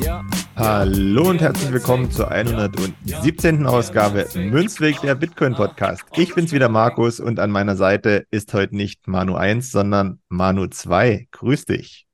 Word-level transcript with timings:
Ja. 0.00 0.24
Hallo 0.54 1.30
und 1.30 1.40
herzlich 1.40 1.72
willkommen 1.72 2.12
zur 2.12 2.30
117. 2.30 3.66
Ausgabe 3.66 4.28
Münzweg 4.36 5.00
der 5.00 5.16
Bitcoin 5.16 5.54
Podcast. 5.54 6.04
Ich 6.16 6.32
bin's 6.32 6.52
wieder 6.52 6.68
Markus 6.68 7.18
und 7.18 7.40
an 7.40 7.50
meiner 7.50 7.74
Seite 7.74 8.26
ist 8.30 8.54
heute 8.54 8.76
nicht 8.76 9.08
Manu 9.08 9.34
1, 9.34 9.72
sondern 9.72 10.20
Manu 10.28 10.68
2. 10.68 11.26
Grüß 11.32 11.64
dich. 11.64 12.06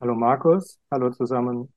Hallo 0.00 0.14
Markus, 0.14 0.78
hallo 0.90 1.10
zusammen. 1.10 1.70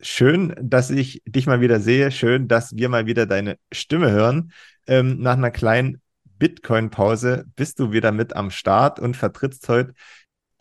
Schön, 0.00 0.54
dass 0.58 0.90
ich 0.90 1.22
dich 1.26 1.46
mal 1.46 1.60
wieder 1.60 1.80
sehe. 1.80 2.10
Schön, 2.10 2.48
dass 2.48 2.74
wir 2.74 2.88
mal 2.88 3.04
wieder 3.04 3.26
deine 3.26 3.58
Stimme 3.72 4.10
hören. 4.10 4.52
Ähm, 4.86 5.18
nach 5.20 5.36
einer 5.36 5.50
kleinen 5.50 6.00
Bitcoin-Pause 6.38 7.44
bist 7.56 7.78
du 7.78 7.92
wieder 7.92 8.10
mit 8.10 8.34
am 8.34 8.50
Start 8.50 8.98
und 8.98 9.16
vertrittst 9.16 9.68
heute 9.68 9.94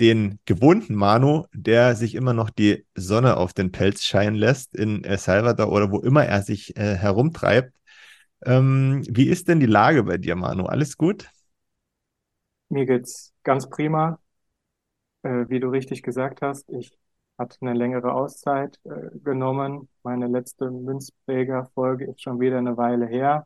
den 0.02 0.40
gewohnten 0.46 0.96
Manu, 0.96 1.46
der 1.54 1.96
sich 1.96 2.16
immer 2.16 2.34
noch 2.34 2.50
die 2.50 2.86
Sonne 2.96 3.38
auf 3.38 3.54
den 3.54 3.72
Pelz 3.72 4.04
scheinen 4.04 4.36
lässt 4.36 4.76
in 4.76 5.04
El 5.04 5.20
Salvador 5.20 5.72
oder 5.72 5.92
wo 5.92 6.00
immer 6.00 6.26
er 6.26 6.42
sich 6.42 6.76
äh, 6.76 6.96
herumtreibt. 6.96 7.74
Ähm, 8.44 9.04
wie 9.08 9.28
ist 9.30 9.48
denn 9.48 9.60
die 9.60 9.68
Lage 9.68 10.04
bei 10.04 10.18
dir, 10.18 10.36
Manu? 10.36 10.66
Alles 10.66 10.98
gut? 10.98 11.30
Mir 12.70 12.88
geht's 12.88 13.32
ganz 13.44 13.70
prima. 13.70 14.20
Äh, 15.22 15.46
wie 15.50 15.60
du 15.60 15.70
richtig 15.70 16.02
gesagt 16.02 16.42
hast, 16.42 16.68
ich 16.72 16.98
hatte 17.38 17.58
eine 17.62 17.74
längere 17.74 18.14
Auszeit 18.14 18.80
äh, 18.86 19.20
genommen. 19.24 19.88
Meine 20.02 20.28
letzte 20.28 20.72
Münzpräger-Folge 20.72 22.06
ist 22.06 22.24
schon 22.24 22.40
wieder 22.40 22.58
eine 22.58 22.76
Weile 22.76 23.06
her. 23.06 23.46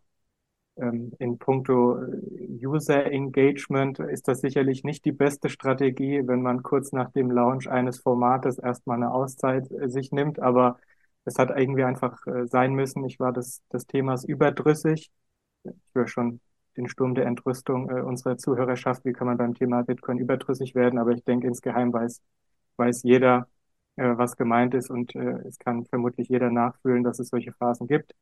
Ähm, 0.77 1.13
in 1.19 1.37
puncto 1.37 1.97
äh, 2.03 2.65
User 2.65 3.05
Engagement 3.05 3.99
ist 3.99 4.27
das 4.27 4.41
sicherlich 4.41 4.83
nicht 4.83 5.05
die 5.05 5.11
beste 5.13 5.49
Strategie, 5.49 6.21
wenn 6.25 6.41
man 6.41 6.63
kurz 6.63 6.91
nach 6.91 7.11
dem 7.11 7.31
Launch 7.31 7.69
eines 7.69 7.99
Formates 7.99 8.57
erstmal 8.59 8.97
eine 8.97 9.11
Auszeit 9.11 9.71
äh, 9.71 9.89
sich 9.89 10.11
nimmt, 10.11 10.39
aber 10.39 10.79
es 11.23 11.37
hat 11.39 11.49
irgendwie 11.57 11.83
einfach 11.83 12.25
äh, 12.27 12.45
sein 12.47 12.73
müssen. 12.73 13.05
Ich 13.05 13.19
war 13.19 13.31
des, 13.31 13.61
des 13.71 13.87
Themas 13.87 14.25
überdrüssig. 14.25 15.11
Ich 15.63 15.73
höre 15.93 16.07
schon 16.07 16.41
den 16.77 16.89
Sturm 16.89 17.15
der 17.15 17.25
Entrüstung 17.25 17.85
unserer 17.89 18.37
Zuhörerschaft, 18.37 19.05
wie 19.05 19.13
kann 19.13 19.27
man 19.27 19.37
beim 19.37 19.53
Thema 19.53 19.83
Bitcoin 19.83 20.17
überdrüssig 20.17 20.75
werden, 20.75 20.99
aber 20.99 21.11
ich 21.11 21.23
denke, 21.23 21.47
insgeheim 21.47 21.93
weiß, 21.93 22.21
weiß 22.75 23.03
jeder, 23.03 23.47
was 23.95 24.35
gemeint 24.35 24.73
ist 24.73 24.89
und 24.89 25.15
es 25.15 25.57
kann 25.57 25.85
vermutlich 25.85 26.27
jeder 26.27 26.51
nachfühlen, 26.51 27.03
dass 27.03 27.19
es 27.19 27.29
solche 27.29 27.53
Phasen 27.53 27.87
gibt. 27.87 28.13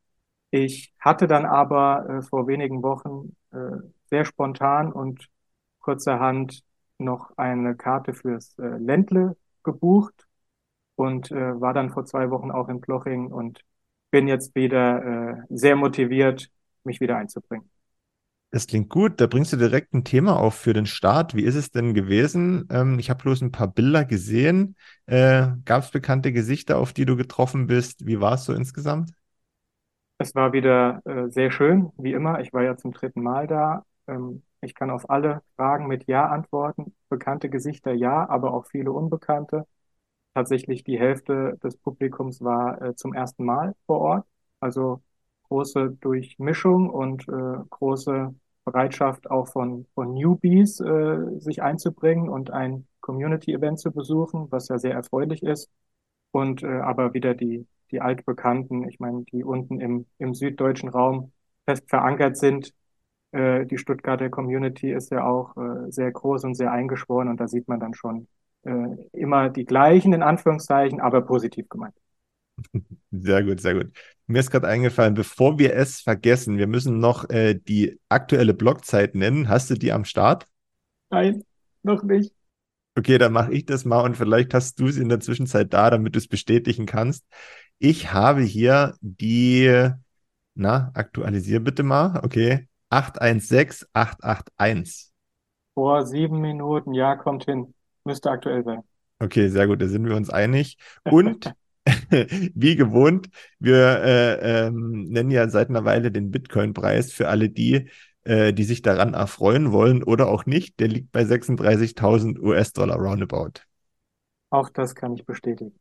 Ich 0.56 0.94
hatte 1.00 1.26
dann 1.26 1.46
aber 1.46 2.08
äh, 2.08 2.22
vor 2.22 2.46
wenigen 2.46 2.84
Wochen 2.84 3.34
äh, 3.52 3.56
sehr 4.08 4.24
spontan 4.24 4.92
und 4.92 5.26
kurzerhand 5.80 6.62
noch 6.98 7.36
eine 7.36 7.74
Karte 7.74 8.14
fürs 8.14 8.56
äh, 8.60 8.62
Ländle 8.78 9.36
gebucht 9.64 10.28
und 10.94 11.32
äh, 11.32 11.60
war 11.60 11.74
dann 11.74 11.90
vor 11.90 12.06
zwei 12.06 12.30
Wochen 12.30 12.52
auch 12.52 12.68
in 12.68 12.80
Ploching 12.80 13.32
und 13.32 13.62
bin 14.12 14.28
jetzt 14.28 14.54
wieder 14.54 15.40
äh, 15.40 15.42
sehr 15.50 15.74
motiviert, 15.74 16.50
mich 16.84 17.00
wieder 17.00 17.16
einzubringen. 17.16 17.68
Das 18.52 18.68
klingt 18.68 18.88
gut. 18.90 19.20
Da 19.20 19.26
bringst 19.26 19.52
du 19.52 19.56
direkt 19.56 19.92
ein 19.94 20.04
Thema 20.04 20.38
auf 20.38 20.54
für 20.54 20.72
den 20.72 20.86
Start. 20.86 21.34
Wie 21.34 21.42
ist 21.42 21.56
es 21.56 21.72
denn 21.72 21.94
gewesen? 21.94 22.68
Ähm, 22.70 23.00
ich 23.00 23.10
habe 23.10 23.24
bloß 23.24 23.40
ein 23.42 23.50
paar 23.50 23.66
Bilder 23.72 24.04
gesehen. 24.04 24.76
Äh, 25.06 25.48
Gab 25.64 25.82
es 25.82 25.90
bekannte 25.90 26.32
Gesichter, 26.32 26.78
auf 26.78 26.92
die 26.92 27.06
du 27.06 27.16
getroffen 27.16 27.66
bist? 27.66 28.06
Wie 28.06 28.20
war 28.20 28.34
es 28.34 28.44
so 28.44 28.52
insgesamt? 28.54 29.10
Es 30.24 30.34
war 30.34 30.54
wieder 30.54 31.02
äh, 31.04 31.28
sehr 31.30 31.50
schön, 31.50 31.92
wie 31.98 32.12
immer. 32.14 32.40
Ich 32.40 32.54
war 32.54 32.62
ja 32.62 32.78
zum 32.78 32.92
dritten 32.92 33.22
Mal 33.22 33.46
da. 33.46 33.84
Ähm, 34.06 34.42
ich 34.62 34.74
kann 34.74 34.88
auf 34.90 35.10
alle 35.10 35.42
Fragen 35.56 35.86
mit 35.86 36.06
Ja 36.06 36.28
antworten. 36.28 36.94
Bekannte 37.10 37.50
Gesichter 37.50 37.92
ja, 37.92 38.26
aber 38.30 38.54
auch 38.54 38.64
viele 38.66 38.90
unbekannte. 38.92 39.66
Tatsächlich 40.34 40.82
die 40.82 40.98
Hälfte 40.98 41.58
des 41.62 41.76
Publikums 41.76 42.40
war 42.42 42.80
äh, 42.80 42.96
zum 42.96 43.12
ersten 43.12 43.44
Mal 43.44 43.74
vor 43.86 44.00
Ort. 44.00 44.26
Also 44.60 45.02
große 45.48 45.90
Durchmischung 46.00 46.88
und 46.88 47.28
äh, 47.28 47.58
große 47.68 48.34
Bereitschaft 48.64 49.30
auch 49.30 49.48
von, 49.48 49.86
von 49.94 50.14
Newbies 50.14 50.80
äh, 50.80 51.38
sich 51.40 51.62
einzubringen 51.62 52.30
und 52.30 52.50
ein 52.50 52.86
Community-Event 53.00 53.78
zu 53.78 53.92
besuchen, 53.92 54.50
was 54.50 54.68
ja 54.68 54.78
sehr 54.78 54.94
erfreulich 54.94 55.42
ist. 55.42 55.70
Und 56.30 56.62
äh, 56.62 56.80
aber 56.80 57.12
wieder 57.12 57.34
die 57.34 57.66
die 57.94 58.00
Altbekannten, 58.00 58.88
ich 58.88 58.98
meine, 58.98 59.24
die 59.32 59.44
unten 59.44 59.80
im, 59.80 60.06
im 60.18 60.34
süddeutschen 60.34 60.88
Raum 60.88 61.32
fest 61.64 61.88
verankert 61.88 62.36
sind. 62.36 62.74
Äh, 63.30 63.66
die 63.66 63.78
Stuttgarter 63.78 64.30
Community 64.30 64.92
ist 64.92 65.10
ja 65.12 65.24
auch 65.24 65.56
äh, 65.56 65.90
sehr 65.90 66.10
groß 66.10 66.44
und 66.44 66.54
sehr 66.56 66.72
eingeschworen 66.72 67.28
und 67.28 67.38
da 67.38 67.46
sieht 67.46 67.68
man 67.68 67.78
dann 67.78 67.94
schon 67.94 68.26
äh, 68.64 68.96
immer 69.12 69.48
die 69.48 69.64
gleichen, 69.64 70.12
in 70.12 70.22
Anführungszeichen, 70.22 71.00
aber 71.00 71.22
positiv 71.22 71.68
gemeint. 71.68 71.94
Sehr 73.10 73.44
gut, 73.44 73.60
sehr 73.60 73.74
gut. 73.74 73.92
Mir 74.26 74.40
ist 74.40 74.50
gerade 74.50 74.68
eingefallen, 74.68 75.14
bevor 75.14 75.58
wir 75.58 75.74
es 75.74 76.00
vergessen, 76.00 76.58
wir 76.58 76.66
müssen 76.66 76.98
noch 76.98 77.28
äh, 77.30 77.54
die 77.54 78.00
aktuelle 78.08 78.54
Blockzeit 78.54 79.14
nennen. 79.14 79.48
Hast 79.48 79.70
du 79.70 79.74
die 79.74 79.92
am 79.92 80.04
Start? 80.04 80.46
Nein, 81.10 81.44
noch 81.82 82.02
nicht. 82.02 82.32
Okay, 82.96 83.18
dann 83.18 83.32
mache 83.32 83.52
ich 83.52 83.66
das 83.66 83.84
mal 83.84 84.02
und 84.02 84.16
vielleicht 84.16 84.54
hast 84.54 84.78
du 84.78 84.88
sie 84.88 85.02
in 85.02 85.08
der 85.08 85.18
Zwischenzeit 85.18 85.72
da, 85.72 85.90
damit 85.90 86.14
du 86.14 86.18
es 86.18 86.28
bestätigen 86.28 86.86
kannst. 86.86 87.24
Ich 87.84 88.12
habe 88.14 88.40
hier 88.40 88.94
die, 89.02 89.90
na, 90.54 90.90
aktualisier 90.94 91.60
bitte 91.60 91.82
mal, 91.82 92.18
okay, 92.24 92.66
816881. 92.88 95.12
Vor 95.74 96.06
sieben 96.06 96.40
Minuten, 96.40 96.94
ja, 96.94 97.14
kommt 97.14 97.44
hin. 97.44 97.74
Müsste 98.04 98.30
aktuell 98.30 98.64
sein. 98.64 98.80
Okay, 99.18 99.50
sehr 99.50 99.66
gut, 99.66 99.82
da 99.82 99.88
sind 99.88 100.08
wir 100.08 100.16
uns 100.16 100.30
einig. 100.30 100.78
Und 101.04 101.52
wie 102.54 102.74
gewohnt, 102.74 103.28
wir 103.58 104.02
äh, 104.02 104.68
ähm, 104.68 105.04
nennen 105.10 105.30
ja 105.30 105.50
seit 105.50 105.68
einer 105.68 105.84
Weile 105.84 106.10
den 106.10 106.30
Bitcoin-Preis 106.30 107.12
für 107.12 107.28
alle 107.28 107.50
die, 107.50 107.90
äh, 108.22 108.54
die 108.54 108.64
sich 108.64 108.80
daran 108.80 109.12
erfreuen 109.12 109.72
wollen 109.72 110.02
oder 110.02 110.28
auch 110.28 110.46
nicht. 110.46 110.80
Der 110.80 110.88
liegt 110.88 111.12
bei 111.12 111.24
36.000 111.24 112.40
US-Dollar 112.40 112.96
roundabout. 112.96 113.60
Auch 114.48 114.70
das 114.70 114.94
kann 114.94 115.12
ich 115.12 115.26
bestätigen. 115.26 115.78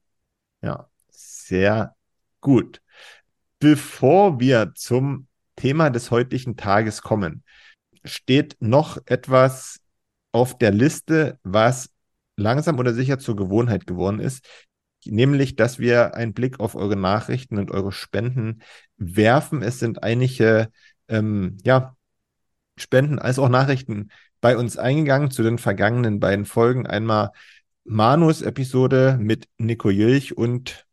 Ja, 0.61 0.89
sehr 1.13 1.95
gut. 2.41 2.81
Bevor 3.59 4.39
wir 4.39 4.73
zum 4.75 5.27
Thema 5.55 5.89
des 5.89 6.11
heutigen 6.11 6.57
Tages 6.57 7.01
kommen, 7.01 7.43
steht 8.03 8.57
noch 8.59 8.97
etwas 9.05 9.79
auf 10.31 10.57
der 10.57 10.71
Liste, 10.71 11.39
was 11.43 11.89
langsam 12.35 12.79
oder 12.79 12.93
sicher 12.93 13.19
zur 13.19 13.35
Gewohnheit 13.35 13.87
geworden 13.87 14.19
ist, 14.19 14.45
nämlich, 15.05 15.55
dass 15.55 15.79
wir 15.79 16.15
einen 16.15 16.33
Blick 16.33 16.59
auf 16.59 16.75
eure 16.75 16.95
Nachrichten 16.95 17.57
und 17.57 17.71
eure 17.71 17.91
Spenden 17.91 18.61
werfen. 18.97 19.61
Es 19.61 19.79
sind 19.79 20.03
einige, 20.03 20.69
ähm, 21.07 21.57
ja, 21.63 21.95
Spenden 22.75 23.19
als 23.19 23.37
auch 23.37 23.49
Nachrichten 23.49 24.09
bei 24.41 24.57
uns 24.57 24.77
eingegangen 24.77 25.29
zu 25.29 25.43
den 25.43 25.59
vergangenen 25.59 26.19
beiden 26.19 26.45
Folgen. 26.45 26.87
Einmal 26.87 27.31
Manus 27.83 28.41
Episode 28.41 29.17
mit 29.19 29.47
Nico 29.57 29.89
Jilch 29.89 30.35
und 30.35 30.85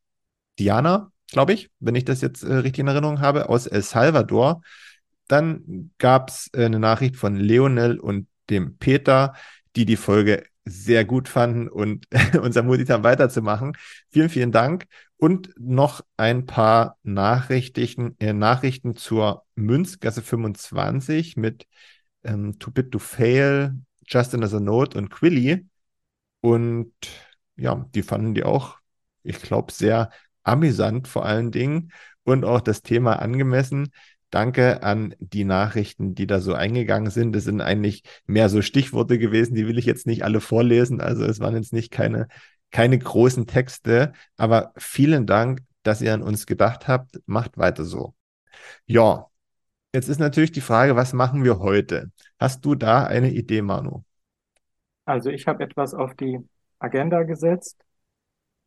Diana, 0.60 1.10
glaube 1.32 1.54
ich, 1.54 1.70
wenn 1.80 1.94
ich 1.94 2.04
das 2.04 2.20
jetzt 2.20 2.42
äh, 2.42 2.54
richtig 2.54 2.80
in 2.80 2.88
Erinnerung 2.88 3.20
habe, 3.20 3.48
aus 3.48 3.66
El 3.66 3.82
Salvador. 3.82 4.62
Dann 5.26 5.90
gab 5.98 6.30
es 6.30 6.50
äh, 6.52 6.66
eine 6.66 6.78
Nachricht 6.78 7.16
von 7.16 7.36
Leonel 7.36 7.98
und 7.98 8.28
dem 8.50 8.76
Peter, 8.78 9.34
die 9.76 9.86
die 9.86 9.96
Folge 9.96 10.44
sehr 10.64 11.04
gut 11.04 11.28
fanden 11.28 11.68
und 11.68 12.06
uns 12.40 12.56
ermutigt 12.56 12.90
haben, 12.90 13.04
weiterzumachen. 13.04 13.76
Vielen, 14.10 14.28
vielen 14.28 14.52
Dank. 14.52 14.86
Und 15.16 15.50
noch 15.58 16.02
ein 16.16 16.46
paar 16.46 16.98
Nachrichten, 17.02 18.16
äh, 18.20 18.32
Nachrichten 18.32 18.96
zur 18.96 19.44
Münzgasse 19.54 20.22
25 20.22 21.36
mit 21.36 21.66
ähm, 22.24 22.58
Too 22.58 22.70
Bit 22.70 22.92
to 22.92 22.98
Fail, 22.98 23.74
Justin 24.06 24.42
as 24.42 24.54
a 24.54 24.60
Note 24.60 24.98
und 24.98 25.10
Quilly. 25.10 25.66
Und 26.40 26.92
ja, 27.56 27.86
die 27.94 28.02
fanden 28.02 28.34
die 28.34 28.44
auch, 28.44 28.78
ich 29.22 29.40
glaube, 29.40 29.72
sehr 29.72 30.10
amüsant 30.42 31.08
vor 31.08 31.24
allen 31.24 31.50
Dingen 31.50 31.92
und 32.24 32.44
auch 32.44 32.60
das 32.60 32.82
Thema 32.82 33.16
angemessen. 33.20 33.92
Danke 34.30 34.82
an 34.84 35.14
die 35.18 35.44
Nachrichten, 35.44 36.14
die 36.14 36.26
da 36.26 36.40
so 36.40 36.54
eingegangen 36.54 37.10
sind. 37.10 37.34
Das 37.34 37.44
sind 37.44 37.60
eigentlich 37.60 38.04
mehr 38.26 38.48
so 38.48 38.62
Stichworte 38.62 39.18
gewesen, 39.18 39.54
die 39.54 39.66
will 39.66 39.78
ich 39.78 39.86
jetzt 39.86 40.06
nicht 40.06 40.22
alle 40.24 40.40
vorlesen. 40.40 41.00
Also 41.00 41.24
es 41.24 41.40
waren 41.40 41.56
jetzt 41.56 41.72
nicht 41.72 41.90
keine 41.90 42.28
keine 42.70 42.98
großen 42.98 43.46
Texte, 43.46 44.12
aber 44.36 44.72
vielen 44.76 45.26
Dank, 45.26 45.60
dass 45.82 46.00
ihr 46.00 46.14
an 46.14 46.22
uns 46.22 46.46
gedacht 46.46 46.88
habt. 46.88 47.20
Macht 47.26 47.58
weiter 47.58 47.84
so. 47.84 48.14
Ja, 48.86 49.26
jetzt 49.92 50.08
ist 50.08 50.20
natürlich 50.20 50.52
die 50.52 50.60
Frage, 50.60 50.96
was 50.96 51.12
machen 51.12 51.44
wir 51.44 51.58
heute? 51.58 52.10
Hast 52.38 52.64
du 52.64 52.74
da 52.74 53.04
eine 53.04 53.30
Idee, 53.30 53.62
Manu? 53.62 54.04
Also 55.04 55.30
ich 55.30 55.46
habe 55.46 55.64
etwas 55.64 55.94
auf 55.94 56.14
die 56.14 56.38
Agenda 56.78 57.24
gesetzt, 57.24 57.78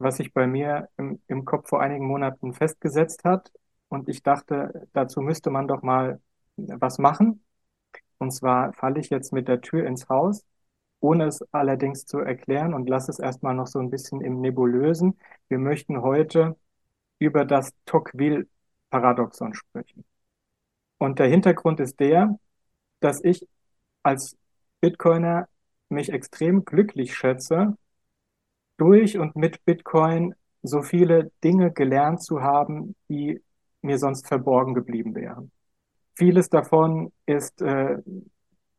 was 0.03 0.17
sich 0.17 0.33
bei 0.33 0.47
mir 0.47 0.89
im, 0.97 1.21
im 1.27 1.45
Kopf 1.45 1.69
vor 1.69 1.81
einigen 1.81 2.07
Monaten 2.07 2.53
festgesetzt 2.53 3.23
hat. 3.23 3.51
Und 3.89 4.09
ich 4.09 4.23
dachte, 4.23 4.87
dazu 4.93 5.21
müsste 5.21 5.49
man 5.49 5.67
doch 5.67 5.81
mal 5.83 6.21
was 6.55 6.99
machen. 6.99 7.43
Und 8.17 8.31
zwar 8.31 8.73
falle 8.73 8.99
ich 8.99 9.09
jetzt 9.09 9.33
mit 9.33 9.47
der 9.47 9.61
Tür 9.61 9.85
ins 9.85 10.09
Haus, 10.09 10.45
ohne 10.99 11.25
es 11.25 11.41
allerdings 11.53 12.05
zu 12.05 12.19
erklären 12.19 12.73
und 12.73 12.89
lasse 12.89 13.11
es 13.11 13.19
erstmal 13.19 13.55
noch 13.55 13.67
so 13.67 13.79
ein 13.79 13.89
bisschen 13.89 14.21
im 14.21 14.39
Nebulösen. 14.41 15.19
Wir 15.49 15.59
möchten 15.59 16.01
heute 16.01 16.55
über 17.19 17.45
das 17.45 17.73
Tocqueville-Paradoxon 17.85 19.53
sprechen. 19.53 20.05
Und 20.97 21.19
der 21.19 21.27
Hintergrund 21.27 21.79
ist 21.79 21.99
der, 21.99 22.39
dass 23.01 23.23
ich 23.23 23.47
als 24.03 24.37
Bitcoiner 24.81 25.47
mich 25.89 26.11
extrem 26.11 26.65
glücklich 26.65 27.15
schätze, 27.15 27.77
durch 28.83 29.17
und 29.17 29.35
mit 29.35 29.63
Bitcoin 29.65 30.35
so 30.61 30.81
viele 30.81 31.31
Dinge 31.43 31.71
gelernt 31.71 32.21
zu 32.21 32.41
haben, 32.41 32.95
die 33.09 33.41
mir 33.81 33.97
sonst 33.97 34.27
verborgen 34.27 34.73
geblieben 34.73 35.15
wären. 35.15 35.51
Vieles 36.15 36.49
davon 36.49 37.11
ist 37.25 37.61
äh, 37.61 37.97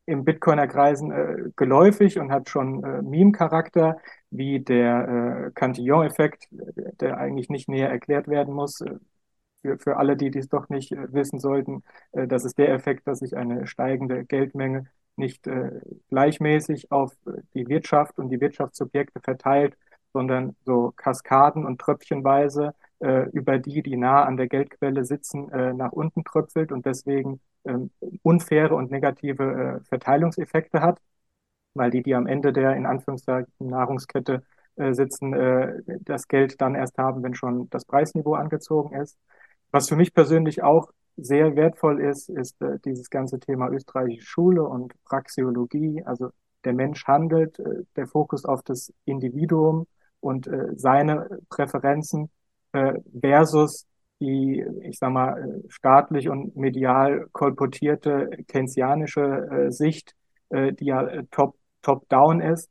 im 0.07 0.25
Bitcoiner 0.25 0.69
Kreisen 0.69 1.11
äh, 1.11 1.51
geläufig 1.57 2.19
und 2.19 2.31
hat 2.31 2.49
schon 2.49 2.85
äh, 2.85 3.03
Meme-Charakter, 3.03 3.99
wie 4.31 4.61
der 4.61 5.49
äh, 5.49 5.51
Cantillon-Effekt, 5.53 6.49
der 6.51 7.19
eigentlich 7.19 7.49
nicht 7.49 7.69
näher 7.69 7.91
erklärt 7.91 8.29
werden 8.29 8.55
muss. 8.55 8.81
Äh, 8.83 8.97
für, 9.63 9.79
für 9.79 9.97
alle, 9.97 10.17
die 10.17 10.31
dies 10.31 10.49
doch 10.49 10.69
nicht 10.69 10.93
äh, 10.93 11.13
wissen 11.13 11.39
sollten, 11.39 11.83
äh, 12.13 12.27
das 12.27 12.45
ist 12.45 12.59
der 12.59 12.69
Effekt, 12.69 13.07
dass 13.07 13.21
sich 13.21 13.37
eine 13.37 13.67
steigende 13.67 14.25
Geldmenge 14.25 14.87
nicht 15.17 15.49
gleichmäßig 16.11 16.91
auf 16.91 17.13
die 17.55 17.69
Wirtschaft 17.69 18.19
und 18.19 18.31
die 18.31 18.41
Wirtschaftsobjekte 18.41 19.21
verteilt, 19.21 19.77
sondern 20.15 20.57
so 20.65 20.93
Kaskaden 20.97 21.67
und 21.67 21.81
Tröpfchenweise 21.81 22.75
äh, 23.01 23.29
über 23.31 23.59
die, 23.59 23.83
die 23.83 23.97
nah 23.97 24.25
an 24.25 24.39
der 24.39 24.49
Geldquelle 24.49 25.05
sitzen, 25.05 25.51
äh, 25.51 25.75
nach 25.75 25.93
unten 25.93 26.25
tröpfelt 26.25 26.73
und 26.73 26.87
deswegen 26.87 27.41
ähm, 27.65 27.91
unfaire 28.23 28.75
und 28.75 28.91
negative 28.91 29.81
äh, 29.83 29.85
Verteilungseffekte 29.89 30.81
hat, 30.81 31.01
weil 31.75 31.91
die, 31.91 32.03
die 32.03 32.15
am 32.15 32.27
Ende 32.27 32.53
der 32.53 32.77
in 32.77 32.87
Anführungszeichen 32.87 33.53
Nahrungskette 33.59 34.45
äh, 34.77 34.93
sitzen, 34.95 35.33
äh, 35.35 35.83
das 36.01 36.29
Geld 36.29 36.61
dann 36.61 36.75
erst 36.75 36.99
haben, 36.99 37.23
wenn 37.23 37.35
schon 37.35 37.69
das 37.71 37.85
Preisniveau 37.85 38.35
angezogen 38.35 38.95
ist. 39.01 39.19
Was 39.71 39.89
für 39.89 39.97
mich 39.97 40.15
persönlich 40.15 40.63
auch 40.63 40.91
sehr 41.17 41.57
wertvoll 41.57 42.01
ist, 42.01 42.29
ist 42.29 42.61
äh, 42.63 42.79
dieses 42.85 43.11
ganze 43.11 43.39
Thema 43.41 43.69
österreichische 43.71 44.27
Schule 44.27 44.65
und 44.65 44.93
Praxiologie. 45.05 46.03
Also 46.05 46.31
der 46.65 46.73
Mensch 46.73 47.05
handelt, 47.07 47.59
der 47.95 48.07
Fokus 48.07 48.47
auf 48.47 48.63
das 48.63 48.93
Individuum 49.05 49.87
und 50.25 50.47
äh, 50.47 50.69
seine 50.77 51.29
Präferenzen 51.49 52.31
äh, 52.73 52.95
versus 53.21 53.87
die, 54.21 54.65
ich 54.83 54.99
sag 54.99 55.11
mal, 55.13 55.63
staatlich 55.69 56.29
und 56.29 56.57
medial 56.57 57.27
kolportierte 57.33 58.31
keynesianische 58.49 59.23
äh, 59.23 59.71
Sicht, 59.71 60.15
äh, 60.51 60.73
die 60.73 60.87
ja 60.87 61.03
äh, 61.07 61.25
top, 61.31 61.57
top-down 61.83 62.41
ist 62.41 62.71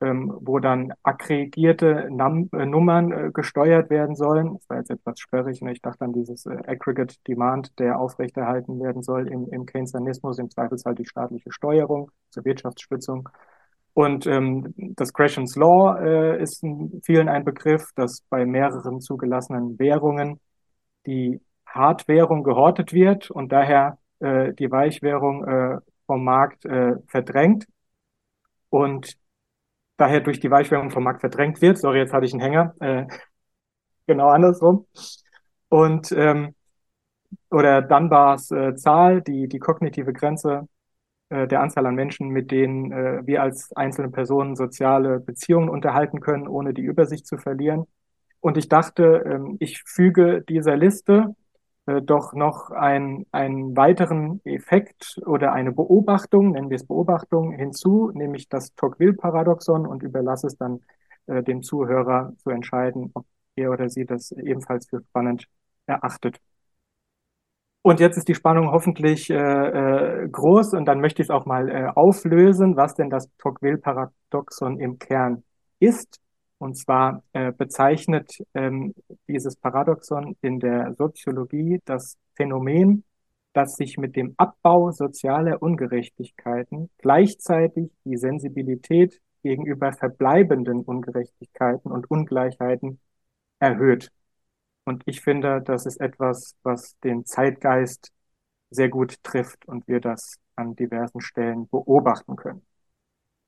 ähm, 0.00 0.32
wo 0.40 0.58
dann 0.60 0.92
aggregierte 1.02 2.08
Num 2.10 2.48
äh, 2.52 2.66
Nummern 2.66 3.12
äh, 3.12 3.30
gesteuert 3.32 3.90
werden 3.90 4.14
sollen. 4.14 4.54
Das 4.54 4.68
war 4.70 4.76
jetzt 4.78 4.90
etwas 4.90 5.18
sperrig. 5.18 5.60
Ne? 5.60 5.72
Ich 5.72 5.82
dachte 5.82 6.04
an 6.04 6.12
dieses 6.12 6.46
äh, 6.46 6.56
Aggregate 6.66 7.16
Demand, 7.26 7.76
der 7.78 7.98
aufrechterhalten 7.98 8.80
werden 8.80 9.02
soll 9.02 9.28
im, 9.28 9.48
im 9.50 9.66
Keynesianismus, 9.66 10.38
im 10.38 10.50
Zweifelsfall 10.50 10.94
die 10.94 11.06
staatliche 11.06 11.50
Steuerung 11.52 12.10
zur 12.30 12.44
Wirtschaftsstützung. 12.44 13.28
Und 13.98 14.28
ähm, 14.28 14.74
das 14.76 15.12
Gresham's 15.12 15.56
Law 15.56 15.98
äh, 15.98 16.40
ist 16.40 16.64
vielen 17.02 17.28
ein 17.28 17.44
Begriff, 17.44 17.90
dass 17.96 18.20
bei 18.30 18.46
mehreren 18.46 19.00
zugelassenen 19.00 19.76
Währungen 19.80 20.38
die 21.04 21.40
Hardwährung 21.66 22.44
gehortet 22.44 22.92
wird 22.92 23.28
und 23.28 23.50
daher 23.50 23.98
äh, 24.20 24.52
die 24.54 24.70
Weichwährung 24.70 25.44
äh, 25.48 25.78
vom 26.06 26.22
Markt 26.22 26.64
äh, 26.64 26.92
verdrängt. 27.08 27.66
Und 28.70 29.18
daher 29.96 30.20
durch 30.20 30.38
die 30.38 30.52
Weichwährung 30.52 30.92
vom 30.92 31.02
Markt 31.02 31.18
verdrängt 31.18 31.60
wird. 31.60 31.78
Sorry, 31.78 31.98
jetzt 31.98 32.12
hatte 32.12 32.26
ich 32.26 32.32
einen 32.32 32.42
Hänger. 32.42 32.76
Äh, 32.78 33.06
genau 34.06 34.28
andersrum. 34.28 34.86
Und 35.70 36.12
ähm, 36.12 36.54
oder 37.50 37.82
Dunbars 37.82 38.52
äh, 38.52 38.76
Zahl, 38.76 39.22
die, 39.22 39.48
die 39.48 39.58
kognitive 39.58 40.12
Grenze 40.12 40.68
der 41.30 41.60
Anzahl 41.60 41.86
an 41.86 41.94
Menschen, 41.94 42.28
mit 42.28 42.50
denen 42.50 42.90
äh, 42.90 43.26
wir 43.26 43.42
als 43.42 43.72
einzelne 43.76 44.08
Personen 44.08 44.56
soziale 44.56 45.20
Beziehungen 45.20 45.68
unterhalten 45.68 46.20
können, 46.20 46.48
ohne 46.48 46.72
die 46.72 46.82
Übersicht 46.82 47.26
zu 47.26 47.36
verlieren. 47.36 47.86
Und 48.40 48.56
ich 48.56 48.68
dachte, 48.68 49.24
ähm, 49.26 49.56
ich 49.60 49.82
füge 49.84 50.42
dieser 50.48 50.76
Liste 50.76 51.34
äh, 51.86 52.02
doch 52.02 52.34
noch 52.34 52.70
ein, 52.70 53.26
einen 53.32 53.76
weiteren 53.76 54.40
Effekt 54.44 55.20
oder 55.26 55.52
eine 55.52 55.72
Beobachtung, 55.72 56.52
nennen 56.52 56.70
wir 56.70 56.76
es 56.76 56.86
Beobachtung, 56.86 57.52
hinzu, 57.52 58.10
nämlich 58.14 58.48
das 58.48 58.74
Tocqueville-Paradoxon 58.74 59.86
und 59.86 60.02
überlasse 60.02 60.46
es 60.48 60.56
dann 60.56 60.80
äh, 61.26 61.42
dem 61.42 61.62
Zuhörer 61.62 62.34
zu 62.38 62.50
entscheiden, 62.50 63.10
ob 63.14 63.26
er 63.56 63.70
oder 63.72 63.88
sie 63.88 64.04
das 64.04 64.32
ebenfalls 64.32 64.88
für 64.88 65.02
spannend 65.02 65.48
erachtet. 65.86 66.40
Und 67.88 68.00
jetzt 68.00 68.18
ist 68.18 68.28
die 68.28 68.34
Spannung 68.34 68.70
hoffentlich 68.70 69.30
äh, 69.30 69.34
äh, 69.34 70.28
groß 70.28 70.74
und 70.74 70.84
dann 70.84 71.00
möchte 71.00 71.22
ich 71.22 71.28
es 71.28 71.30
auch 71.30 71.46
mal 71.46 71.70
äh, 71.70 71.86
auflösen, 71.94 72.76
was 72.76 72.92
denn 72.94 73.08
das 73.08 73.30
Tocqueville-Paradoxon 73.38 74.78
im 74.78 74.98
Kern 74.98 75.42
ist. 75.78 76.20
Und 76.58 76.76
zwar 76.76 77.22
äh, 77.32 77.50
bezeichnet 77.50 78.44
ähm, 78.52 78.94
dieses 79.26 79.56
Paradoxon 79.56 80.36
in 80.42 80.60
der 80.60 80.96
Soziologie 80.98 81.80
das 81.86 82.18
Phänomen, 82.34 83.04
dass 83.54 83.76
sich 83.76 83.96
mit 83.96 84.16
dem 84.16 84.34
Abbau 84.36 84.90
sozialer 84.90 85.62
Ungerechtigkeiten 85.62 86.90
gleichzeitig 86.98 87.90
die 88.04 88.18
Sensibilität 88.18 89.18
gegenüber 89.42 89.94
verbleibenden 89.94 90.82
Ungerechtigkeiten 90.82 91.90
und 91.90 92.10
Ungleichheiten 92.10 93.00
erhöht. 93.60 94.10
Und 94.88 95.02
ich 95.04 95.20
finde, 95.20 95.60
das 95.62 95.84
ist 95.84 96.00
etwas, 96.00 96.56
was 96.62 96.98
den 97.04 97.26
Zeitgeist 97.26 98.10
sehr 98.70 98.88
gut 98.88 99.22
trifft 99.22 99.66
und 99.66 99.86
wir 99.86 100.00
das 100.00 100.36
an 100.56 100.76
diversen 100.76 101.20
Stellen 101.20 101.68
beobachten 101.68 102.36
können. 102.36 102.62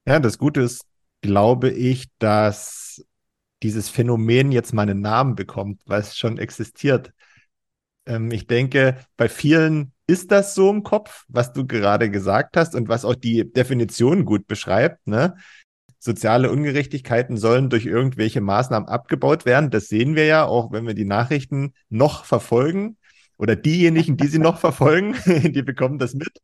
Ja, 0.06 0.18
das 0.18 0.38
Gute 0.38 0.60
ist, 0.60 0.84
glaube 1.22 1.70
ich, 1.70 2.08
dass 2.18 3.04
dieses 3.62 3.88
Phänomen 3.88 4.52
jetzt 4.52 4.72
mal 4.72 4.82
einen 4.82 5.00
Namen 5.00 5.34
bekommt, 5.34 5.80
weil 5.86 6.00
es 6.00 6.16
schon 6.16 6.38
existiert. 6.38 7.12
Ähm, 8.06 8.30
ich 8.30 8.46
denke, 8.46 8.98
bei 9.16 9.28
vielen 9.28 9.92
ist 10.06 10.30
das 10.30 10.54
so 10.54 10.70
im 10.70 10.82
Kopf, 10.82 11.24
was 11.28 11.52
du 11.52 11.66
gerade 11.66 12.10
gesagt 12.10 12.56
hast 12.56 12.74
und 12.74 12.88
was 12.88 13.04
auch 13.04 13.14
die 13.14 13.50
Definition 13.50 14.24
gut 14.24 14.46
beschreibt. 14.46 15.06
Ne? 15.06 15.36
Soziale 16.02 16.50
Ungerechtigkeiten 16.50 17.36
sollen 17.36 17.68
durch 17.68 17.84
irgendwelche 17.84 18.40
Maßnahmen 18.40 18.88
abgebaut 18.88 19.44
werden. 19.44 19.70
Das 19.70 19.88
sehen 19.88 20.16
wir 20.16 20.24
ja 20.24 20.46
auch, 20.46 20.72
wenn 20.72 20.86
wir 20.86 20.94
die 20.94 21.04
Nachrichten 21.04 21.74
noch 21.90 22.24
verfolgen. 22.24 22.96
Oder 23.36 23.54
diejenigen, 23.54 24.16
die 24.16 24.26
sie 24.26 24.38
noch 24.38 24.58
verfolgen, 24.60 25.14
die 25.26 25.62
bekommen 25.62 25.98
das 25.98 26.14
mit. 26.14 26.40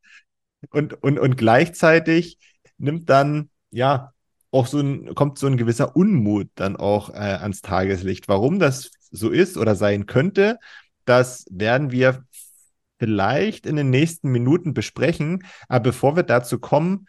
Und, 0.70 1.02
und, 1.02 1.18
und 1.18 1.36
gleichzeitig 1.36 2.38
nimmt 2.76 3.08
dann, 3.08 3.50
ja, 3.70 4.12
auch 4.50 4.66
so 4.66 4.78
ein, 4.78 5.14
kommt 5.14 5.38
so 5.38 5.46
ein 5.46 5.56
gewisser 5.56 5.96
Unmut 5.96 6.48
dann 6.54 6.76
auch 6.76 7.10
äh, 7.10 7.14
ans 7.14 7.62
Tageslicht. 7.62 8.28
Warum 8.28 8.58
das 8.58 8.90
so 9.10 9.30
ist 9.30 9.56
oder 9.56 9.74
sein 9.74 10.06
könnte, 10.06 10.58
das 11.06 11.46
werden 11.50 11.90
wir 11.92 12.24
vielleicht 12.98 13.66
in 13.66 13.76
den 13.76 13.90
nächsten 13.90 14.30
Minuten 14.30 14.74
besprechen. 14.74 15.44
Aber 15.68 15.84
bevor 15.84 16.16
wir 16.16 16.22
dazu 16.22 16.58
kommen, 16.58 17.06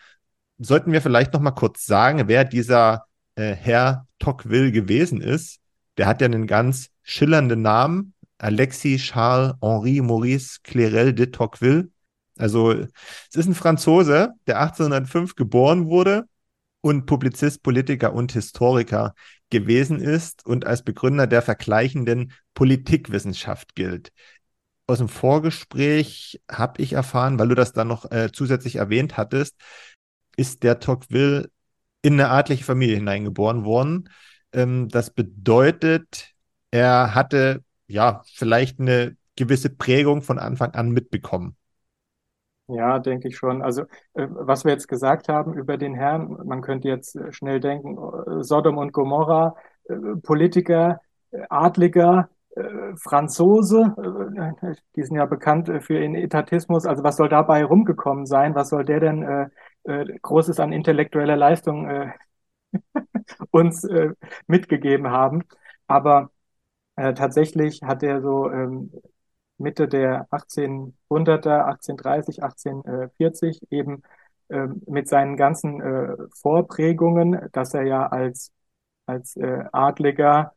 sollten 0.59 0.91
wir 0.91 1.01
vielleicht 1.01 1.33
noch 1.33 1.41
mal 1.41 1.51
kurz 1.51 1.85
sagen, 1.85 2.27
wer 2.27 2.43
dieser 2.45 3.05
äh, 3.35 3.53
Herr 3.53 4.07
Tocqueville 4.19 4.71
gewesen 4.71 5.21
ist. 5.21 5.59
Der 5.97 6.07
hat 6.07 6.21
ja 6.21 6.25
einen 6.25 6.47
ganz 6.47 6.89
schillernden 7.03 7.61
Namen. 7.61 8.13
Alexis 8.39 9.01
Charles 9.01 9.55
Henri 9.61 10.01
Maurice 10.01 10.59
Clérel 10.63 11.13
de 11.13 11.27
Tocqueville. 11.27 11.89
Also 12.37 12.71
es 12.71 13.35
ist 13.35 13.47
ein 13.47 13.55
Franzose, 13.55 14.33
der 14.45 14.59
1805 14.61 15.35
geboren 15.35 15.87
wurde 15.87 16.25
und 16.81 17.07
Publizist, 17.07 17.63
Politiker 17.63 18.13
und 18.13 18.31
Historiker 18.31 19.15
gewesen 19.49 19.99
ist 19.99 20.45
und 20.45 20.65
als 20.65 20.83
Begründer 20.83 21.25
der 21.25 21.41
vergleichenden 21.41 22.33
Politikwissenschaft 22.53 23.75
gilt. 23.75 24.11
Aus 24.85 24.99
dem 24.99 25.09
Vorgespräch 25.09 26.39
habe 26.49 26.81
ich 26.81 26.93
erfahren, 26.93 27.39
weil 27.39 27.49
du 27.49 27.55
das 27.55 27.73
dann 27.73 27.87
noch 27.87 28.09
äh, 28.11 28.31
zusätzlich 28.31 28.75
erwähnt 28.75 29.17
hattest, 29.17 29.55
ist 30.37 30.63
der 30.63 30.79
Tocqueville 30.79 31.49
in 32.01 32.13
eine 32.13 32.29
adlige 32.29 32.63
Familie 32.63 32.95
hineingeboren 32.95 33.65
worden. 33.65 34.09
Ähm, 34.53 34.87
das 34.89 35.09
bedeutet, 35.09 36.33
er 36.71 37.13
hatte 37.13 37.63
ja 37.87 38.21
vielleicht 38.33 38.79
eine 38.79 39.17
gewisse 39.35 39.69
Prägung 39.69 40.21
von 40.21 40.39
Anfang 40.39 40.71
an 40.71 40.91
mitbekommen. 40.91 41.57
Ja, 42.69 42.99
denke 42.99 43.29
ich 43.29 43.37
schon. 43.37 43.61
Also, 43.61 43.83
äh, 44.13 44.27
was 44.29 44.65
wir 44.65 44.73
jetzt 44.73 44.87
gesagt 44.89 45.29
haben 45.29 45.53
über 45.53 45.77
den 45.77 45.95
Herrn, 45.95 46.37
man 46.45 46.61
könnte 46.61 46.89
jetzt 46.89 47.15
äh, 47.15 47.31
schnell 47.31 47.61
denken, 47.61 47.97
äh, 47.97 48.43
Sodom 48.43 48.77
und 48.77 48.91
Gomorra, 48.91 49.55
äh, 49.85 49.95
Politiker, 50.21 50.99
äh, 51.31 51.43
Adliger, 51.49 52.29
äh, 52.57 52.63
Franzose, 53.01 53.93
die 54.95 55.03
sind 55.03 55.15
ja 55.15 55.25
bekannt 55.25 55.71
für 55.81 55.97
ihren 55.97 56.15
Etatismus. 56.15 56.85
Also, 56.85 57.03
was 57.03 57.15
soll 57.15 57.29
dabei 57.29 57.63
rumgekommen 57.63 58.25
sein? 58.25 58.53
Was 58.53 58.69
soll 58.69 58.83
der 58.83 58.99
denn 58.99 59.49
Großes 60.21 60.59
an 60.59 60.71
intellektueller 60.73 61.35
Leistung 61.37 61.87
uns 63.51 63.87
mitgegeben 64.47 65.09
haben? 65.09 65.43
Aber 65.87 66.31
tatsächlich 66.95 67.81
hat 67.83 68.03
er 68.03 68.21
so 68.21 68.49
ähm, 68.51 68.91
Mitte 69.57 69.87
der 69.87 70.27
1800er, 70.31 71.65
1830, 71.65 72.43
1840 72.43 73.61
eben 73.71 74.03
äh, 74.49 74.67
mit 74.87 75.07
seinen 75.09 75.37
ganzen 75.37 75.81
äh, 75.81 76.15
Vorprägungen, 76.41 77.49
dass 77.53 77.73
er 77.73 77.83
ja 77.83 78.07
als, 78.07 78.51
als 79.05 79.35
äh, 79.37 79.63
Adliger 79.71 80.53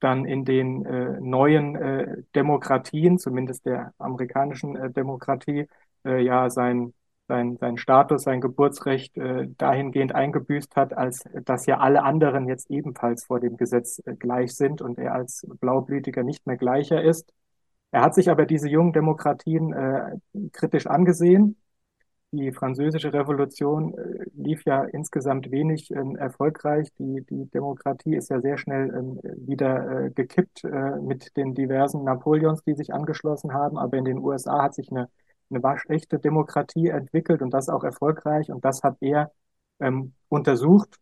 dann 0.00 0.24
in 0.26 0.44
den 0.44 0.84
äh, 0.86 1.20
neuen 1.20 1.76
äh, 1.76 2.22
Demokratien, 2.34 3.18
zumindest 3.18 3.66
der 3.66 3.94
amerikanischen 3.98 4.76
äh, 4.76 4.90
Demokratie, 4.90 5.68
äh, 6.04 6.20
ja 6.22 6.50
sein, 6.50 6.94
sein, 7.28 7.56
sein 7.58 7.76
Status, 7.78 8.22
sein 8.22 8.40
Geburtsrecht 8.40 9.16
äh, 9.18 9.48
dahingehend 9.58 10.14
eingebüßt 10.14 10.76
hat, 10.76 10.94
als 10.96 11.24
dass 11.44 11.66
ja 11.66 11.78
alle 11.78 12.02
anderen 12.04 12.48
jetzt 12.48 12.70
ebenfalls 12.70 13.24
vor 13.24 13.40
dem 13.40 13.56
Gesetz 13.56 14.00
äh, 14.06 14.14
gleich 14.14 14.54
sind 14.54 14.82
und 14.82 14.98
er 14.98 15.14
als 15.14 15.46
Blaublütiger 15.60 16.22
nicht 16.22 16.46
mehr 16.46 16.56
gleicher 16.56 17.02
ist. 17.02 17.32
Er 17.90 18.02
hat 18.02 18.14
sich 18.14 18.30
aber 18.30 18.46
diese 18.46 18.68
jungen 18.68 18.92
Demokratien 18.92 19.72
äh, 19.72 20.18
kritisch 20.52 20.86
angesehen. 20.86 21.56
Die 22.32 22.52
französische 22.52 23.12
Revolution 23.12 23.94
äh, 23.94 24.24
lief 24.34 24.64
ja 24.66 24.84
insgesamt 24.84 25.50
wenig 25.50 25.90
äh, 25.90 26.14
erfolgreich. 26.18 26.88
Die, 26.98 27.24
die 27.30 27.48
Demokratie 27.50 28.16
ist 28.16 28.30
ja 28.30 28.40
sehr 28.40 28.58
schnell 28.58 28.92
ähm, 28.94 29.20
wieder 29.46 30.06
äh, 30.06 30.10
gekippt 30.10 30.64
äh, 30.64 30.96
mit 31.00 31.36
den 31.36 31.54
diversen 31.54 32.04
Napoleons, 32.04 32.62
die 32.64 32.74
sich 32.74 32.92
angeschlossen 32.92 33.54
haben. 33.54 33.78
Aber 33.78 33.96
in 33.96 34.04
den 34.04 34.18
USA 34.18 34.64
hat 34.64 34.74
sich 34.74 34.90
eine, 34.90 35.08
eine 35.50 35.62
waschechte 35.62 36.18
Demokratie 36.18 36.88
entwickelt 36.88 37.42
und 37.42 37.50
das 37.50 37.68
auch 37.68 37.84
erfolgreich. 37.84 38.50
Und 38.50 38.64
das 38.64 38.82
hat 38.82 38.96
er 39.00 39.32
ähm, 39.80 40.14
untersucht 40.28 40.98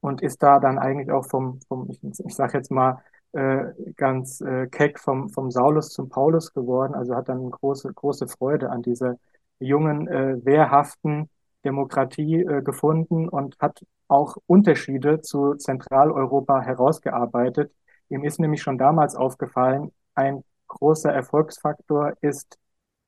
und 0.00 0.22
ist 0.22 0.42
da 0.42 0.58
dann 0.60 0.78
eigentlich 0.78 1.10
auch 1.10 1.26
vom, 1.26 1.60
vom 1.68 1.90
ich, 1.90 2.00
ich 2.02 2.34
sage 2.34 2.58
jetzt 2.58 2.70
mal, 2.70 3.02
äh, 3.32 3.72
ganz 3.96 4.40
äh, 4.40 4.68
keck 4.68 4.98
vom, 4.98 5.28
vom 5.30 5.50
Saulus 5.50 5.90
zum 5.90 6.08
Paulus 6.08 6.54
geworden, 6.54 6.94
also 6.94 7.14
hat 7.14 7.28
dann 7.28 7.50
große, 7.50 7.92
große 7.92 8.26
Freude 8.28 8.70
an 8.70 8.82
dieser 8.82 9.16
jungen, 9.58 10.08
äh, 10.08 10.44
wehrhaften 10.44 11.28
Demokratie 11.64 12.40
äh, 12.42 12.62
gefunden 12.62 13.28
und 13.28 13.58
hat 13.60 13.84
auch 14.08 14.36
Unterschiede 14.46 15.20
zu 15.20 15.54
Zentraleuropa 15.56 16.62
herausgearbeitet. 16.62 17.72
Ihm 18.08 18.24
ist 18.24 18.40
nämlich 18.40 18.62
schon 18.62 18.78
damals 18.78 19.14
aufgefallen, 19.14 19.92
ein 20.14 20.42
großer 20.68 21.12
Erfolgsfaktor 21.12 22.14
ist 22.22 22.58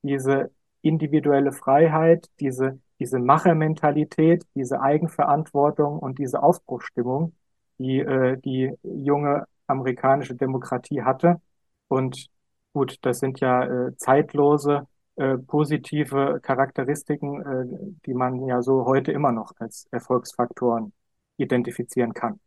diese 0.02 0.50
individuelle 0.82 1.52
Freiheit, 1.52 2.28
diese, 2.40 2.78
diese 2.98 3.18
Machermentalität, 3.18 4.44
diese 4.54 4.80
Eigenverantwortung 4.80 5.98
und 5.98 6.18
diese 6.18 6.42
Aufbruchsstimmung, 6.42 7.34
die 7.78 8.00
äh, 8.00 8.38
die 8.38 8.72
junge 8.82 9.46
amerikanische 9.66 10.34
Demokratie 10.34 11.02
hatte. 11.02 11.40
Und 11.88 12.26
gut, 12.72 12.98
das 13.02 13.18
sind 13.18 13.40
ja 13.40 13.64
äh, 13.64 13.96
zeitlose, 13.96 14.86
äh, 15.16 15.36
positive 15.38 16.40
Charakteristiken, 16.42 17.42
äh, 17.42 17.92
die 18.06 18.14
man 18.14 18.46
ja 18.46 18.62
so 18.62 18.86
heute 18.86 19.12
immer 19.12 19.32
noch 19.32 19.52
als 19.58 19.86
Erfolgsfaktoren 19.90 20.92
identifizieren 21.36 22.14
kann. 22.14 22.40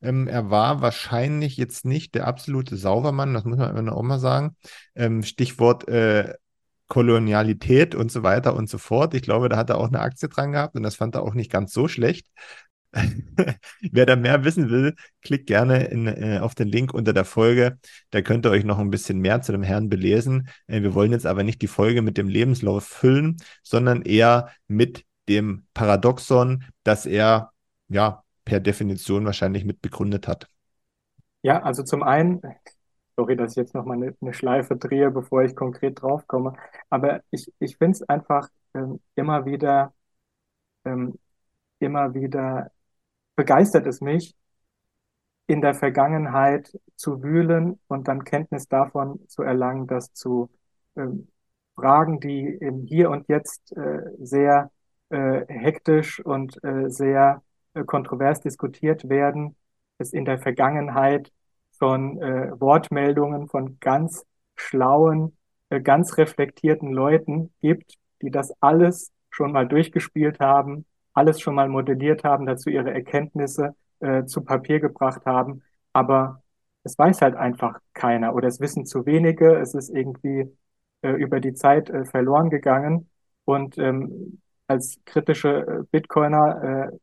Ähm, 0.00 0.28
er 0.28 0.50
war 0.50 0.80
wahrscheinlich 0.80 1.56
jetzt 1.56 1.84
nicht 1.84 2.14
der 2.14 2.26
absolute 2.26 2.76
Saubermann, 2.76 3.34
das 3.34 3.44
muss 3.44 3.58
man 3.58 3.88
auch 3.88 4.02
mal 4.02 4.20
sagen. 4.20 4.56
Ähm, 4.94 5.22
Stichwort 5.22 5.88
äh, 5.88 6.34
Kolonialität 6.88 7.94
und 7.94 8.10
so 8.10 8.22
weiter 8.22 8.54
und 8.56 8.68
so 8.68 8.78
fort. 8.78 9.14
Ich 9.14 9.22
glaube, 9.22 9.48
da 9.48 9.56
hat 9.56 9.70
er 9.70 9.78
auch 9.78 9.88
eine 9.88 10.00
Aktie 10.00 10.28
dran 10.28 10.52
gehabt 10.52 10.74
und 10.74 10.82
das 10.82 10.96
fand 10.96 11.14
er 11.14 11.22
auch 11.22 11.34
nicht 11.34 11.50
ganz 11.50 11.72
so 11.72 11.88
schlecht. 11.88 12.26
Wer 13.92 14.06
da 14.06 14.16
mehr 14.16 14.44
wissen 14.44 14.70
will, 14.70 14.94
klickt 15.22 15.46
gerne 15.46 15.84
in, 15.84 16.06
äh, 16.06 16.38
auf 16.40 16.54
den 16.54 16.68
Link 16.68 16.94
unter 16.94 17.12
der 17.12 17.26
Folge. 17.26 17.78
Da 18.10 18.22
könnt 18.22 18.46
ihr 18.46 18.50
euch 18.50 18.64
noch 18.64 18.78
ein 18.78 18.90
bisschen 18.90 19.18
mehr 19.18 19.42
zu 19.42 19.52
dem 19.52 19.62
Herrn 19.62 19.90
belesen. 19.90 20.48
Äh, 20.66 20.82
wir 20.82 20.94
wollen 20.94 21.12
jetzt 21.12 21.26
aber 21.26 21.44
nicht 21.44 21.60
die 21.60 21.66
Folge 21.66 22.00
mit 22.00 22.16
dem 22.16 22.28
Lebenslauf 22.28 22.84
füllen, 22.84 23.36
sondern 23.62 24.02
eher 24.02 24.50
mit 24.66 25.04
dem 25.28 25.66
Paradoxon, 25.74 26.64
dass 26.82 27.04
er 27.04 27.50
ja 27.88 28.24
per 28.46 28.60
Definition 28.60 29.26
wahrscheinlich 29.26 29.64
mit 29.64 29.82
begründet 29.82 30.26
hat. 30.26 30.48
Ja, 31.42 31.62
also 31.62 31.82
zum 31.82 32.02
einen, 32.02 32.40
sorry, 33.18 33.36
dass 33.36 33.52
ich 33.52 33.56
jetzt 33.58 33.74
noch 33.74 33.84
mal 33.84 33.94
eine, 33.94 34.16
eine 34.20 34.32
Schleife 34.34 34.76
drehe, 34.76 35.10
bevor 35.10 35.42
ich 35.42 35.56
konkret 35.56 36.00
draufkomme, 36.02 36.54
aber 36.90 37.22
ich, 37.30 37.52
ich 37.58 37.76
finde 37.76 37.92
es 37.96 38.02
einfach 38.08 38.48
ähm, 38.74 39.00
immer 39.16 39.44
wieder 39.46 39.92
ähm, 40.84 41.18
immer 41.80 42.14
wieder 42.14 42.70
begeistert 43.36 43.86
es 43.86 44.00
mich, 44.02 44.36
in 45.46 45.60
der 45.62 45.74
Vergangenheit 45.74 46.78
zu 46.96 47.22
wühlen 47.22 47.78
und 47.88 48.08
dann 48.08 48.24
Kenntnis 48.24 48.68
davon 48.68 49.26
zu 49.28 49.42
erlangen, 49.42 49.86
dass 49.86 50.12
zu 50.12 50.50
ähm, 50.96 51.28
Fragen, 51.74 52.20
die 52.20 52.44
im 52.46 52.82
Hier 52.86 53.10
und 53.10 53.28
Jetzt 53.28 53.72
äh, 53.76 54.00
sehr 54.20 54.70
äh, 55.10 55.46
hektisch 55.48 56.20
und 56.24 56.62
äh, 56.64 56.90
sehr 56.90 57.42
äh, 57.74 57.84
kontrovers 57.84 58.40
diskutiert 58.40 59.08
werden, 59.08 59.56
es 59.98 60.12
in 60.12 60.24
der 60.24 60.38
Vergangenheit 60.38 61.32
von 61.78 62.20
äh, 62.20 62.52
Wortmeldungen 62.60 63.48
von 63.48 63.78
ganz 63.80 64.24
schlauen, 64.56 65.36
äh, 65.70 65.80
ganz 65.80 66.16
reflektierten 66.18 66.92
Leuten 66.92 67.52
gibt, 67.60 67.94
die 68.22 68.30
das 68.30 68.52
alles 68.60 69.12
schon 69.30 69.52
mal 69.52 69.66
durchgespielt 69.68 70.40
haben, 70.40 70.86
alles 71.12 71.40
schon 71.40 71.54
mal 71.54 71.68
modelliert 71.68 72.24
haben, 72.24 72.46
dazu 72.46 72.70
ihre 72.70 72.92
Erkenntnisse 72.92 73.74
äh, 74.00 74.24
zu 74.24 74.42
Papier 74.42 74.80
gebracht 74.80 75.26
haben. 75.26 75.62
Aber 75.92 76.42
es 76.84 76.98
weiß 76.98 77.22
halt 77.22 77.36
einfach 77.36 77.80
keiner 77.94 78.34
oder 78.34 78.48
es 78.48 78.60
wissen 78.60 78.86
zu 78.86 79.06
wenige. 79.06 79.56
Es 79.56 79.74
ist 79.74 79.90
irgendwie 79.90 80.56
äh, 81.02 81.10
über 81.10 81.40
die 81.40 81.54
Zeit 81.54 81.90
äh, 81.90 82.04
verloren 82.04 82.50
gegangen. 82.50 83.10
Und 83.44 83.78
ähm, 83.78 84.40
als 84.66 85.00
kritische 85.04 85.66
äh, 85.66 85.84
Bitcoiner 85.90 86.90
äh, 86.92 86.98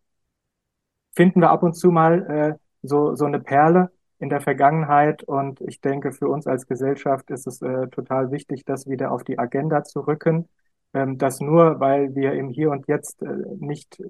finden 1.15 1.41
wir 1.41 1.50
ab 1.50 1.63
und 1.63 1.74
zu 1.74 1.91
mal 1.91 2.24
äh, 2.29 2.60
so, 2.84 3.15
so 3.15 3.25
eine 3.25 3.39
Perle 3.39 3.91
in 4.20 4.30
der 4.30 4.42
Vergangenheit. 4.42 5.24
Und 5.24 5.62
ich 5.62 5.82
denke, 5.82 6.12
für 6.12 6.28
uns 6.28 6.48
als 6.48 6.68
Gesellschaft 6.68 7.30
ist 7.32 7.48
es 7.48 7.62
äh, 7.62 7.88
total 7.90 8.32
wichtig, 8.32 8.66
das 8.66 8.88
wieder 8.88 9.12
auf 9.12 9.24
die 9.24 9.40
Agenda 9.40 9.84
zu 9.84 10.02
rücken 10.02 10.48
ähm, 10.96 11.18
dass 11.18 11.42
nur 11.42 11.80
weil 11.80 12.16
wir 12.16 12.34
im 12.34 12.50
Hier 12.50 12.72
und 12.72 12.88
Jetzt 12.88 13.22
äh, 13.22 13.28
nicht 13.60 14.02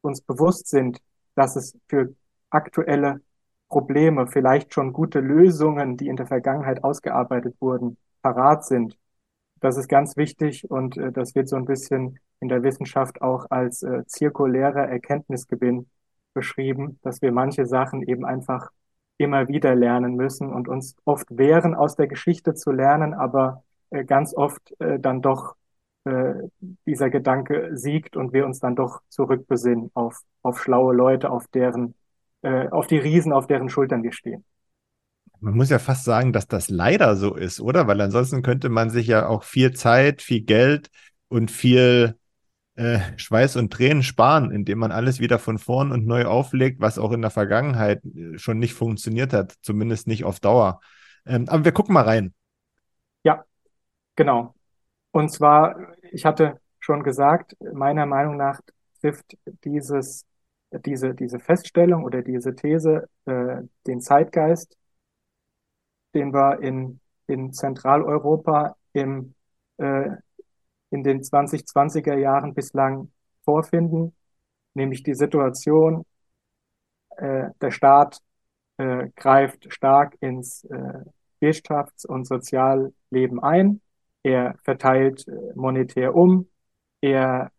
uns 0.00 0.22
bewusst 0.22 0.68
sind, 0.68 0.98
dass 1.34 1.54
es 1.54 1.76
für 1.88 2.14
aktuelle 2.48 3.20
Probleme 3.68 4.26
vielleicht 4.26 4.74
schon 4.74 4.92
gute 4.92 5.20
Lösungen, 5.20 5.96
die 5.96 6.08
in 6.08 6.16
der 6.16 6.26
Vergangenheit 6.26 6.82
ausgearbeitet 6.82 7.56
wurden, 7.60 7.98
parat 8.22 8.64
sind. 8.64 8.96
Das 9.60 9.76
ist 9.76 9.88
ganz 9.88 10.16
wichtig 10.16 10.70
und 10.70 10.96
äh, 10.96 11.12
das 11.12 11.34
wird 11.34 11.48
so 11.48 11.56
ein 11.56 11.66
bisschen 11.66 12.18
in 12.40 12.48
der 12.48 12.62
Wissenschaft 12.62 13.20
auch 13.20 13.46
als 13.50 13.82
äh, 13.82 14.06
zirkulärer 14.06 14.88
Erkenntnisgewinn 14.88 15.90
beschrieben, 16.32 16.98
dass 17.02 17.20
wir 17.20 17.32
manche 17.32 17.66
Sachen 17.66 18.02
eben 18.02 18.24
einfach 18.24 18.70
immer 19.20 19.48
wieder 19.48 19.74
lernen 19.74 20.16
müssen 20.16 20.52
und 20.52 20.66
uns 20.66 20.96
oft 21.04 21.26
wehren, 21.30 21.74
aus 21.74 21.94
der 21.94 22.08
Geschichte 22.08 22.54
zu 22.54 22.72
lernen, 22.72 23.14
aber 23.14 23.62
äh, 23.90 24.04
ganz 24.04 24.34
oft 24.34 24.74
äh, 24.80 24.98
dann 24.98 25.20
doch 25.20 25.56
äh, 26.04 26.34
dieser 26.86 27.10
Gedanke 27.10 27.70
siegt 27.74 28.16
und 28.16 28.32
wir 28.32 28.46
uns 28.46 28.58
dann 28.58 28.74
doch 28.74 29.02
zurückbesinnen 29.10 29.90
auf, 29.94 30.20
auf 30.42 30.60
schlaue 30.60 30.94
Leute, 30.94 31.30
auf 31.30 31.46
deren, 31.48 31.94
auf 32.42 32.86
die 32.86 32.96
Riesen, 32.96 33.34
auf 33.34 33.46
deren 33.46 33.68
Schultern 33.68 34.02
wir 34.02 34.12
stehen. 34.12 34.46
Man 35.40 35.54
muss 35.54 35.68
ja 35.68 35.78
fast 35.78 36.04
sagen, 36.04 36.32
dass 36.32 36.48
das 36.48 36.70
leider 36.70 37.14
so 37.16 37.34
ist, 37.34 37.60
oder? 37.60 37.86
Weil 37.86 38.00
ansonsten 38.00 38.40
könnte 38.40 38.70
man 38.70 38.88
sich 38.88 39.08
ja 39.08 39.26
auch 39.26 39.42
viel 39.42 39.74
Zeit, 39.74 40.22
viel 40.22 40.40
Geld 40.40 40.88
und 41.28 41.50
viel 41.50 42.16
äh, 42.80 43.18
Schweiß 43.18 43.56
und 43.56 43.72
Tränen 43.72 44.02
sparen, 44.02 44.50
indem 44.50 44.78
man 44.78 44.92
alles 44.92 45.20
wieder 45.20 45.38
von 45.38 45.58
vorn 45.58 45.92
und 45.92 46.06
neu 46.06 46.24
auflegt, 46.24 46.80
was 46.80 46.98
auch 46.98 47.12
in 47.12 47.22
der 47.22 47.30
Vergangenheit 47.30 48.04
äh, 48.04 48.38
schon 48.38 48.58
nicht 48.58 48.74
funktioniert 48.74 49.32
hat, 49.32 49.54
zumindest 49.62 50.06
nicht 50.06 50.24
auf 50.24 50.40
Dauer. 50.40 50.80
Ähm, 51.26 51.46
aber 51.48 51.64
wir 51.64 51.72
gucken 51.72 51.94
mal 51.94 52.04
rein. 52.04 52.34
Ja, 53.22 53.44
genau. 54.16 54.54
Und 55.12 55.30
zwar, 55.30 55.76
ich 56.12 56.24
hatte 56.24 56.60
schon 56.78 57.02
gesagt, 57.02 57.56
meiner 57.72 58.06
Meinung 58.06 58.36
nach 58.36 58.60
trifft 59.00 59.36
dieses 59.64 60.24
diese, 60.72 61.14
diese 61.14 61.38
Feststellung 61.38 62.04
oder 62.04 62.22
diese 62.22 62.54
These, 62.54 63.08
äh, 63.26 63.62
den 63.86 64.00
Zeitgeist, 64.00 64.76
den 66.14 66.32
wir 66.32 66.60
in, 66.62 67.00
in 67.26 67.52
Zentraleuropa 67.52 68.76
im, 68.92 69.34
äh, 69.78 70.10
in 70.90 71.02
den 71.02 71.22
2020er 71.22 72.16
Jahren 72.16 72.54
bislang 72.54 73.10
vorfinden, 73.44 74.14
nämlich 74.74 75.02
die 75.02 75.14
Situation, 75.14 76.04
äh, 77.16 77.50
der 77.60 77.70
Staat 77.70 78.20
äh, 78.78 79.08
greift 79.16 79.72
stark 79.72 80.16
ins 80.20 80.64
äh, 80.64 81.04
Wirtschafts- 81.40 82.06
und 82.06 82.26
Sozialleben 82.26 83.42
ein, 83.42 83.80
er 84.22 84.56
verteilt 84.64 85.26
äh, 85.28 85.32
monetär 85.54 86.14
um, 86.14 86.48
er 87.00 87.52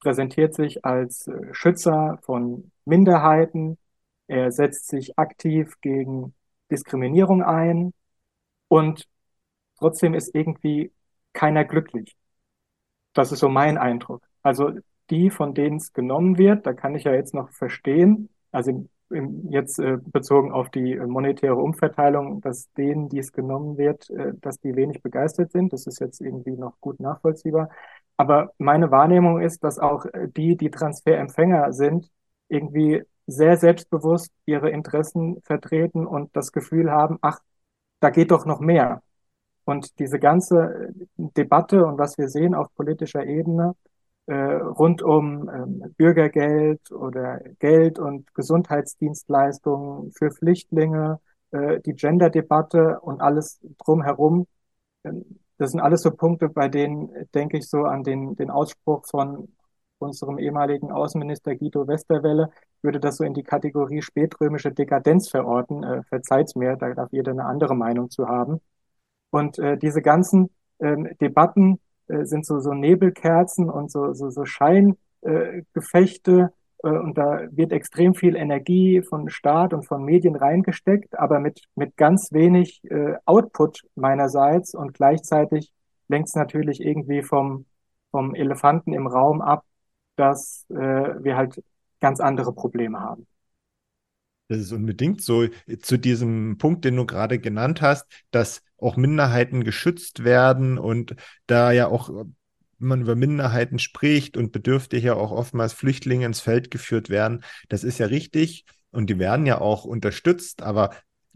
präsentiert 0.00 0.54
sich 0.54 0.84
als 0.84 1.26
äh, 1.28 1.54
Schützer 1.54 2.18
von 2.22 2.72
Minderheiten, 2.84 3.78
er 4.26 4.52
setzt 4.52 4.88
sich 4.88 5.18
aktiv 5.18 5.80
gegen 5.80 6.34
Diskriminierung 6.70 7.42
ein. 7.42 7.92
Und 8.68 9.08
trotzdem 9.78 10.14
ist 10.14 10.34
irgendwie 10.34 10.92
keiner 11.34 11.64
glücklich. 11.64 12.16
Das 13.12 13.32
ist 13.32 13.40
so 13.40 13.48
mein 13.48 13.78
Eindruck. 13.78 14.22
Also 14.42 14.72
die, 15.10 15.30
von 15.30 15.54
denen 15.54 15.76
es 15.76 15.92
genommen 15.92 16.38
wird, 16.38 16.66
da 16.66 16.72
kann 16.72 16.94
ich 16.94 17.04
ja 17.04 17.12
jetzt 17.12 17.34
noch 17.34 17.50
verstehen, 17.50 18.30
also 18.50 18.88
jetzt 19.50 19.78
äh, 19.78 19.98
bezogen 20.02 20.52
auf 20.52 20.70
die 20.70 20.96
monetäre 20.96 21.56
Umverteilung, 21.56 22.40
dass 22.40 22.72
denen, 22.74 23.08
die 23.08 23.18
es 23.18 23.32
genommen 23.32 23.76
wird, 23.76 24.08
äh, 24.10 24.32
dass 24.40 24.58
die 24.60 24.74
wenig 24.74 25.02
begeistert 25.02 25.52
sind. 25.52 25.72
Das 25.72 25.86
ist 25.86 26.00
jetzt 26.00 26.20
irgendwie 26.20 26.52
noch 26.52 26.80
gut 26.80 27.00
nachvollziehbar. 27.00 27.68
Aber 28.16 28.52
meine 28.58 28.90
Wahrnehmung 28.90 29.40
ist, 29.40 29.64
dass 29.64 29.78
auch 29.78 30.06
äh, 30.06 30.28
die, 30.28 30.56
die 30.56 30.70
Transferempfänger 30.70 31.72
sind, 31.72 32.10
irgendwie 32.48 33.02
sehr 33.26 33.56
selbstbewusst 33.56 34.32
ihre 34.46 34.70
Interessen 34.70 35.40
vertreten 35.42 36.06
und 36.06 36.34
das 36.36 36.52
Gefühl 36.52 36.90
haben, 36.90 37.18
ach, 37.22 37.40
da 38.00 38.10
geht 38.10 38.30
doch 38.30 38.46
noch 38.46 38.60
mehr. 38.60 39.02
Und 39.64 39.98
diese 39.98 40.18
ganze 40.18 40.92
Debatte 41.16 41.84
und 41.84 41.98
was 41.98 42.18
wir 42.18 42.28
sehen 42.28 42.54
auf 42.54 42.74
politischer 42.74 43.24
Ebene, 43.24 43.74
äh, 44.26 44.34
rund 44.34 45.02
um 45.02 45.48
ähm, 45.48 45.94
Bürgergeld 45.96 46.92
oder 46.92 47.40
Geld 47.58 47.98
und 47.98 48.32
Gesundheitsdienstleistungen 48.34 50.12
für 50.12 50.30
Flüchtlinge, 50.30 51.20
äh, 51.50 51.80
die 51.80 51.94
Gender-Debatte 51.94 53.00
und 53.00 53.20
alles 53.20 53.60
drumherum. 53.78 54.46
Ähm, 55.04 55.40
das 55.58 55.72
sind 55.72 55.80
alles 55.80 56.02
so 56.02 56.10
Punkte, 56.12 56.48
bei 56.48 56.68
denen 56.68 57.10
denke 57.34 57.58
ich 57.58 57.68
so 57.68 57.84
an 57.84 58.02
den, 58.04 58.34
den 58.36 58.50
Ausspruch 58.50 59.04
von 59.06 59.48
unserem 59.98 60.38
ehemaligen 60.38 60.90
Außenminister 60.90 61.54
Guido 61.56 61.86
Westerwelle, 61.86 62.50
würde 62.82 63.00
das 63.00 63.16
so 63.16 63.24
in 63.24 63.34
die 63.34 63.44
Kategorie 63.44 64.02
spätrömische 64.02 64.72
Dekadenz 64.72 65.28
verorten. 65.30 65.84
Äh, 65.84 66.02
verzeiht's 66.04 66.54
mir, 66.56 66.76
da 66.76 66.92
darf 66.94 67.12
jeder 67.12 67.32
eine 67.32 67.44
andere 67.44 67.74
Meinung 67.76 68.10
zu 68.10 68.26
haben. 68.28 68.60
Und 69.32 69.58
äh, 69.58 69.78
diese 69.78 70.02
ganzen 70.02 70.50
ähm, 70.78 71.08
Debatten 71.20 71.80
äh, 72.06 72.24
sind 72.24 72.44
so, 72.44 72.60
so 72.60 72.74
Nebelkerzen 72.74 73.70
und 73.70 73.90
so, 73.90 74.12
so, 74.12 74.28
so 74.28 74.44
Scheingefechte. 74.44 76.52
Äh, 76.84 76.88
und 76.88 77.16
da 77.16 77.40
wird 77.50 77.72
extrem 77.72 78.14
viel 78.14 78.36
Energie 78.36 79.02
von 79.02 79.30
Staat 79.30 79.72
und 79.72 79.86
von 79.86 80.04
Medien 80.04 80.36
reingesteckt, 80.36 81.18
aber 81.18 81.40
mit, 81.40 81.62
mit 81.76 81.96
ganz 81.96 82.32
wenig 82.32 82.82
äh, 82.90 83.14
Output 83.24 83.84
meinerseits. 83.94 84.74
Und 84.74 84.92
gleichzeitig 84.92 85.72
lenkt 86.08 86.28
es 86.28 86.34
natürlich 86.34 86.82
irgendwie 86.82 87.22
vom, 87.22 87.64
vom 88.10 88.34
Elefanten 88.34 88.92
im 88.92 89.06
Raum 89.06 89.40
ab, 89.40 89.64
dass 90.16 90.66
äh, 90.68 90.74
wir 90.74 91.38
halt 91.38 91.62
ganz 92.00 92.20
andere 92.20 92.52
Probleme 92.52 93.00
haben. 93.00 93.26
Das 94.48 94.60
ist 94.60 94.72
unbedingt 94.72 95.22
so. 95.22 95.46
Zu 95.80 95.96
diesem 95.96 96.58
Punkt, 96.58 96.84
den 96.84 96.96
du 96.96 97.06
gerade 97.06 97.38
genannt 97.38 97.80
hast, 97.80 98.04
dass 98.30 98.60
auch 98.82 98.96
Minderheiten 98.96 99.64
geschützt 99.64 100.24
werden 100.24 100.78
und 100.78 101.14
da 101.46 101.72
ja 101.72 101.88
auch 101.88 102.10
wenn 102.78 102.88
man 102.88 103.00
über 103.02 103.14
Minderheiten 103.14 103.78
spricht 103.78 104.36
und 104.36 104.50
Bedürftige 104.50 105.06
ja 105.06 105.14
auch 105.14 105.30
oftmals 105.30 105.72
Flüchtlinge 105.72 106.26
ins 106.26 106.40
Feld 106.40 106.70
geführt 106.70 107.10
werden, 107.10 107.44
das 107.68 107.84
ist 107.84 107.98
ja 107.98 108.06
richtig 108.06 108.64
und 108.90 109.08
die 109.08 109.20
werden 109.20 109.46
ja 109.46 109.60
auch 109.60 109.84
unterstützt, 109.84 110.62
aber 110.62 110.90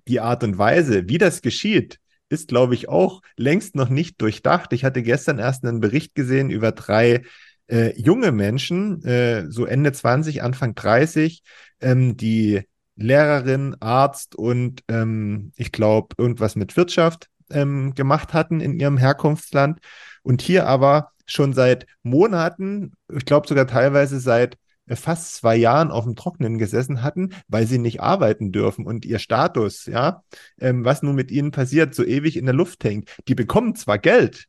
die 0.08 0.20
Art 0.20 0.42
und 0.42 0.58
Weise, 0.58 1.08
wie 1.08 1.18
das 1.18 1.42
geschieht, 1.42 2.00
ist, 2.28 2.48
glaube 2.48 2.74
ich, 2.74 2.88
auch 2.88 3.22
längst 3.36 3.76
noch 3.76 3.88
nicht 3.88 4.20
durchdacht. 4.20 4.72
Ich 4.72 4.84
hatte 4.84 5.02
gestern 5.02 5.38
erst 5.38 5.64
einen 5.64 5.80
Bericht 5.80 6.16
gesehen 6.16 6.50
über 6.50 6.72
drei 6.72 7.22
äh, 7.68 7.98
junge 8.00 8.32
Menschen, 8.32 9.02
äh, 9.04 9.46
so 9.48 9.66
Ende 9.66 9.92
20, 9.92 10.42
Anfang 10.42 10.74
30, 10.74 11.42
ähm, 11.80 12.16
die 12.16 12.62
Lehrerin, 12.96 13.76
Arzt 13.80 14.34
und 14.34 14.82
ähm, 14.88 15.52
ich 15.56 15.70
glaube 15.70 16.14
irgendwas 16.18 16.56
mit 16.56 16.76
Wirtschaft 16.76 17.28
ähm, 17.50 17.94
gemacht 17.94 18.34
hatten 18.34 18.60
in 18.60 18.78
ihrem 18.78 18.98
Herkunftsland 18.98 19.80
und 20.22 20.42
hier 20.42 20.66
aber 20.66 21.12
schon 21.26 21.52
seit 21.52 21.86
Monaten, 22.02 22.92
ich 23.12 23.24
glaube 23.24 23.48
sogar 23.48 23.66
teilweise 23.66 24.20
seit 24.20 24.56
äh, 24.86 24.96
fast 24.96 25.34
zwei 25.34 25.56
Jahren 25.56 25.90
auf 25.90 26.04
dem 26.04 26.16
Trockenen 26.16 26.58
gesessen 26.58 27.02
hatten, 27.02 27.30
weil 27.48 27.66
sie 27.66 27.78
nicht 27.78 28.00
arbeiten 28.00 28.52
dürfen 28.52 28.86
und 28.86 29.04
ihr 29.04 29.18
Status, 29.18 29.86
ja, 29.86 30.22
ähm, 30.60 30.84
was 30.84 31.02
nun 31.02 31.14
mit 31.14 31.30
ihnen 31.30 31.50
passiert, 31.50 31.94
so 31.94 32.04
ewig 32.04 32.36
in 32.36 32.46
der 32.46 32.54
Luft 32.54 32.84
hängt. 32.84 33.10
Die 33.28 33.34
bekommen 33.34 33.74
zwar 33.74 33.98
Geld, 33.98 34.46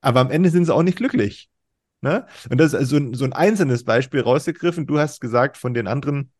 aber 0.00 0.20
am 0.20 0.30
Ende 0.30 0.50
sind 0.50 0.64
sie 0.64 0.74
auch 0.74 0.82
nicht 0.82 0.98
glücklich. 0.98 1.48
Ne? 2.00 2.26
Und 2.48 2.58
das 2.58 2.68
ist 2.72 2.78
also 2.78 3.12
so 3.14 3.24
ein 3.24 3.32
einzelnes 3.32 3.84
Beispiel 3.84 4.20
rausgegriffen. 4.20 4.86
Du 4.86 4.98
hast 4.98 5.20
gesagt, 5.20 5.56
von 5.56 5.74
den 5.74 5.88
anderen 5.88 6.30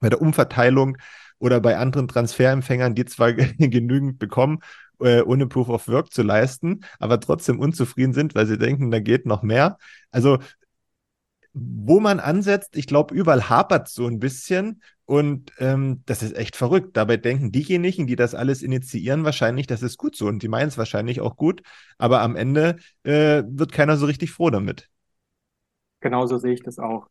bei 0.00 0.08
der 0.08 0.20
Umverteilung 0.20 0.96
oder 1.38 1.60
bei 1.60 1.76
anderen 1.76 2.08
Transferempfängern, 2.08 2.94
die 2.94 3.04
zwar 3.04 3.32
genügend 3.58 4.18
bekommen, 4.18 4.60
äh, 5.02 5.22
ohne 5.22 5.46
Proof 5.46 5.68
of 5.68 5.88
Work 5.88 6.12
zu 6.12 6.22
leisten, 6.22 6.80
aber 6.98 7.20
trotzdem 7.20 7.58
unzufrieden 7.60 8.12
sind, 8.12 8.34
weil 8.34 8.46
sie 8.46 8.58
denken, 8.58 8.90
da 8.90 9.00
geht 9.00 9.26
noch 9.26 9.42
mehr. 9.42 9.78
Also 10.10 10.38
wo 11.54 12.00
man 12.00 12.18
ansetzt, 12.20 12.76
ich 12.76 12.86
glaube, 12.86 13.14
überall 13.14 13.48
hapert 13.50 13.88
so 13.88 14.06
ein 14.06 14.18
bisschen 14.18 14.82
und 15.04 15.52
ähm, 15.58 16.02
das 16.06 16.22
ist 16.22 16.34
echt 16.36 16.56
verrückt. 16.56 16.96
Dabei 16.96 17.18
denken 17.18 17.52
diejenigen, 17.52 18.06
die 18.06 18.16
das 18.16 18.34
alles 18.34 18.62
initiieren, 18.62 19.24
wahrscheinlich, 19.24 19.66
das 19.66 19.82
ist 19.82 19.98
gut 19.98 20.16
so 20.16 20.26
und 20.26 20.42
die 20.42 20.48
meinen 20.48 20.68
es 20.68 20.78
wahrscheinlich 20.78 21.20
auch 21.20 21.36
gut, 21.36 21.62
aber 21.98 22.22
am 22.22 22.36
Ende 22.36 22.76
äh, 23.04 23.42
wird 23.46 23.72
keiner 23.72 23.96
so 23.96 24.06
richtig 24.06 24.30
froh 24.30 24.48
damit. 24.50 24.88
Genauso 26.00 26.38
sehe 26.38 26.54
ich 26.54 26.62
das 26.62 26.78
auch. 26.78 27.08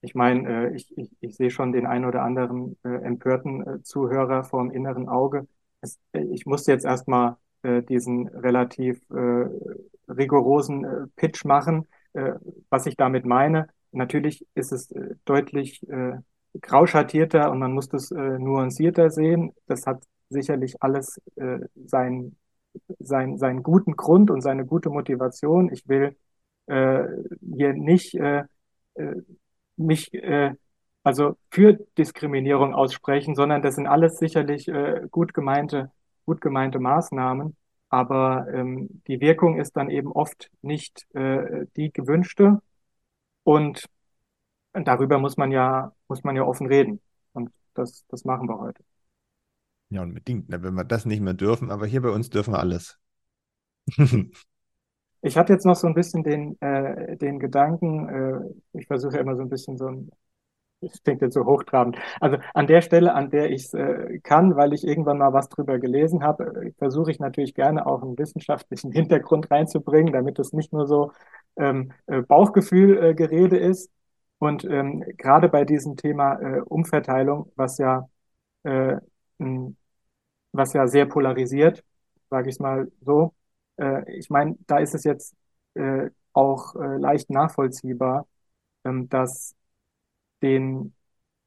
Ich 0.00 0.14
meine, 0.14 0.70
äh, 0.70 0.74
ich, 0.74 0.96
ich, 0.96 1.10
ich 1.20 1.36
sehe 1.36 1.50
schon 1.50 1.72
den 1.72 1.86
ein 1.86 2.04
oder 2.04 2.22
anderen 2.22 2.76
äh, 2.84 2.88
empörten 2.88 3.66
äh, 3.66 3.82
Zuhörer 3.82 4.42
vor 4.44 4.62
dem 4.62 4.72
inneren 4.72 5.08
Auge. 5.08 5.46
Ich 6.12 6.46
musste 6.46 6.72
jetzt 6.72 6.84
erstmal 6.84 7.36
äh, 7.62 7.82
diesen 7.82 8.28
relativ 8.28 9.00
äh, 9.10 9.46
rigorosen 10.08 10.84
äh, 10.84 11.06
Pitch 11.16 11.44
machen, 11.44 11.86
äh, 12.12 12.32
was 12.70 12.86
ich 12.86 12.96
damit 12.96 13.24
meine. 13.24 13.68
Natürlich 13.90 14.46
ist 14.54 14.72
es 14.72 14.90
äh, 14.92 15.14
deutlich 15.24 15.86
äh, 15.88 16.18
grauschattierter 16.60 17.50
und 17.50 17.58
man 17.58 17.72
muss 17.72 17.88
das 17.88 18.10
äh, 18.10 18.38
nuancierter 18.38 19.10
sehen. 19.10 19.52
Das 19.66 19.86
hat 19.86 20.04
sicherlich 20.28 20.82
alles 20.82 21.20
äh, 21.36 21.58
seinen, 21.86 22.36
sein, 22.98 23.38
seinen 23.38 23.62
guten 23.62 23.96
Grund 23.96 24.30
und 24.30 24.40
seine 24.40 24.64
gute 24.66 24.90
Motivation. 24.90 25.72
Ich 25.72 25.88
will 25.88 26.16
äh, 26.66 27.04
hier 27.40 27.74
nicht 27.74 28.14
äh, 28.14 28.44
äh 28.94 29.22
mich 29.76 30.12
äh, 30.14 30.54
also 31.02 31.36
für 31.50 31.74
Diskriminierung 31.98 32.74
aussprechen, 32.74 33.34
sondern 33.34 33.62
das 33.62 33.74
sind 33.74 33.86
alles 33.86 34.18
sicherlich 34.18 34.68
äh, 34.68 35.06
gut 35.10 35.34
gemeinte, 35.34 35.90
gut 36.26 36.40
gemeinte 36.40 36.78
Maßnahmen. 36.78 37.56
Aber 37.88 38.46
ähm, 38.52 39.02
die 39.06 39.20
Wirkung 39.20 39.58
ist 39.58 39.76
dann 39.76 39.90
eben 39.90 40.12
oft 40.12 40.50
nicht 40.62 41.06
äh, 41.14 41.66
die 41.76 41.92
gewünschte. 41.92 42.62
Und 43.42 43.84
darüber 44.72 45.18
muss 45.18 45.36
man 45.36 45.50
ja, 45.50 45.92
muss 46.08 46.24
man 46.24 46.36
ja 46.36 46.44
offen 46.44 46.66
reden. 46.66 47.00
Und 47.32 47.50
das, 47.74 48.04
das 48.08 48.24
machen 48.24 48.48
wir 48.48 48.58
heute. 48.58 48.82
Ja, 49.90 50.02
unbedingt, 50.02 50.48
ne, 50.48 50.62
wenn 50.62 50.74
wir 50.74 50.84
das 50.84 51.04
nicht 51.04 51.20
mehr 51.20 51.34
dürfen, 51.34 51.70
aber 51.70 51.86
hier 51.86 52.00
bei 52.00 52.08
uns 52.08 52.30
dürfen 52.30 52.54
wir 52.54 52.60
alles. 52.60 52.98
Ich 55.24 55.36
hatte 55.36 55.52
jetzt 55.52 55.64
noch 55.64 55.76
so 55.76 55.86
ein 55.86 55.94
bisschen 55.94 56.24
den, 56.24 56.60
äh, 56.60 57.16
den 57.16 57.38
Gedanken, 57.38 58.08
äh, 58.08 58.78
ich 58.78 58.88
versuche 58.88 59.18
immer 59.18 59.36
so 59.36 59.42
ein 59.42 59.48
bisschen 59.48 59.78
so 59.78 59.86
ein, 59.86 60.10
das 60.82 61.02
klingt 61.02 61.22
jetzt 61.22 61.34
so 61.34 61.44
hochtrabend. 61.46 61.96
Also 62.20 62.38
an 62.54 62.66
der 62.66 62.82
Stelle, 62.82 63.14
an 63.14 63.30
der 63.30 63.50
ich 63.50 63.64
es 63.66 63.74
äh, 63.74 64.18
kann, 64.20 64.56
weil 64.56 64.72
ich 64.74 64.86
irgendwann 64.86 65.18
mal 65.18 65.32
was 65.32 65.48
drüber 65.48 65.78
gelesen 65.78 66.22
habe, 66.22 66.44
äh, 66.66 66.72
versuche 66.78 67.10
ich 67.10 67.20
natürlich 67.20 67.54
gerne 67.54 67.86
auch 67.86 68.02
einen 68.02 68.18
wissenschaftlichen 68.18 68.92
Hintergrund 68.94 69.50
reinzubringen, 69.50 70.12
damit 70.12 70.38
es 70.38 70.52
nicht 70.52 70.72
nur 70.72 70.86
so 70.86 71.12
ähm, 71.56 71.92
äh, 72.06 72.22
Bauchgefühl-Gerede 72.22 73.58
äh, 73.58 73.68
ist. 73.70 73.90
Und 74.38 74.64
ähm, 74.64 75.04
gerade 75.18 75.48
bei 75.48 75.64
diesem 75.64 75.96
Thema 75.96 76.34
äh, 76.40 76.60
Umverteilung, 76.62 77.52
was 77.56 77.78
ja, 77.78 78.08
äh, 78.64 78.96
was 80.52 80.72
ja 80.72 80.86
sehr 80.86 81.06
polarisiert, 81.06 81.84
sage 82.30 82.50
ich 82.50 82.58
mal 82.58 82.90
so, 83.00 83.34
äh, 83.78 84.10
ich 84.18 84.30
meine, 84.30 84.56
da 84.66 84.78
ist 84.78 84.94
es 84.94 85.04
jetzt 85.04 85.34
äh, 85.74 86.10
auch 86.32 86.74
äh, 86.76 86.96
leicht 86.98 87.30
nachvollziehbar, 87.30 88.26
ähm, 88.84 89.08
dass 89.08 89.54
den 90.42 90.94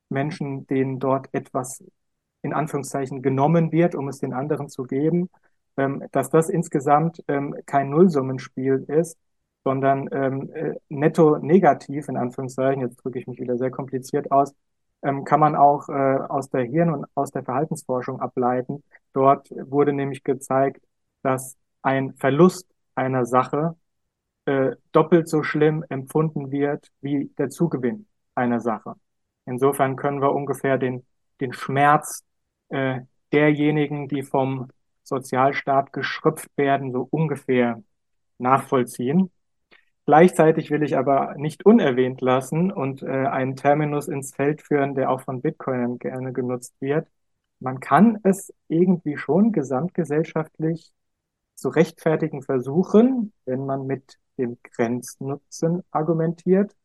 Menschen, 0.10 0.68
denen 0.68 1.00
dort 1.00 1.28
etwas 1.34 1.84
in 2.42 2.54
Anführungszeichen 2.54 3.22
genommen 3.22 3.72
wird, 3.72 3.96
um 3.96 4.08
es 4.08 4.20
den 4.20 4.34
anderen 4.34 4.70
zu 4.70 4.84
geben, 4.84 5.30
ähm, 5.78 6.06
dass 6.12 6.30
das 6.30 6.50
insgesamt 6.50 7.24
ähm, 7.28 7.56
kein 7.66 7.90
Nullsummenspiel 7.90 8.86
ist, 8.88 9.18
sondern 9.64 10.08
ähm, 10.12 10.50
äh, 10.54 10.76
netto 10.90 11.38
negativ, 11.40 12.08
in 12.08 12.18
Anführungszeichen, 12.18 12.82
jetzt 12.82 12.98
drücke 12.98 13.20
ich 13.20 13.28
mich 13.28 13.40
wieder 13.40 13.58
sehr 13.58 13.72
kompliziert 13.72 14.32
aus, 14.32 14.54
kann 15.26 15.40
man 15.40 15.56
auch 15.56 15.88
äh, 15.88 15.92
aus 15.92 16.50
der 16.50 16.64
Hirn- 16.64 16.90
und 16.90 17.06
aus 17.14 17.30
der 17.30 17.44
Verhaltensforschung 17.44 18.22
ableiten. 18.22 18.84
Dort 19.14 19.52
wurde 19.52 19.94
nämlich 19.94 20.24
gezeigt, 20.24 20.82
dass 21.22 21.58
ein 21.84 22.16
Verlust 22.16 22.68
einer 22.96 23.28
Sache 23.28 23.76
äh, 24.46 24.72
doppelt 24.92 25.30
so 25.30 25.44
schlimm 25.44 25.86
empfunden 25.90 26.52
wird 26.52 26.92
wie 27.02 27.32
der 27.38 27.50
Zugewinn 27.50 28.08
einer 28.36 28.60
Sache. 28.60 28.96
Insofern 29.46 29.96
können 29.96 30.22
wir 30.22 30.34
ungefähr 30.34 30.78
den, 30.78 31.06
den 31.42 31.54
Schmerz 31.54 32.24
äh, 32.70 33.02
derjenigen, 33.32 34.08
die 34.08 34.24
vom 34.24 34.70
Sozialstaat 35.04 35.94
geschröpft 35.94 36.50
werden, 36.58 36.92
so 36.92 37.08
ungefähr 37.12 37.84
nachvollziehen. 38.38 39.32
Gleichzeitig 40.06 40.70
will 40.70 40.84
ich 40.84 40.98
aber 40.98 41.36
nicht 41.36 41.66
unerwähnt 41.66 42.22
lassen 42.22 42.72
und 42.72 43.02
äh, 43.02 43.08
einen 43.08 43.56
Terminus 43.56 44.08
ins 44.08 44.36
Feld 44.36 44.62
führen, 44.62 44.94
der 44.96 45.10
auch 45.10 45.22
von 45.22 45.42
Bitcoinern 45.42 45.98
gerne 45.98 46.32
genutzt 46.32 46.76
wird. 46.80 47.08
Man 47.60 47.80
kann 47.80 48.20
es 48.24 48.54
irgendwie 48.68 49.18
schon 49.18 49.52
gesamtgesellschaftlich 49.52 50.92
zu 51.56 51.70
rechtfertigen 51.70 52.44
versuchen, 52.44 53.34
wenn 53.46 53.66
man 53.66 53.88
mit 53.88 54.20
dem 54.38 54.58
Grenznutzen 54.64 55.84
argumentiert. 55.92 56.76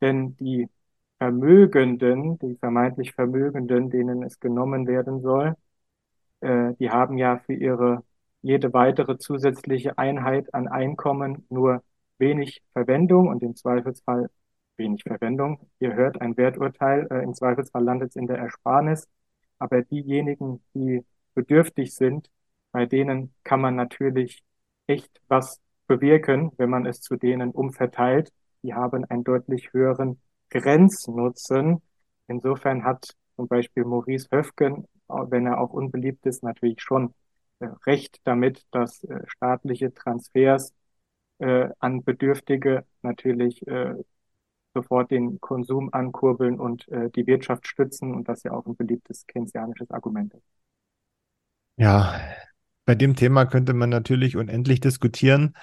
Denn 0.00 0.36
die 0.36 0.68
Vermögenden, 1.20 2.38
die 2.40 2.56
vermeintlich 2.56 3.12
Vermögenden, 3.12 3.90
denen 3.90 4.22
es 4.24 4.40
genommen 4.40 4.86
werden 4.86 5.20
soll, 5.20 5.54
äh, 6.40 6.74
die 6.80 6.90
haben 6.90 7.18
ja 7.18 7.38
für 7.46 7.54
ihre 7.54 8.04
jede 8.42 8.72
weitere 8.72 9.18
zusätzliche 9.18 9.98
Einheit 9.98 10.54
an 10.54 10.68
Einkommen 10.68 11.46
nur 11.50 11.82
wenig 12.18 12.62
Verwendung 12.72 13.28
und 13.28 13.42
im 13.42 13.54
Zweifelsfall 13.56 14.30
wenig 14.76 15.02
Verwendung. 15.04 15.70
Ihr 15.78 15.94
hört 15.94 16.20
ein 16.20 16.36
Werturteil, 16.36 17.06
äh, 17.10 17.22
im 17.22 17.34
Zweifelsfall 17.34 17.84
landet 17.84 18.10
es 18.10 18.16
in 18.16 18.26
der 18.26 18.38
Ersparnis. 18.38 19.08
Aber 19.58 19.82
diejenigen, 19.82 20.62
die 20.74 21.04
bedürftig 21.34 21.94
sind, 21.94 22.30
bei 22.72 22.86
denen 22.86 23.34
kann 23.44 23.60
man 23.60 23.76
natürlich 23.76 24.42
echt 24.86 25.20
was 25.28 25.60
bewirken, 25.86 26.52
wenn 26.56 26.70
man 26.70 26.86
es 26.86 27.00
zu 27.02 27.16
denen 27.16 27.50
umverteilt. 27.50 28.32
Die 28.62 28.74
haben 28.74 29.04
einen 29.04 29.24
deutlich 29.24 29.72
höheren 29.72 30.20
Grenznutzen. 30.50 31.82
Insofern 32.28 32.84
hat 32.84 33.16
zum 33.36 33.48
Beispiel 33.48 33.84
Maurice 33.84 34.28
Höfgen, 34.30 34.86
wenn 35.08 35.46
er 35.46 35.60
auch 35.60 35.70
unbeliebt 35.70 36.26
ist, 36.26 36.42
natürlich 36.42 36.82
schon 36.82 37.14
äh, 37.60 37.68
recht 37.86 38.20
damit, 38.24 38.64
dass 38.70 39.04
äh, 39.04 39.20
staatliche 39.26 39.92
Transfers 39.92 40.72
äh, 41.38 41.68
an 41.78 42.04
Bedürftige 42.04 42.84
natürlich 43.02 43.64
sofort 44.72 45.10
den 45.10 45.40
Konsum 45.40 45.92
ankurbeln 45.92 46.60
und 46.60 46.86
die 47.16 47.26
Wirtschaft 47.26 47.66
stützen 47.66 48.14
und 48.14 48.28
das 48.28 48.44
ja 48.44 48.52
auch 48.52 48.66
ein 48.66 48.76
beliebtes 48.76 49.26
keynesianisches 49.26 49.90
Argument 49.90 50.32
ist. 50.32 50.44
Ja, 51.76 52.20
bei 52.84 52.94
dem 52.94 53.16
Thema 53.16 53.46
könnte 53.46 53.74
man 53.74 53.90
natürlich 53.90 54.36
unendlich 54.36 54.78
diskutieren, 54.78 55.54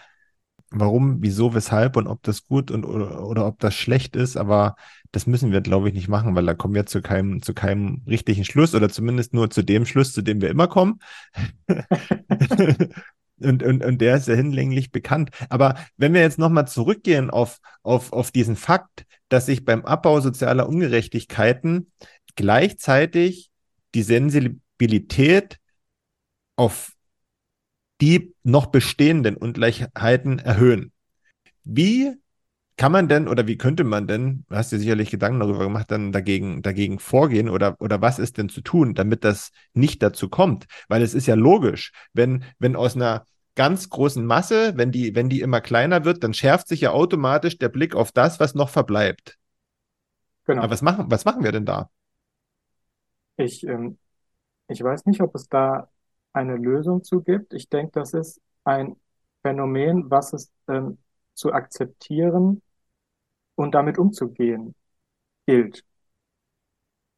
warum, 0.71 1.17
wieso, 1.21 1.53
weshalb 1.53 1.97
und 1.97 2.07
ob 2.07 2.23
das 2.23 2.45
gut 2.45 2.71
und 2.71 2.85
oder, 2.85 3.25
oder 3.25 3.45
ob 3.47 3.59
das 3.59 3.75
schlecht 3.75 4.15
ist, 4.15 4.37
aber 4.37 4.75
das 5.11 5.27
müssen 5.27 5.51
wir, 5.51 5.61
glaube 5.61 5.87
ich, 5.89 5.95
nicht 5.95 6.09
machen, 6.09 6.35
weil 6.35 6.45
da 6.45 6.53
kommen 6.53 6.73
wir 6.73 6.85
zu 6.85 7.01
keinem, 7.01 7.41
zu 7.41 7.53
keinem 7.53 8.01
richtigen 8.07 8.43
Schluss 8.43 8.75
oder 8.75 8.89
zumindest 8.89 9.33
nur 9.33 9.49
zu 9.49 9.63
dem 9.63 9.85
Schluss, 9.85 10.13
zu 10.13 10.21
dem 10.21 10.41
wir 10.41 10.49
immer 10.49 10.67
kommen. 10.67 10.99
Und, 13.39 13.61
und, 13.61 13.85
und 13.85 14.01
der 14.01 14.17
ist 14.17 14.27
ja 14.27 14.33
hinlänglich 14.33 14.91
bekannt. 14.91 15.29
Aber 15.49 15.75
wenn 15.95 16.13
wir 16.13 16.21
jetzt 16.21 16.39
nochmal 16.39 16.67
zurückgehen 16.67 17.29
auf, 17.29 17.59
auf, 17.83 18.11
auf 18.11 18.31
diesen 18.31 18.55
Fakt, 18.55 19.05
dass 19.29 19.45
sich 19.45 19.63
beim 19.63 19.85
Abbau 19.85 20.19
sozialer 20.21 20.67
Ungerechtigkeiten 20.67 21.91
gleichzeitig 22.35 23.51
die 23.93 24.03
Sensibilität 24.03 25.59
auf 26.55 26.93
die 28.01 28.35
noch 28.43 28.67
bestehenden 28.67 29.37
Ungleichheiten 29.37 30.39
erhöhen. 30.39 30.91
Wie 31.63 32.13
kann 32.77 32.91
man 32.91 33.07
denn 33.07 33.27
oder 33.27 33.47
wie 33.47 33.57
könnte 33.57 33.83
man 33.83 34.07
denn, 34.07 34.45
du 34.49 34.55
hast 34.55 34.71
dir 34.71 34.77
sicherlich 34.77 35.09
Gedanken 35.09 35.39
darüber 35.39 35.63
gemacht, 35.63 35.89
dann 35.89 36.11
dagegen, 36.11 36.61
dagegen 36.61 36.99
vorgehen 36.99 37.49
oder, 37.49 37.75
oder 37.81 38.01
was 38.01 38.19
ist 38.19 38.37
denn 38.37 38.49
zu 38.49 38.61
tun, 38.61 38.93
damit 38.93 39.23
das 39.23 39.51
nicht 39.73 40.03
dazu 40.03 40.29
kommt? 40.29 40.67
Weil 40.87 41.01
es 41.01 41.15
ist 41.15 41.25
ja 41.25 41.35
logisch, 41.35 41.91
wenn, 42.13 42.43
wenn 42.59 42.75
aus 42.75 42.95
einer 42.95 43.25
ganz 43.55 43.89
großen 43.89 44.23
Masse, 44.23 44.73
wenn 44.75 44.91
die, 44.91 45.15
wenn 45.15 45.29
die 45.29 45.41
immer 45.41 45.59
kleiner 45.59 46.05
wird, 46.05 46.23
dann 46.23 46.35
schärft 46.35 46.67
sich 46.67 46.81
ja 46.81 46.91
automatisch 46.91 47.57
der 47.57 47.69
Blick 47.69 47.95
auf 47.95 48.11
das, 48.11 48.39
was 48.39 48.53
noch 48.53 48.69
verbleibt. 48.69 49.39
Genau. 50.45 50.61
Aber 50.61 50.71
was 50.71 50.83
machen, 50.83 51.05
was 51.09 51.25
machen 51.25 51.43
wir 51.43 51.51
denn 51.51 51.65
da? 51.65 51.89
Ich, 53.37 53.65
ähm, 53.65 53.97
ich 54.67 54.83
weiß 54.83 55.07
nicht, 55.07 55.21
ob 55.21 55.33
es 55.33 55.49
da 55.49 55.89
eine 56.37 56.55
Lösung 56.57 57.03
zu 57.03 57.21
gibt. 57.21 57.53
Ich 57.53 57.69
denke, 57.69 57.91
das 57.93 58.13
ist 58.13 58.41
ein 58.63 58.95
Phänomen, 59.43 60.09
was 60.09 60.33
es 60.33 60.51
ähm, 60.67 60.97
zu 61.33 61.53
akzeptieren 61.53 62.61
und 63.55 63.75
damit 63.75 63.97
umzugehen 63.97 64.75
gilt. 65.45 65.83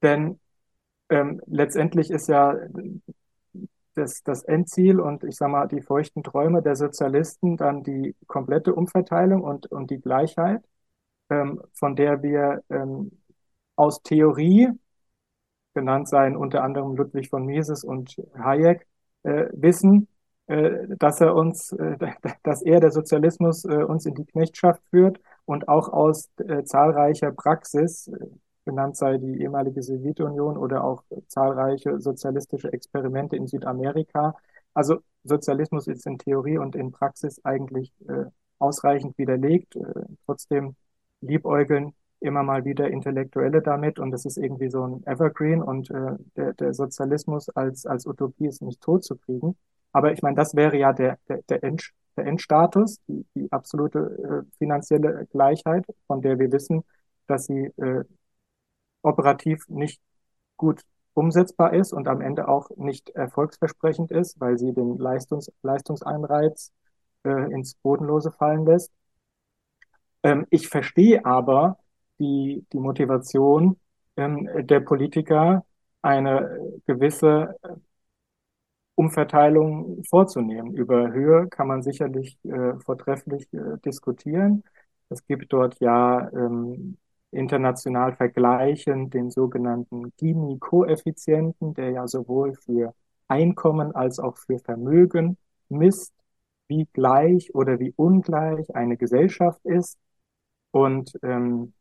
Denn 0.01 0.39
ähm, 1.10 1.41
letztendlich 1.47 2.12
ist 2.12 2.27
ja 2.27 2.55
das, 3.95 4.23
das 4.23 4.43
Endziel 4.43 4.99
und 4.99 5.23
ich 5.23 5.36
sage 5.36 5.51
mal 5.51 5.67
die 5.67 5.82
feuchten 5.82 6.23
Träume 6.23 6.62
der 6.62 6.75
Sozialisten 6.75 7.58
dann 7.58 7.84
die 7.84 8.15
komplette 8.27 8.73
Umverteilung 8.73 9.43
und, 9.43 9.67
und 9.67 9.91
die 9.91 9.99
Gleichheit, 9.99 10.63
ähm, 11.29 11.62
von 11.73 11.95
der 11.95 12.23
wir 12.23 12.63
ähm, 12.69 13.12
aus 13.75 14.01
Theorie, 14.03 14.69
genannt 15.73 16.10
seien 16.10 16.36
unter 16.36 16.63
anderem 16.63 16.95
Ludwig 16.95 17.29
von 17.29 17.45
Mises 17.45 17.84
und 17.84 18.15
Hayek, 18.38 18.88
äh, 19.23 19.45
wissen, 19.53 20.08
äh, 20.47 20.88
dass 20.97 21.21
er 21.21 21.36
uns, 21.36 21.71
äh, 21.73 21.97
dass 22.43 22.62
er 22.62 22.79
der 22.79 22.91
Sozialismus 22.91 23.65
äh, 23.65 23.84
uns 23.84 24.05
in 24.05 24.15
die 24.15 24.25
Knechtschaft 24.25 24.82
führt 24.89 25.19
und 25.45 25.67
auch 25.67 25.89
aus 25.89 26.29
äh, 26.38 26.63
zahlreicher 26.63 27.32
Praxis, 27.32 28.08
äh, 28.08 28.25
benannt 28.65 28.97
sei 28.97 29.17
die 29.17 29.41
ehemalige 29.41 29.82
Sowjetunion 29.82 30.58
oder 30.58 30.84
auch 30.84 31.03
zahlreiche 31.27 31.99
sozialistische 31.99 32.71
Experimente 32.71 33.36
in 33.36 33.47
Südamerika. 33.47 34.36
Also 34.73 34.99
Sozialismus 35.23 35.88
ist 35.88 36.05
in 36.05 36.17
Theorie 36.17 36.58
und 36.58 36.75
in 36.75 36.91
Praxis 36.91 37.43
eigentlich 37.43 37.91
äh, 38.08 38.25
ausreichend 38.60 39.17
widerlegt. 39.17 39.75
Äh, 39.75 39.82
trotzdem 40.25 40.75
liebäugeln 41.21 41.93
immer 42.21 42.43
mal 42.43 42.65
wieder 42.65 42.89
Intellektuelle 42.89 43.62
damit 43.62 43.99
und 43.99 44.13
es 44.13 44.25
ist 44.25 44.38
irgendwie 44.38 44.69
so 44.69 44.86
ein 44.86 45.03
Evergreen 45.05 45.62
und 45.62 45.89
äh, 45.89 46.15
der, 46.36 46.53
der 46.53 46.73
Sozialismus 46.73 47.49
als, 47.49 47.86
als 47.86 48.05
Utopie 48.05 48.47
ist 48.47 48.62
nicht 48.62 48.82
tot 48.82 49.03
zu 49.03 49.15
kriegen. 49.17 49.58
Aber 49.91 50.12
ich 50.12 50.21
meine, 50.21 50.36
das 50.36 50.55
wäre 50.55 50.77
ja 50.77 50.93
der, 50.93 51.17
der, 51.27 51.41
der, 51.49 51.63
End, 51.63 51.91
der 52.17 52.25
Endstatus, 52.25 52.99
die, 53.08 53.25
die 53.36 53.51
absolute 53.51 54.45
äh, 54.45 54.58
finanzielle 54.58 55.27
Gleichheit, 55.32 55.86
von 56.08 56.21
der 56.21 56.39
wir 56.39 56.51
wissen, 56.51 56.84
dass 57.27 57.45
sie 57.45 57.71
äh, 57.77 58.03
operativ 59.01 59.67
nicht 59.69 60.01
gut 60.58 60.82
umsetzbar 61.13 61.73
ist 61.73 61.93
und 61.93 62.08
am 62.08 62.21
Ende 62.21 62.47
auch 62.47 62.69
nicht 62.77 63.10
erfolgsversprechend 63.10 64.12
ist, 64.12 64.39
weil 64.39 64.58
sie 64.58 64.73
den 64.73 64.97
Leistungs 64.97 65.51
Leistungseinreiz 65.63 66.71
äh, 67.23 67.51
ins 67.51 67.75
Bodenlose 67.75 68.32
fallen 68.32 68.65
lässt. 68.65 68.91
Ähm, 70.23 70.45
ich 70.49 70.67
verstehe 70.69 71.25
aber 71.25 71.77
die, 72.19 72.65
die 72.73 72.79
Motivation 72.79 73.79
ähm, 74.17 74.49
der 74.67 74.82
Politiker, 74.82 75.65
eine 76.01 76.60
gewisse 76.88 77.55
Umverteilung 78.95 80.03
vorzunehmen. 80.10 80.73
Über 80.73 81.12
Höhe 81.12 81.47
kann 81.47 81.67
man 81.67 81.82
sicherlich 81.84 82.38
äh, 82.43 82.73
vortrefflich 82.79 83.47
äh, 83.53 83.77
diskutieren. 83.86 84.63
Es 85.10 85.25
gibt 85.25 85.51
dort 85.53 85.79
ja 85.79 86.29
ähm, 86.34 86.97
international 87.32 88.15
vergleichend 88.15 89.13
den 89.13 89.32
sogenannten 89.32 90.12
Gini-Koeffizienten, 90.17 91.73
der 91.75 91.91
ja 91.91 92.08
sowohl 92.08 92.55
für 92.55 92.93
Einkommen 93.27 93.95
als 93.95 94.19
auch 94.19 94.38
für 94.38 94.60
Vermögen 94.60 95.38
misst, 95.69 96.13
wie 96.67 96.88
gleich 96.93 97.53
oder 97.55 97.79
wie 97.79 97.93
ungleich 97.95 98.75
eine 98.75 98.97
Gesellschaft 98.97 99.63
ist. 99.65 99.97
Und 100.71 101.13
ähm, 101.23 101.73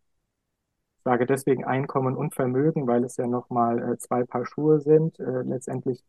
sage 1.04 1.26
deswegen 1.26 1.64
Einkommen 1.64 2.16
und 2.16 2.34
Vermögen, 2.34 2.86
weil 2.86 3.04
es 3.04 3.16
ja 3.16 3.26
nochmal 3.26 3.92
äh, 3.94 3.98
zwei 3.98 4.24
Paar 4.24 4.46
Schuhe 4.46 4.80
sind. 4.80 5.18
Äh, 5.20 5.42
letztendlich 5.42 6.02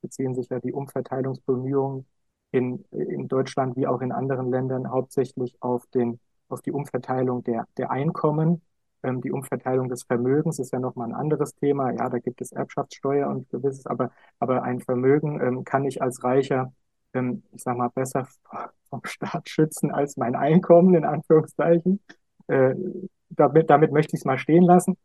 beziehen 0.00 0.34
sich 0.34 0.48
ja 0.48 0.60
die 0.60 0.72
Umverteilungsbemühungen 0.72 2.06
in, 2.52 2.84
in 2.90 3.28
Deutschland 3.28 3.76
wie 3.76 3.86
auch 3.86 4.00
in 4.00 4.12
anderen 4.12 4.50
Ländern 4.50 4.90
hauptsächlich 4.90 5.56
auf 5.60 5.86
den, 5.88 6.20
auf 6.48 6.62
die 6.62 6.72
Umverteilung 6.72 7.42
der, 7.44 7.66
der 7.76 7.90
Einkommen 7.90 8.62
Ähm, 9.04 9.20
die 9.20 9.30
Umverteilung 9.30 9.88
des 9.88 10.02
Vermögens 10.04 10.58
ist 10.58 10.72
ja 10.72 10.80
nochmal 10.80 11.08
ein 11.08 11.14
anderes 11.14 11.54
Thema. 11.54 11.92
Ja, 11.92 12.08
da 12.08 12.18
gibt 12.18 12.40
es 12.40 12.50
Erbschaftssteuer 12.52 13.28
und 13.28 13.48
gewisses, 13.50 13.86
aber, 13.86 14.10
aber 14.40 14.62
ein 14.64 14.80
Vermögen 14.80 15.40
ähm, 15.40 15.64
kann 15.64 15.84
ich 15.84 16.02
als 16.02 16.24
Reicher, 16.24 16.72
ähm, 17.14 17.42
ich 17.52 17.62
sag 17.62 17.76
mal, 17.76 17.90
besser 17.90 18.26
vom 18.90 19.00
Staat 19.04 19.48
schützen 19.48 19.92
als 19.92 20.16
mein 20.16 20.34
Einkommen, 20.34 20.94
in 20.94 21.04
Anführungszeichen. 21.04 22.00
Äh, 22.48 22.74
damit, 23.30 23.70
damit 23.70 23.92
möchte 23.92 24.16
ich 24.16 24.20
es 24.20 24.24
mal 24.24 24.38
stehen 24.38 24.64
lassen. 24.64 24.96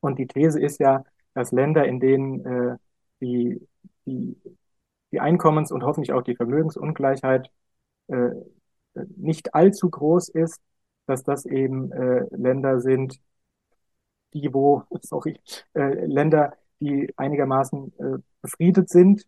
Und 0.00 0.18
die 0.18 0.26
These 0.26 0.60
ist 0.60 0.80
ja, 0.80 1.04
dass 1.34 1.52
Länder, 1.52 1.84
in 1.86 2.00
denen 2.00 2.44
äh, 2.44 2.76
die, 3.20 3.66
die, 4.06 4.36
die 5.12 5.20
Einkommens- 5.20 5.72
und 5.72 5.84
hoffentlich 5.84 6.12
auch 6.12 6.22
die 6.22 6.36
Vermögensungleichheit 6.36 7.50
äh, 8.08 8.30
nicht 9.16 9.54
allzu 9.54 9.90
groß 9.90 10.30
ist, 10.30 10.60
dass 11.06 11.22
das 11.22 11.46
eben 11.46 11.92
äh, 11.92 12.26
Länder 12.30 12.80
sind, 12.80 13.20
die 14.34 14.52
wo, 14.52 14.84
sorry, 15.02 15.38
äh, 15.74 16.06
Länder, 16.06 16.56
die 16.80 17.12
einigermaßen 17.16 17.92
äh, 17.98 18.18
befriedet 18.42 18.88
sind, 18.88 19.26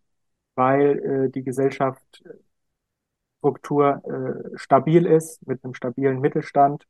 weil 0.55 1.27
äh, 1.27 1.31
die 1.31 1.43
Gesellschaftsstruktur 1.43 2.33
äh, 3.43 4.57
stabil 4.59 5.07
ist, 5.07 5.47
mit 5.47 5.65
einem 5.65 5.75
stabilen 5.75 6.21
Mittelstand 6.21 6.87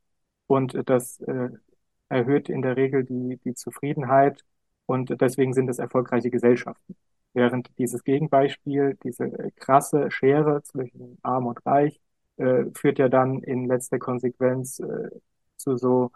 und 0.47 0.77
das 0.89 1.19
äh, 1.21 1.49
erhöht 2.09 2.49
in 2.49 2.61
der 2.61 2.77
Regel 2.77 3.03
die, 3.03 3.39
die 3.43 3.53
Zufriedenheit 3.55 4.43
und 4.85 5.21
deswegen 5.21 5.53
sind 5.53 5.69
es 5.69 5.79
erfolgreiche 5.79 6.29
Gesellschaften. 6.29 6.95
Während 7.33 7.69
dieses 7.79 8.03
Gegenbeispiel, 8.03 8.97
diese 9.03 9.51
krasse 9.55 10.11
Schere 10.11 10.61
zwischen 10.63 11.17
Arm 11.23 11.47
und 11.47 11.65
Reich, 11.65 11.99
äh, 12.37 12.65
führt 12.75 12.99
ja 12.99 13.09
dann 13.09 13.41
in 13.43 13.65
letzter 13.67 13.99
Konsequenz 13.99 14.79
äh, 14.79 15.09
zu 15.57 15.77
so 15.77 16.11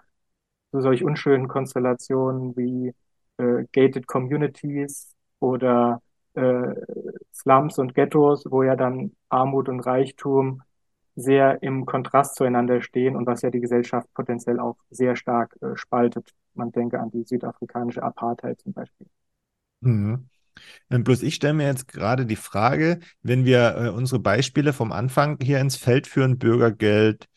zu 0.71 0.81
solch 0.81 1.03
unschönen 1.03 1.47
Konstellationen 1.47 2.55
wie 2.57 2.93
äh, 3.37 3.65
gated 3.71 4.07
Communities 4.07 5.15
oder 5.39 6.01
äh, 6.33 6.75
Slums 7.33 7.79
und 7.79 7.95
Ghettos, 7.95 8.45
wo 8.49 8.63
ja 8.63 8.75
dann 8.75 9.15
Armut 9.29 9.69
und 9.69 9.79
Reichtum 9.81 10.61
sehr 11.17 11.63
im 11.63 11.85
Kontrast 11.85 12.35
zueinander 12.35 12.81
stehen 12.81 13.15
und 13.15 13.25
was 13.25 13.41
ja 13.41 13.49
die 13.49 13.59
Gesellschaft 13.59 14.07
potenziell 14.13 14.59
auch 14.59 14.77
sehr 14.91 15.15
stark 15.15 15.55
äh, 15.61 15.75
spaltet. 15.75 16.29
Man 16.53 16.71
denke 16.71 16.99
an 16.99 17.09
die 17.09 17.23
südafrikanische 17.23 18.03
Apartheid 18.03 18.61
zum 18.61 18.73
Beispiel. 18.73 19.07
Mhm. 19.81 20.29
Ähm, 20.91 21.03
bloß 21.03 21.23
ich 21.23 21.33
stelle 21.35 21.55
mir 21.55 21.65
jetzt 21.65 21.87
gerade 21.87 22.27
die 22.27 22.35
Frage, 22.35 22.99
wenn 23.23 23.45
wir 23.45 23.75
äh, 23.77 23.89
unsere 23.89 24.19
Beispiele 24.19 24.73
vom 24.73 24.91
Anfang 24.91 25.39
hier 25.41 25.59
ins 25.59 25.75
Feld 25.75 26.05
führen, 26.05 26.37
Bürgergeld, 26.37 27.27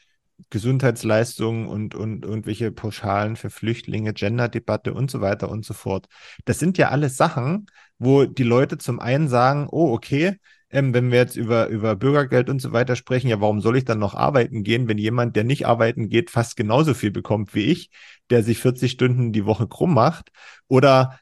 Gesundheitsleistungen 0.50 1.66
und, 1.66 1.94
und 1.94 2.24
irgendwelche 2.26 2.72
Pauschalen 2.72 3.36
für 3.36 3.48
Flüchtlinge, 3.48 4.12
Genderdebatte 4.12 4.92
und 4.92 5.10
so 5.10 5.22
weiter 5.22 5.50
und 5.50 5.64
so 5.64 5.72
fort. 5.72 6.06
Das 6.44 6.58
sind 6.58 6.76
ja 6.76 6.90
alles 6.90 7.16
Sachen, 7.16 7.66
wo 7.98 8.26
die 8.26 8.42
Leute 8.42 8.76
zum 8.76 9.00
einen 9.00 9.28
sagen, 9.28 9.68
oh, 9.70 9.92
okay, 9.92 10.36
ähm, 10.70 10.94
wenn 10.94 11.11
wir 11.11 11.18
jetzt 11.18 11.37
über, 11.37 11.68
über 11.68 11.96
Bürgergeld 11.96 12.48
und 12.48 12.61
so 12.61 12.72
weiter 12.72 12.96
sprechen, 12.96 13.28
ja, 13.28 13.40
warum 13.40 13.61
soll 13.61 13.76
ich 13.76 13.85
dann 13.85 13.98
noch 13.98 14.14
arbeiten 14.14 14.62
gehen, 14.62 14.88
wenn 14.88 14.98
jemand, 14.98 15.37
der 15.37 15.44
nicht 15.44 15.66
arbeiten 15.66 16.09
geht, 16.09 16.30
fast 16.30 16.56
genauso 16.56 16.94
viel 16.94 17.11
bekommt 17.11 17.54
wie 17.54 17.64
ich, 17.64 17.90
der 18.30 18.42
sich 18.42 18.59
40 18.59 18.92
Stunden 18.92 19.33
die 19.33 19.46
Woche 19.46 19.66
krumm 19.66 19.94
macht? 19.94 20.30
Oder 20.68 21.18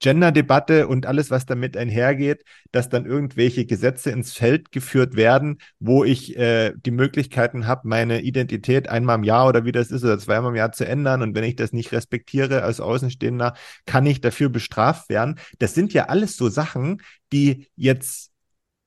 Gender-Debatte 0.00 0.86
und 0.86 1.06
alles, 1.06 1.30
was 1.30 1.44
damit 1.44 1.76
einhergeht, 1.76 2.44
dass 2.70 2.88
dann 2.88 3.04
irgendwelche 3.04 3.66
Gesetze 3.66 4.10
ins 4.10 4.32
Feld 4.32 4.70
geführt 4.70 5.16
werden, 5.16 5.58
wo 5.80 6.04
ich 6.04 6.36
äh, 6.36 6.72
die 6.76 6.92
Möglichkeiten 6.92 7.66
habe, 7.66 7.88
meine 7.88 8.20
Identität 8.20 8.88
einmal 8.88 9.16
im 9.16 9.24
Jahr 9.24 9.48
oder 9.48 9.64
wie 9.64 9.72
das 9.72 9.90
ist 9.90 10.04
oder 10.04 10.18
zweimal 10.18 10.50
im 10.50 10.56
Jahr 10.56 10.72
zu 10.72 10.86
ändern. 10.86 11.22
Und 11.22 11.34
wenn 11.34 11.44
ich 11.44 11.56
das 11.56 11.72
nicht 11.72 11.92
respektiere 11.92 12.62
als 12.62 12.80
Außenstehender, 12.80 13.54
kann 13.86 14.06
ich 14.06 14.20
dafür 14.20 14.50
bestraft 14.50 15.08
werden. 15.08 15.38
Das 15.58 15.74
sind 15.74 15.92
ja 15.92 16.04
alles 16.04 16.36
so 16.36 16.48
Sachen, 16.48 17.02
die 17.32 17.66
jetzt 17.74 18.30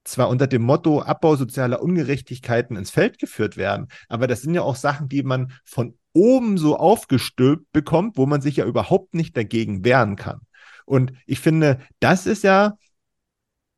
zwar 0.03 0.29
unter 0.29 0.47
dem 0.47 0.63
Motto 0.63 1.01
Abbau 1.01 1.35
sozialer 1.35 1.81
Ungerechtigkeiten 1.81 2.75
ins 2.75 2.89
Feld 2.89 3.19
geführt 3.19 3.57
werden, 3.57 3.87
aber 4.09 4.27
das 4.27 4.41
sind 4.41 4.53
ja 4.53 4.61
auch 4.61 4.75
Sachen, 4.75 5.09
die 5.09 5.23
man 5.23 5.51
von 5.63 5.97
oben 6.13 6.57
so 6.57 6.77
aufgestülpt 6.77 7.71
bekommt, 7.71 8.17
wo 8.17 8.25
man 8.25 8.41
sich 8.41 8.57
ja 8.57 8.65
überhaupt 8.65 9.13
nicht 9.13 9.37
dagegen 9.37 9.85
wehren 9.85 10.15
kann. 10.15 10.41
Und 10.85 11.13
ich 11.25 11.39
finde, 11.39 11.79
das 11.99 12.25
ist 12.25 12.43
ja 12.43 12.73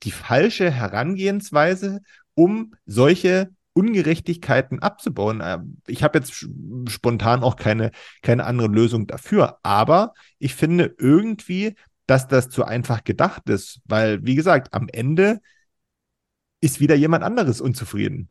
die 0.04 0.12
falsche 0.12 0.72
Herangehensweise, 0.72 2.02
um 2.36 2.74
solche 2.86 3.50
Ungerechtigkeiten 3.74 4.80
abzubauen. 4.80 5.42
Ähm, 5.44 5.78
ich 5.88 6.04
habe 6.04 6.20
jetzt 6.20 6.48
spontan 6.88 7.44
auch 7.44 7.56
keine, 7.56 7.92
keine 8.22 8.46
andere 8.46 8.68
Lösung 8.68 9.08
dafür, 9.08 9.60
aber 9.64 10.14
ich 10.40 10.56
finde 10.56 10.96
irgendwie, 10.98 11.76
dass 12.06 12.28
das 12.28 12.50
zu 12.50 12.66
einfach 12.66 13.04
gedacht 13.04 13.50
ist, 13.50 13.82
weil, 13.86 14.26
wie 14.26 14.36
gesagt, 14.36 14.74
am 14.74 14.88
Ende 14.92 15.40
ist 16.64 16.80
wieder 16.80 16.96
jemand 16.96 17.24
anderes 17.24 17.62
unzufrieden. 17.62 18.30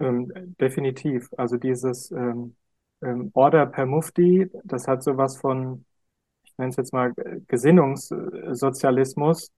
Ähm, 0.00 0.32
definitiv. 0.60 1.28
Also 1.36 1.56
dieses 1.56 2.10
ähm, 2.10 2.56
ähm, 3.02 3.30
Order 3.34 3.66
per 3.66 3.86
Mufti, 3.86 4.50
das 4.64 4.88
hat 4.88 5.02
sowas 5.02 5.36
von 5.36 5.84
ich 6.54 6.58
nenne 6.58 6.70
es 6.70 6.76
jetzt 6.76 6.92
mal 6.92 7.12
Gesinnungssozialismus. 7.48 9.50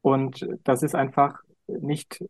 Und 0.00 0.48
das 0.64 0.82
ist 0.82 0.96
einfach 0.96 1.38
nicht 1.68 2.24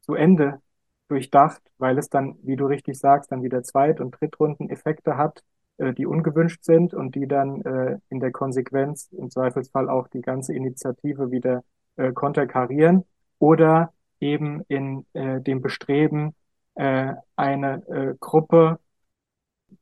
zu 0.00 0.14
Ende 0.14 0.62
durchdacht, 1.08 1.60
weil 1.76 1.98
es 1.98 2.08
dann, 2.08 2.38
wie 2.42 2.56
du 2.56 2.64
richtig 2.66 2.98
sagst, 2.98 3.30
dann 3.30 3.42
wieder 3.42 3.62
Zweit- 3.62 4.00
und 4.00 4.12
Drittrundeneffekte 4.12 5.18
hat, 5.18 5.42
äh, 5.76 5.92
die 5.92 6.06
ungewünscht 6.06 6.64
sind 6.64 6.94
und 6.94 7.14
die 7.14 7.26
dann 7.26 7.60
äh, 7.62 7.98
in 8.08 8.20
der 8.20 8.32
Konsequenz 8.32 9.10
im 9.12 9.30
Zweifelsfall 9.30 9.90
auch 9.90 10.08
die 10.08 10.22
ganze 10.22 10.54
Initiative 10.54 11.30
wieder 11.30 11.62
äh, 11.96 12.12
konterkarieren 12.12 13.04
oder 13.38 13.92
eben 14.20 14.62
in 14.68 15.06
dem 15.14 15.62
Bestreben, 15.62 16.34
eine 16.74 18.16
Gruppe 18.20 18.78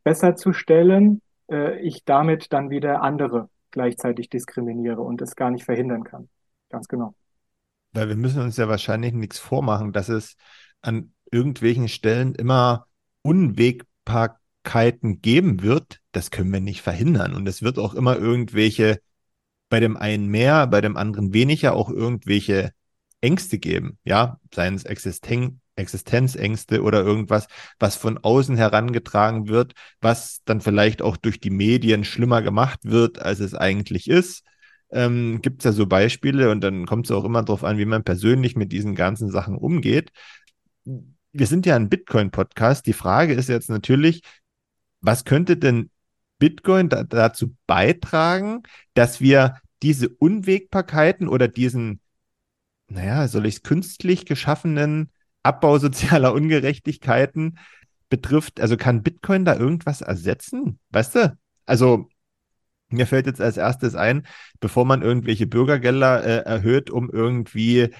besser 0.03 0.37
zu 0.37 0.53
stellen, 0.53 1.23
ich 1.81 2.05
damit 2.05 2.53
dann 2.53 2.71
wieder 2.71 3.03
andere 3.03 3.49
gleichzeitig 3.71 4.29
diskriminiere 4.31 5.01
und 5.01 5.21
es 5.23 5.37
gar 5.37 5.51
nicht 5.51 5.65
verhindern 5.65 6.03
kann. 6.03 6.29
Ganz 6.71 6.89
genau. 6.89 7.15
Weil 7.93 8.09
wir 8.09 8.17
müssen 8.17 8.43
uns 8.43 8.57
ja 8.57 8.69
wahrscheinlich 8.69 9.13
nichts 9.13 9.39
vormachen, 9.39 9.93
dass 9.93 10.09
es 10.09 10.37
an 10.81 11.13
irgendwelchen 11.31 11.89
Stellen 11.89 12.35
immer 12.35 12.87
Unwägbarkeiten 13.23 15.21
geben 15.21 15.63
wird. 15.63 16.01
Das 16.13 16.31
können 16.31 16.53
wir 16.53 16.61
nicht 16.61 16.83
verhindern. 16.83 17.35
Und 17.35 17.49
es 17.49 17.63
wird 17.63 17.79
auch 17.79 17.95
immer 17.95 18.17
irgendwelche, 18.17 19.01
bei 19.69 19.81
dem 19.81 19.97
einen 19.97 20.29
mehr, 20.29 20.67
bei 20.67 20.81
dem 20.81 20.97
anderen 20.97 21.33
weniger, 21.33 21.75
auch 21.75 21.91
irgendwelche 21.91 22.73
Ängste 23.27 23.59
geben. 23.59 23.99
Ja, 24.05 24.39
seien 24.55 24.75
es 24.75 24.85
Existen 24.85 25.61
Existenzängste 25.77 26.83
oder 26.83 27.03
irgendwas, 27.03 27.49
was 27.79 27.97
von 27.97 28.19
außen 28.19 28.57
herangetragen 28.57 29.49
wird, 29.49 29.75
was 30.01 30.41
dann 30.45 30.61
vielleicht 30.61 31.03
auch 31.03 31.17
durch 31.19 31.39
die 31.39 31.51
Medien 31.51 32.05
schlimmer 32.05 32.41
gemacht 32.41 32.81
wird, 32.85 33.21
als 33.21 33.41
es 33.41 33.55
eigentlich 33.55 34.09
ist. 34.09 34.43
Ähm, 34.91 35.41
Gibt 35.43 35.61
es 35.61 35.65
ja 35.65 35.73
so 35.73 35.87
Beispiele 35.87 36.51
und 36.51 36.63
dann 36.63 36.87
kommt 36.87 37.07
es 37.07 37.13
auch 37.13 37.25
immer 37.25 37.43
darauf 37.43 37.63
an, 37.63 37.77
wie 37.79 37.85
man 37.85 38.05
persönlich 38.05 38.57
mit 38.57 38.73
diesen 38.73 38.95
ganzen 38.95 39.31
Sachen 39.31 39.57
umgeht. 39.57 40.11
Wir 40.85 41.47
sind 41.47 41.67
ja 41.67 41.77
ein 41.77 41.91
Bitcoin-Podcast. 41.91 42.87
Die 42.87 42.95
Frage 42.95 43.35
ist 43.35 43.49
jetzt 43.49 43.69
natürlich, 43.69 44.23
was 45.01 45.25
könnte 45.25 45.57
denn 45.57 45.91
Bitcoin 46.39 46.89
da, 46.89 47.03
dazu 47.03 47.55
beitragen, 47.67 48.63
dass 48.95 49.21
wir 49.21 49.57
diese 49.83 50.09
Unwägbarkeiten 50.09 51.29
oder 51.29 51.49
diesen, 51.49 52.01
naja, 52.89 53.29
soll 53.29 53.47
ich 53.47 53.57
es 53.57 53.63
künstlich 53.63 54.27
geschaffenen 54.27 55.11
Abbau 55.43 55.79
sozialer 55.79 56.33
Ungerechtigkeiten 56.33 57.59
betrifft, 58.09 58.61
also 58.61 58.77
kann 58.77 59.03
Bitcoin 59.03 59.45
da 59.45 59.57
irgendwas 59.57 60.01
ersetzen? 60.01 60.79
Weißt 60.91 61.15
du? 61.17 61.37
Also 61.67 62.09
mir 62.89 63.07
fällt 63.07 63.27
jetzt 63.27 63.41
als 63.41 63.57
erstes 63.57 63.95
ein, 63.95 64.27
bevor 64.61 64.85
man 64.85 65.03
irgendwelche 65.03 65.47
Bürgergelder 65.47 66.25
äh, 66.25 66.45
erhöht, 66.45 66.91
um 66.91 67.11
irgendwie 67.11 67.91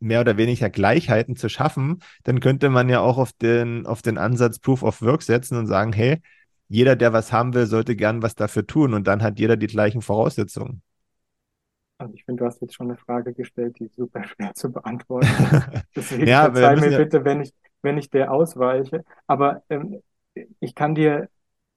mehr 0.00 0.20
oder 0.20 0.36
weniger 0.36 0.70
Gleichheiten 0.70 1.36
zu 1.36 1.48
schaffen, 1.48 2.00
dann 2.24 2.40
könnte 2.40 2.68
man 2.68 2.88
ja 2.88 3.00
auch 3.00 3.16
auf 3.18 3.32
den, 3.32 3.86
auf 3.86 4.02
den 4.02 4.18
Ansatz 4.18 4.58
Proof 4.58 4.82
of 4.82 5.02
Work 5.02 5.22
setzen 5.22 5.56
und 5.56 5.66
sagen, 5.66 5.92
hey, 5.92 6.20
jeder, 6.68 6.96
der 6.96 7.12
was 7.12 7.32
haben 7.32 7.54
will, 7.54 7.66
sollte 7.66 7.96
gern 7.96 8.22
was 8.22 8.34
dafür 8.34 8.66
tun 8.66 8.94
und 8.94 9.06
dann 9.06 9.22
hat 9.22 9.38
jeder 9.38 9.56
die 9.56 9.66
gleichen 9.66 10.02
Voraussetzungen. 10.02 10.82
Also 11.98 12.14
ich 12.14 12.24
finde, 12.24 12.40
du 12.40 12.46
hast 12.46 12.60
jetzt 12.60 12.74
schon 12.74 12.88
eine 12.90 12.98
Frage 12.98 13.34
gestellt, 13.34 13.78
die 13.78 13.88
super 13.96 14.24
schwer 14.28 14.54
zu 14.54 14.72
beantworten 14.72 15.26
ist. 15.26 15.68
Deswegen 15.96 16.26
ja, 16.26 16.44
verzeih 16.44 16.76
mir 16.76 16.90
ja 16.90 16.98
bitte, 16.98 17.24
wenn 17.24 17.40
ich, 17.40 17.52
wenn 17.82 17.98
ich 17.98 18.10
der 18.10 18.32
ausweiche. 18.32 19.04
Aber 19.26 19.62
ähm, 19.68 20.02
ich 20.60 20.74
kann 20.74 20.94
dir 20.94 21.28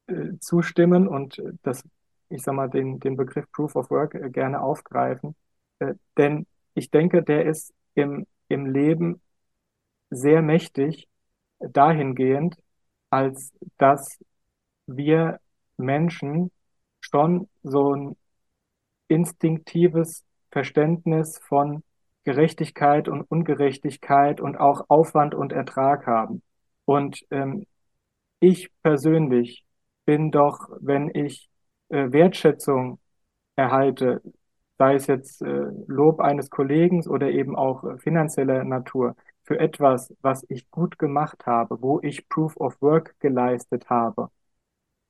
äh, 0.08 0.38
zustimmen 0.40 1.08
und 1.08 1.42
das, 1.64 1.84
ich 2.30 2.42
sag 2.42 2.56
mal, 2.56 2.70
den, 2.70 3.00
den 3.00 3.16
Begriff 3.16 3.52
Proof 3.52 3.76
of 3.76 3.90
Work 3.92 4.16
äh, 4.16 4.30
gerne 4.30 4.62
aufgreifen. 4.62 5.36
Äh, 5.80 5.94
denn 6.18 6.48
ich 6.74 6.92
denke, 6.92 7.24
der 7.24 7.46
ist 7.46 7.74
im, 7.96 8.26
im 8.48 8.66
Leben 8.66 9.22
sehr 10.10 10.42
mächtig 10.42 11.08
dahingehend, 11.60 12.56
als 13.10 13.52
dass 13.78 14.20
wir 14.86 15.40
Menschen 15.78 16.52
schon 17.02 17.50
so 17.64 17.94
ein 17.96 18.18
instinktives 19.08 20.24
Verständnis 20.52 21.40
von 21.40 21.84
Gerechtigkeit 22.24 23.08
und 23.08 23.22
Ungerechtigkeit 23.22 24.42
und 24.42 24.58
auch 24.58 24.86
Aufwand 24.90 25.34
und 25.34 25.54
Ertrag 25.54 26.08
haben. 26.08 26.42
Und 26.86 27.26
ähm, 27.32 27.66
ich 28.40 28.70
persönlich 28.84 29.66
bin 30.06 30.32
doch, 30.32 30.70
wenn 30.80 31.10
ich 31.14 31.50
äh, 31.90 32.12
Wertschätzung 32.12 33.00
erhalte, 33.56 34.22
sei 34.78 34.96
es 34.96 35.08
jetzt 35.08 35.42
äh, 35.42 35.66
Lob 35.88 36.20
eines 36.20 36.50
Kollegen 36.50 37.06
oder 37.08 37.30
eben 37.30 37.56
auch 37.56 37.84
äh, 37.84 37.98
finanzieller 37.98 38.64
Natur, 38.64 39.16
für 39.44 39.60
etwas, 39.60 40.14
was 40.22 40.46
ich 40.50 40.70
gut 40.72 41.00
gemacht 41.00 41.46
habe, 41.46 41.82
wo 41.82 42.00
ich 42.02 42.28
Proof 42.30 42.58
of 42.58 42.82
Work 42.82 43.16
geleistet 43.20 43.90
habe, 43.90 44.30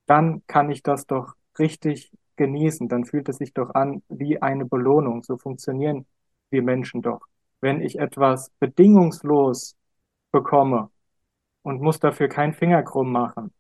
dann 0.06 0.44
kann 0.48 0.70
ich 0.72 0.84
das 0.84 1.08
doch 1.08 1.36
richtig 1.60 2.12
genießen. 2.38 2.88
Dann 2.88 3.06
fühlt 3.06 3.30
es 3.30 3.38
sich 3.38 3.54
doch 3.54 3.74
an 3.76 4.04
wie 4.10 4.42
eine 4.42 4.66
Belohnung. 4.66 5.24
So 5.24 5.38
funktionieren 5.38 6.06
wir 6.50 6.64
Menschen 6.64 7.02
doch. 7.02 7.22
Wenn 7.62 7.82
ich 7.82 8.00
etwas 8.00 8.52
bedingungslos 8.60 9.76
bekomme 10.32 10.90
und 11.64 11.82
muss 11.82 12.00
dafür 12.00 12.30
keinen 12.30 12.54
Finger 12.54 12.84
krumm 12.84 13.12
machen, 13.12 13.54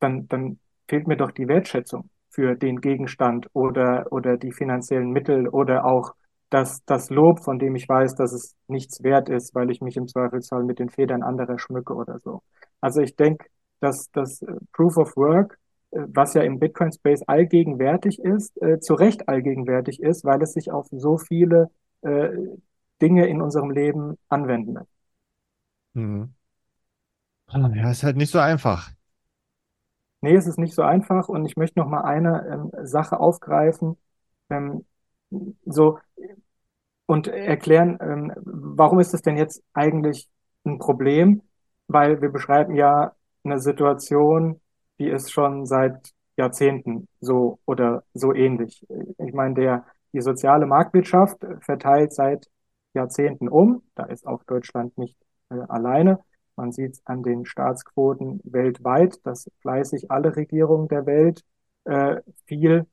dann, 0.00 0.28
dann 0.28 0.58
fehlt 0.88 1.06
mir 1.06 1.16
doch 1.16 1.30
die 1.30 1.48
Wertschätzung 1.48 2.10
für 2.30 2.54
den 2.54 2.80
Gegenstand 2.80 3.48
oder, 3.54 4.06
oder 4.10 4.36
die 4.36 4.52
finanziellen 4.52 5.10
Mittel 5.10 5.48
oder 5.48 5.84
auch 5.84 6.14
das, 6.50 6.84
das 6.84 7.10
Lob, 7.10 7.42
von 7.42 7.58
dem 7.58 7.74
ich 7.76 7.88
weiß, 7.88 8.14
dass 8.14 8.32
es 8.32 8.54
nichts 8.68 9.02
wert 9.02 9.28
ist, 9.28 9.54
weil 9.54 9.70
ich 9.70 9.80
mich 9.80 9.96
im 9.96 10.06
Zweifelsfall 10.06 10.62
mit 10.64 10.78
den 10.78 10.90
Federn 10.90 11.22
anderer 11.22 11.58
schmücke 11.58 11.94
oder 11.94 12.20
so. 12.20 12.42
Also 12.80 13.00
ich 13.00 13.16
denke, 13.16 13.46
dass 13.80 14.10
das 14.12 14.42
äh, 14.42 14.52
Proof 14.72 14.96
of 14.96 15.16
Work, 15.16 15.58
was 15.90 16.34
ja 16.34 16.42
im 16.42 16.58
Bitcoin 16.58 16.92
Space 16.92 17.22
allgegenwärtig 17.26 18.18
ist, 18.18 18.60
äh, 18.62 18.80
zu 18.80 18.94
Recht 18.94 19.28
allgegenwärtig 19.28 20.02
ist, 20.02 20.24
weil 20.24 20.42
es 20.42 20.52
sich 20.52 20.70
auf 20.70 20.86
so 20.90 21.18
viele 21.18 21.70
äh, 22.02 22.28
Dinge 23.00 23.26
in 23.26 23.42
unserem 23.42 23.70
Leben 23.70 24.18
anwenden 24.28 24.74
lässt. 24.74 24.90
Mhm. 25.94 26.34
Ja, 27.52 27.90
ist 27.90 28.02
halt 28.02 28.16
nicht 28.16 28.30
so 28.32 28.38
einfach. 28.38 28.90
Nee, 30.20 30.34
es 30.34 30.46
ist 30.46 30.58
nicht 30.58 30.74
so 30.74 30.82
einfach 30.82 31.28
und 31.28 31.46
ich 31.46 31.56
möchte 31.56 31.78
noch 31.78 31.88
mal 31.88 32.02
eine 32.02 32.46
ähm, 32.50 32.70
Sache 32.86 33.20
aufgreifen, 33.20 33.96
ähm, 34.50 34.84
so 35.64 35.98
und 37.06 37.28
erklären, 37.28 37.98
ähm, 38.00 38.32
warum 38.44 39.00
ist 39.00 39.14
das 39.14 39.22
denn 39.22 39.36
jetzt 39.36 39.62
eigentlich 39.72 40.28
ein 40.64 40.78
Problem? 40.78 41.42
Weil 41.88 42.20
wir 42.20 42.30
beschreiben 42.30 42.74
ja 42.74 43.14
eine 43.44 43.60
Situation, 43.60 44.60
die 44.98 45.08
ist 45.08 45.32
schon 45.32 45.66
seit 45.66 46.10
Jahrzehnten 46.36 47.08
so 47.20 47.58
oder 47.66 48.04
so 48.14 48.32
ähnlich. 48.34 48.86
Ich 49.18 49.32
meine, 49.32 49.54
der, 49.54 49.84
die 50.12 50.20
soziale 50.20 50.66
Marktwirtschaft 50.66 51.38
verteilt 51.60 52.12
seit 52.12 52.48
Jahrzehnten 52.94 53.48
um. 53.48 53.82
Da 53.94 54.04
ist 54.04 54.26
auch 54.26 54.42
Deutschland 54.44 54.96
nicht 54.98 55.16
äh, 55.50 55.54
alleine. 55.68 56.20
Man 56.56 56.72
sieht 56.72 56.94
es 56.94 57.06
an 57.06 57.22
den 57.22 57.44
Staatsquoten 57.44 58.40
weltweit, 58.44 59.24
dass 59.26 59.50
fleißig 59.60 60.10
alle 60.10 60.34
Regierungen 60.36 60.88
der 60.88 61.06
Welt 61.06 61.42
äh, 61.84 62.16
viel 62.46 62.86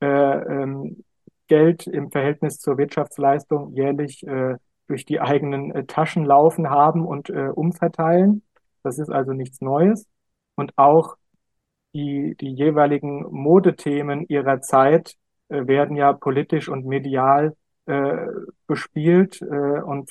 äh, 0.00 0.06
ähm, 0.06 1.04
Geld 1.48 1.86
im 1.86 2.10
Verhältnis 2.10 2.58
zur 2.60 2.78
Wirtschaftsleistung 2.78 3.74
jährlich 3.74 4.24
äh, 4.26 4.56
durch 4.86 5.04
die 5.04 5.20
eigenen 5.20 5.72
äh, 5.72 5.84
Taschen 5.84 6.24
laufen 6.24 6.70
haben 6.70 7.04
und 7.06 7.30
äh, 7.30 7.48
umverteilen. 7.48 8.42
Das 8.82 8.98
ist 8.98 9.10
also 9.10 9.32
nichts 9.32 9.60
Neues. 9.60 10.06
Und 10.54 10.72
auch 10.78 11.16
die, 11.94 12.36
die 12.40 12.52
jeweiligen 12.54 13.24
Modethemen 13.30 14.26
ihrer 14.28 14.60
Zeit 14.60 15.16
äh, 15.48 15.66
werden 15.66 15.96
ja 15.96 16.12
politisch 16.12 16.68
und 16.68 16.86
medial 16.86 17.56
äh, 17.86 18.26
bespielt 18.66 19.40
äh, 19.42 19.80
und 19.82 20.10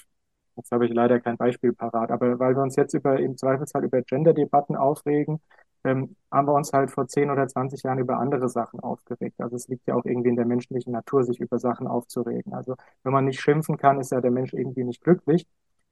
Jetzt 0.59 0.71
habe 0.73 0.85
ich 0.85 0.93
leider 0.93 1.21
kein 1.21 1.37
Beispiel 1.37 1.71
parat, 1.73 2.11
aber 2.11 2.37
weil 2.37 2.53
wir 2.53 2.61
uns 2.61 2.75
jetzt 2.75 2.93
über, 2.93 3.17
im 3.17 3.37
Zweifelsfall 3.37 3.85
über 3.85 4.01
Gender-Debatten 4.01 4.75
aufregen, 4.75 5.39
ähm, 5.85 6.17
haben 6.31 6.47
wir 6.47 6.53
uns 6.53 6.73
halt 6.73 6.91
vor 6.91 7.07
10 7.07 7.29
oder 7.31 7.47
20 7.47 7.83
Jahren 7.83 7.99
über 7.99 8.17
andere 8.19 8.49
Sachen 8.49 8.81
aufgeregt. 8.81 9.39
Also 9.39 9.55
es 9.55 9.69
liegt 9.69 9.87
ja 9.87 9.95
auch 9.95 10.03
irgendwie 10.05 10.29
in 10.29 10.35
der 10.35 10.45
menschlichen 10.45 10.91
Natur, 10.91 11.23
sich 11.23 11.39
über 11.39 11.59
Sachen 11.59 11.87
aufzuregen. 11.87 12.53
Also 12.53 12.75
wenn 13.03 13.13
man 13.13 13.25
nicht 13.25 13.39
schimpfen 13.39 13.77
kann, 13.77 14.01
ist 14.01 14.11
ja 14.11 14.19
der 14.21 14.31
Mensch 14.31 14.53
irgendwie 14.53 14.83
nicht 14.83 15.01
glücklich. 15.01 15.47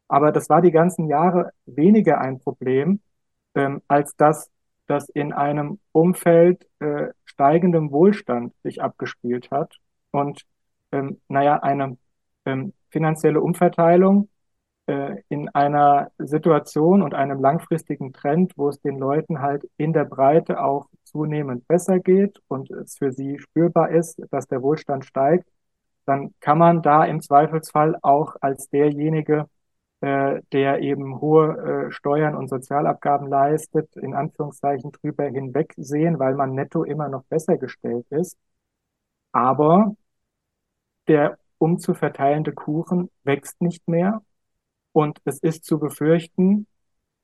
Aber 0.10 0.32
das 0.34 0.50
war 0.50 0.62
die 0.62 0.72
ganzen 0.72 1.08
Jahre 1.08 1.52
weniger 1.66 2.20
ein 2.20 2.40
Problem, 2.40 3.00
ähm, 3.56 3.82
als 3.88 4.16
dass 4.18 4.50
das 4.88 5.10
in 5.10 5.34
einem 5.34 5.80
Umfeld 5.92 6.68
äh, 6.80 7.10
steigendem 7.26 7.92
Wohlstand 7.92 8.54
sich 8.64 8.82
abgespielt 8.82 9.52
hat 9.52 9.78
und 10.12 10.44
ähm, 10.92 11.22
naja, 11.28 11.58
eine 11.62 11.98
ähm, 12.46 12.74
finanzielle 12.90 13.42
Umverteilung 13.42 14.30
äh, 14.88 15.22
in 15.30 15.50
einer 15.50 16.12
Situation 16.18 17.02
und 17.02 17.14
einem 17.14 17.42
langfristigen 17.42 18.14
Trend, 18.14 18.54
wo 18.56 18.70
es 18.70 18.80
den 18.82 18.98
Leuten 18.98 19.42
halt 19.42 19.70
in 19.78 19.94
der 19.94 20.06
Breite 20.06 20.64
auch 20.64 20.88
zunehmend 21.04 21.68
besser 21.68 22.00
geht 22.00 22.40
und 22.48 22.72
es 22.72 22.98
für 22.98 23.12
sie 23.12 23.40
spürbar 23.40 23.92
ist, 23.92 24.22
dass 24.32 24.48
der 24.48 24.62
Wohlstand 24.62 25.06
steigt, 25.06 25.48
dann 26.06 26.34
kann 26.40 26.58
man 26.58 26.82
da 26.82 27.04
im 27.06 27.22
Zweifelsfall 27.22 27.98
auch 28.02 28.36
als 28.42 28.70
derjenige, 28.70 29.48
äh, 30.02 30.42
der 30.52 30.80
eben 30.82 31.20
hohe 31.22 31.88
äh, 31.88 31.92
Steuern 31.92 32.36
und 32.36 32.50
Sozialabgaben 32.50 33.28
leistet, 33.28 33.96
in 33.98 34.14
Anführungszeichen 34.14 34.92
drüber 34.92 35.26
hinwegsehen, 35.26 36.20
weil 36.20 36.36
man 36.36 36.54
netto 36.54 36.84
immer 36.84 37.10
noch 37.10 37.24
besser 37.26 37.58
gestellt 37.58 38.06
ist. 38.10 38.38
Aber 39.32 39.96
der 41.08 41.38
umzuverteilende 41.58 42.54
Kuchen 42.54 43.10
wächst 43.24 43.62
nicht 43.62 43.88
mehr 43.88 44.22
und 44.92 45.20
es 45.26 45.40
ist 45.40 45.66
zu 45.66 45.80
befürchten, 45.80 46.68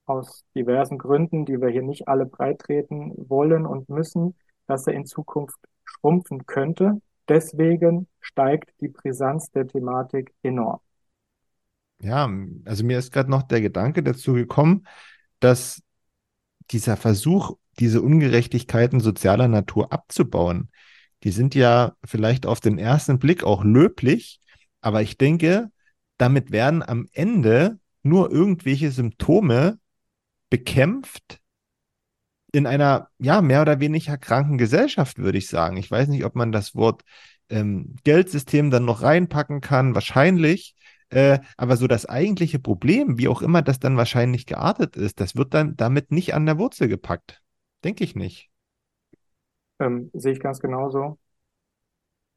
aus 0.06 0.44
diversen 0.56 0.98
Gründen, 0.98 1.46
die 1.46 1.62
wir 1.62 1.70
hier 1.70 1.82
nicht 1.84 2.08
alle 2.08 2.26
breitreten 2.26 3.14
wollen 3.30 3.66
und 3.66 3.90
müssen, 3.90 4.36
dass 4.68 4.88
er 4.88 4.94
in 4.94 5.06
Zukunft 5.06 5.58
schrumpfen 5.86 6.46
könnte. 6.46 7.02
Deswegen 7.30 8.08
steigt 8.20 8.72
die 8.82 8.90
Brisanz 8.90 9.52
der 9.52 9.68
Thematik 9.68 10.34
enorm. 10.44 10.82
Ja, 12.04 12.30
also 12.66 12.84
mir 12.84 13.00
ist 13.00 13.12
gerade 13.12 13.32
noch 13.32 13.44
der 13.44 13.62
Gedanke 13.62 14.04
dazu 14.04 14.34
gekommen, 14.34 14.86
dass 15.40 15.82
dieser 16.72 16.98
Versuch, 16.98 17.58
diese 17.80 18.02
Ungerechtigkeiten 18.02 19.00
sozialer 19.00 19.48
Natur 19.48 19.94
abzubauen, 19.94 20.70
die 21.24 21.32
sind 21.32 21.56
ja 21.56 21.96
vielleicht 22.04 22.46
auf 22.46 22.60
den 22.60 22.78
ersten 22.78 23.20
Blick 23.20 23.44
auch 23.46 23.64
löblich, 23.64 24.42
aber 24.82 25.02
ich 25.02 25.18
denke, 25.18 25.72
damit 26.18 26.52
werden 26.52 26.84
am 26.84 27.08
Ende 27.14 27.80
nur 28.04 28.32
irgendwelche 28.32 28.92
Symptome 28.92 29.80
bekämpft 30.50 31.40
in 32.52 32.68
einer, 32.68 33.10
ja, 33.18 33.42
mehr 33.42 33.62
oder 33.62 33.80
weniger 33.80 34.18
kranken 34.18 34.58
Gesellschaft, 34.58 35.18
würde 35.20 35.38
ich 35.38 35.48
sagen. 35.48 35.78
Ich 35.78 35.90
weiß 35.90 36.10
nicht, 36.10 36.26
ob 36.26 36.36
man 36.36 36.52
das 36.52 36.76
Wort 36.76 37.04
ähm, 37.50 37.96
Geldsystem 38.04 38.70
dann 38.70 38.86
noch 38.86 39.02
reinpacken 39.02 39.62
kann, 39.62 39.96
wahrscheinlich. 39.96 40.76
Äh, 41.14 41.40
aber 41.58 41.78
so 41.78 41.88
das 41.88 42.06
eigentliche 42.06 42.60
Problem, 42.60 43.18
wie 43.18 43.28
auch 43.28 43.42
immer 43.42 43.62
das 43.62 43.80
dann 43.80 43.98
wahrscheinlich 43.98 44.46
geartet 44.46 44.98
ist, 44.98 45.20
das 45.20 45.36
wird 45.36 45.54
dann 45.54 45.76
damit 45.76 46.12
nicht 46.12 46.34
an 46.34 46.46
der 46.46 46.58
Wurzel 46.58 46.88
gepackt. 46.88 47.42
Denke 47.84 48.04
ich 48.04 48.16
nicht. 48.16 48.50
Ähm, 49.80 50.10
sehe 50.14 50.32
ich 50.34 50.40
ganz 50.40 50.60
genauso. 50.60 51.18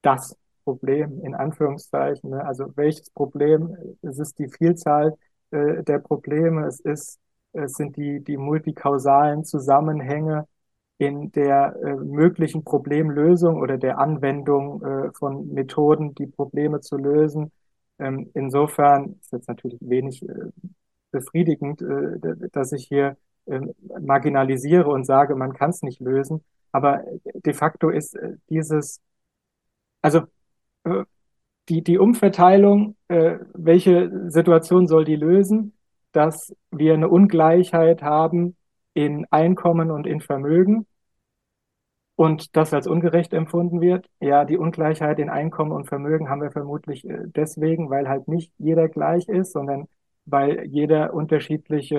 Das 0.03 0.37
Problem 0.65 1.21
in 1.25 1.35
Anführungszeichen. 1.35 2.31
Ne? 2.31 2.44
Also 2.44 2.77
welches 2.77 3.11
Problem? 3.11 3.77
Es 4.03 4.19
ist 4.19 4.38
die 4.38 4.48
Vielzahl 4.48 5.15
äh, 5.53 5.83
der 5.85 6.00
Probleme. 6.00 6.67
Es 6.67 6.81
ist, 6.81 7.19
es 7.53 7.75
sind 7.75 7.96
die, 7.96 8.23
die 8.23 8.37
multikausalen 8.37 9.44
Zusammenhänge 9.44 10.46
in 10.98 11.31
der 11.33 11.77
äh, 11.83 11.94
möglichen 11.94 12.65
Problemlösung 12.65 13.61
oder 13.61 13.79
der 13.79 13.98
Anwendung 13.98 14.83
äh, 14.83 15.13
von 15.13 15.53
Methoden, 15.53 16.15
die 16.15 16.27
Probleme 16.27 16.81
zu 16.81 16.96
lösen. 16.96 17.53
Ähm, 17.99 18.31
insofern 18.35 19.17
ist 19.21 19.33
jetzt 19.33 19.49
natürlich 19.49 19.79
wenig 19.81 20.23
äh, 20.23 20.51
befriedigend, 21.11 21.83
äh, 21.83 22.49
dass 22.53 22.73
ich 22.73 22.87
hier 22.87 23.17
ähm, 23.47 23.75
marginalisiere 24.01 24.88
und 24.88 25.05
sage, 25.05 25.35
man 25.35 25.53
kann 25.55 25.71
es 25.71 25.83
nicht 25.83 26.01
lösen. 26.01 26.44
Aber 26.73 27.03
de 27.25 27.55
facto 27.55 27.90
ist 27.90 28.17
äh, 28.17 28.37
dieses, 28.51 29.01
also 30.03 30.23
die, 31.69 31.83
die 31.83 31.99
Umverteilung, 31.99 32.97
äh, 33.09 33.38
welche 33.55 34.31
Situation 34.31 34.87
soll 34.87 35.05
die 35.05 35.17
lösen? 35.17 35.73
Dass 36.13 36.55
wir 36.71 36.94
eine 36.94 37.09
Ungleichheit 37.09 38.03
haben 38.03 38.57
in 38.94 39.27
Einkommen 39.31 39.90
und 39.90 40.07
in 40.07 40.21
Vermögen 40.21 40.87
und 42.17 42.56
das 42.56 42.73
als 42.75 42.87
ungerecht 42.87 43.33
empfunden 43.35 43.81
wird. 43.81 44.08
Ja, 44.21 44.44
die 44.44 44.56
Ungleichheit 44.58 45.19
in 45.19 45.31
Einkommen 45.31 45.73
und 45.73 45.87
Vermögen 45.87 46.29
haben 46.29 46.42
wir 46.42 46.50
vermutlich 46.50 47.04
äh, 47.08 47.25
deswegen, 47.27 47.90
weil 47.90 48.08
halt 48.08 48.29
nicht 48.29 48.52
jeder 48.58 48.88
gleich 48.88 49.29
ist, 49.29 49.52
sondern 49.52 49.87
weil 50.25 50.67
jeder 50.67 51.14
unterschiedliche 51.14 51.96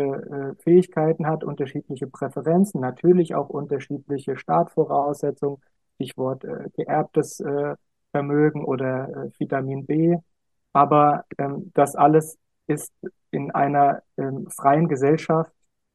äh, 0.58 0.62
Fähigkeiten 0.64 1.28
hat, 1.28 1.44
unterschiedliche 1.44 2.08
Präferenzen, 2.08 2.82
natürlich 2.82 3.36
auch 3.36 3.50
unterschiedliche 3.50 4.38
Startvoraussetzungen, 4.38 5.62
Stichwort 5.96 6.44
äh, 6.44 6.70
geerbtes 6.76 7.44
Vermögen 8.12 8.66
oder 8.66 9.30
Vitamin 9.38 9.86
B. 9.86 10.18
Aber 10.74 11.26
ähm, 11.38 11.72
das 11.74 11.96
alles 11.96 12.38
ist 12.68 12.94
in 13.32 13.52
einer 13.52 14.04
ähm, 14.18 14.48
freien 14.50 14.88
Gesellschaft 14.88 15.52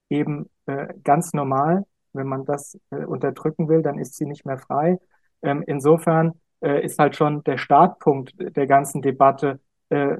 eben 0.08 0.50
äh, 0.66 0.88
ganz 1.04 1.32
normal. 1.32 1.84
Wenn 2.12 2.26
man 2.26 2.44
das 2.44 2.78
äh, 2.90 3.04
unterdrücken 3.04 3.68
will, 3.68 3.82
dann 3.82 3.98
ist 3.98 4.16
sie 4.16 4.26
nicht 4.26 4.44
mehr 4.44 4.58
frei. 4.58 4.98
Ähm, 5.42 5.62
insofern 5.66 6.40
äh, 6.60 6.84
ist 6.84 6.98
halt 6.98 7.16
schon 7.16 7.42
der 7.44 7.58
Startpunkt 7.58 8.34
der 8.38 8.66
ganzen 8.66 9.02
Debatte, 9.02 9.60
äh, 9.90 10.16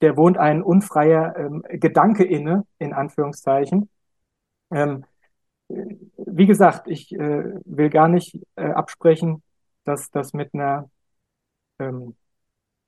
der 0.00 0.16
wohnt 0.16 0.38
ein 0.38 0.62
unfreier 0.62 1.36
ähm, 1.36 1.62
Gedanke 1.68 2.24
inne, 2.24 2.64
in 2.78 2.92
Anführungszeichen. 2.92 3.88
Ähm, 4.70 5.04
wie 5.68 6.46
gesagt, 6.46 6.88
ich 6.88 7.12
äh, 7.12 7.44
will 7.64 7.90
gar 7.90 8.08
nicht 8.08 8.40
äh, 8.56 8.70
absprechen, 8.70 9.42
dass 9.84 10.10
das 10.10 10.32
mit 10.32 10.54
einer 10.54 10.90
ähm, 11.78 12.16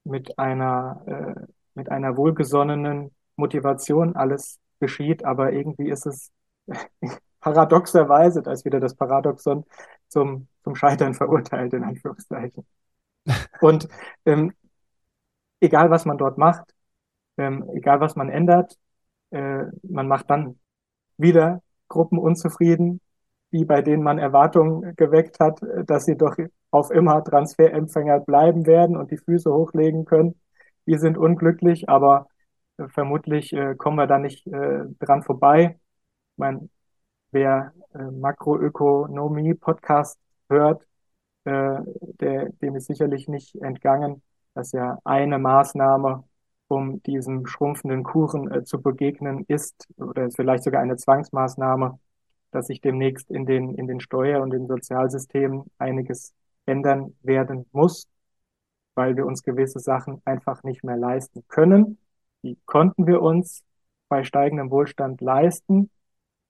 mit 0.04 0.38
einer 0.38 1.02
äh, 1.06 1.46
mit 1.74 1.90
einer 1.90 2.16
wohlgesonnenen 2.16 3.12
Motivation 3.36 4.16
alles 4.16 4.58
geschieht, 4.80 5.24
aber 5.24 5.52
irgendwie 5.52 5.90
ist 5.90 6.06
es 6.06 6.32
paradoxerweise, 7.40 8.42
da 8.42 8.52
ist 8.52 8.64
wieder 8.64 8.80
das 8.80 8.94
Paradoxon 8.94 9.64
zum, 10.08 10.48
zum 10.62 10.74
Scheitern 10.74 11.14
verurteilt, 11.14 11.72
in 11.74 11.84
Anführungszeichen. 11.84 12.66
Und 13.60 13.88
ähm, 14.26 14.52
egal, 15.60 15.90
was 15.90 16.04
man 16.04 16.18
dort 16.18 16.38
macht, 16.38 16.74
ähm, 17.36 17.68
egal, 17.74 18.00
was 18.00 18.16
man 18.16 18.28
ändert, 18.28 18.76
äh, 19.30 19.64
man 19.82 20.08
macht 20.08 20.30
dann 20.30 20.58
wieder 21.16 21.62
Gruppen 21.88 22.18
unzufrieden, 22.18 23.00
die 23.52 23.64
bei 23.64 23.82
denen 23.82 24.02
man 24.02 24.18
Erwartungen 24.18 24.94
geweckt 24.96 25.40
hat, 25.40 25.60
dass 25.86 26.04
sie 26.04 26.16
doch 26.16 26.36
auf 26.70 26.90
immer 26.90 27.22
Transferempfänger 27.24 28.20
bleiben 28.20 28.66
werden 28.66 28.96
und 28.96 29.10
die 29.10 29.18
Füße 29.18 29.52
hochlegen 29.52 30.04
können. 30.04 30.40
Wir 30.84 30.98
sind 30.98 31.18
unglücklich, 31.18 31.88
aber 31.88 32.28
äh, 32.78 32.88
vermutlich 32.88 33.52
äh, 33.52 33.74
kommen 33.76 33.96
wir 33.96 34.06
da 34.06 34.18
nicht 34.18 34.46
äh, 34.46 34.84
dran 35.00 35.22
vorbei. 35.22 35.78
Ich 36.32 36.38
meine, 36.38 36.68
wer 37.32 37.72
äh, 37.94 38.02
Makroökonomie-Podcast 38.02 40.18
hört, 40.48 40.86
äh, 41.44 41.78
der, 42.20 42.50
dem 42.60 42.76
ist 42.76 42.86
sicherlich 42.86 43.28
nicht 43.28 43.54
entgangen, 43.56 44.22
dass 44.54 44.72
ja 44.72 44.98
eine 45.04 45.38
Maßnahme, 45.38 46.24
um 46.68 47.02
diesem 47.02 47.46
schrumpfenden 47.46 48.04
Kuchen 48.04 48.50
äh, 48.50 48.64
zu 48.64 48.80
begegnen, 48.80 49.44
ist, 49.48 49.88
oder 49.96 50.30
vielleicht 50.30 50.64
sogar 50.64 50.82
eine 50.82 50.96
Zwangsmaßnahme, 50.96 51.98
dass 52.50 52.66
sich 52.66 52.80
demnächst 52.80 53.30
in 53.30 53.46
den, 53.46 53.74
in 53.74 53.86
den 53.86 54.00
Steuer- 54.00 54.42
und 54.42 54.50
den 54.50 54.66
Sozialsystemen 54.66 55.64
einiges 55.78 56.34
ändern 56.66 57.16
werden 57.22 57.66
muss, 57.72 58.08
weil 58.94 59.16
wir 59.16 59.26
uns 59.26 59.42
gewisse 59.42 59.80
Sachen 59.80 60.20
einfach 60.24 60.62
nicht 60.62 60.84
mehr 60.84 60.96
leisten 60.96 61.44
können. 61.48 61.98
Die 62.42 62.58
konnten 62.66 63.06
wir 63.06 63.22
uns 63.22 63.64
bei 64.08 64.24
steigendem 64.24 64.70
Wohlstand 64.70 65.20
leisten. 65.20 65.90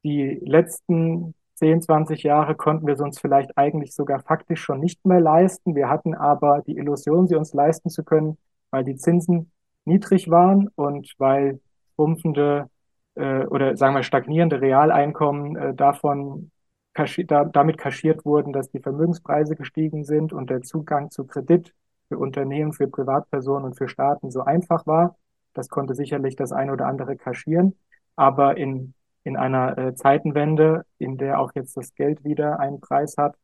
Die 0.04 0.40
letzten 0.42 1.34
10, 1.56 1.82
20 1.82 2.22
Jahre 2.22 2.54
konnten 2.54 2.86
wir 2.86 2.96
sie 2.96 3.04
uns 3.04 3.20
vielleicht 3.20 3.56
eigentlich 3.58 3.94
sogar 3.94 4.20
faktisch 4.20 4.62
schon 4.62 4.80
nicht 4.80 5.04
mehr 5.04 5.20
leisten. 5.20 5.74
Wir 5.74 5.88
hatten 5.90 6.14
aber 6.14 6.62
die 6.66 6.76
Illusion, 6.76 7.28
sie 7.28 7.36
uns 7.36 7.52
leisten 7.52 7.90
zu 7.90 8.02
können, 8.02 8.38
weil 8.70 8.84
die 8.84 8.96
Zinsen 8.96 9.52
niedrig 9.84 10.30
waren 10.30 10.68
und 10.74 11.12
weil 11.18 11.60
schrumpfende 11.94 12.70
äh, 13.14 13.44
oder 13.46 13.76
sagen 13.76 13.94
wir 13.94 14.02
stagnierende 14.02 14.60
Realeinkommen 14.60 15.56
äh, 15.56 15.74
davon 15.74 16.50
kaschi 16.94 17.26
da, 17.26 17.44
damit 17.44 17.78
kaschiert 17.78 18.24
wurden, 18.24 18.52
dass 18.52 18.70
die 18.70 18.80
Vermögenspreise 18.80 19.54
gestiegen 19.56 20.04
sind 20.04 20.32
und 20.32 20.50
der 20.50 20.62
Zugang 20.62 21.10
zu 21.10 21.26
Kredit 21.26 21.74
für 22.08 22.18
Unternehmen, 22.18 22.72
für 22.72 22.88
Privatpersonen 22.88 23.66
und 23.66 23.76
für 23.76 23.88
Staaten 23.88 24.30
so 24.30 24.42
einfach 24.42 24.86
war. 24.86 25.16
Das 25.54 25.68
konnte 25.68 25.94
sicherlich 25.94 26.36
das 26.36 26.52
eine 26.52 26.72
oder 26.72 26.86
andere 26.86 27.16
kaschieren. 27.16 27.76
Aber 28.16 28.56
in, 28.56 28.94
in 29.24 29.36
einer 29.36 29.76
äh, 29.78 29.94
Zeitenwende, 29.94 30.84
in 30.98 31.18
der 31.18 31.40
auch 31.40 31.52
jetzt 31.54 31.76
das 31.76 31.94
Geld 31.94 32.24
wieder 32.24 32.60
einen 32.60 32.80
Preis 32.80 33.16
hat 33.18 33.36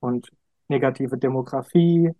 und 0.00 0.30
negative 0.68 1.18
Demografie, 1.18 2.12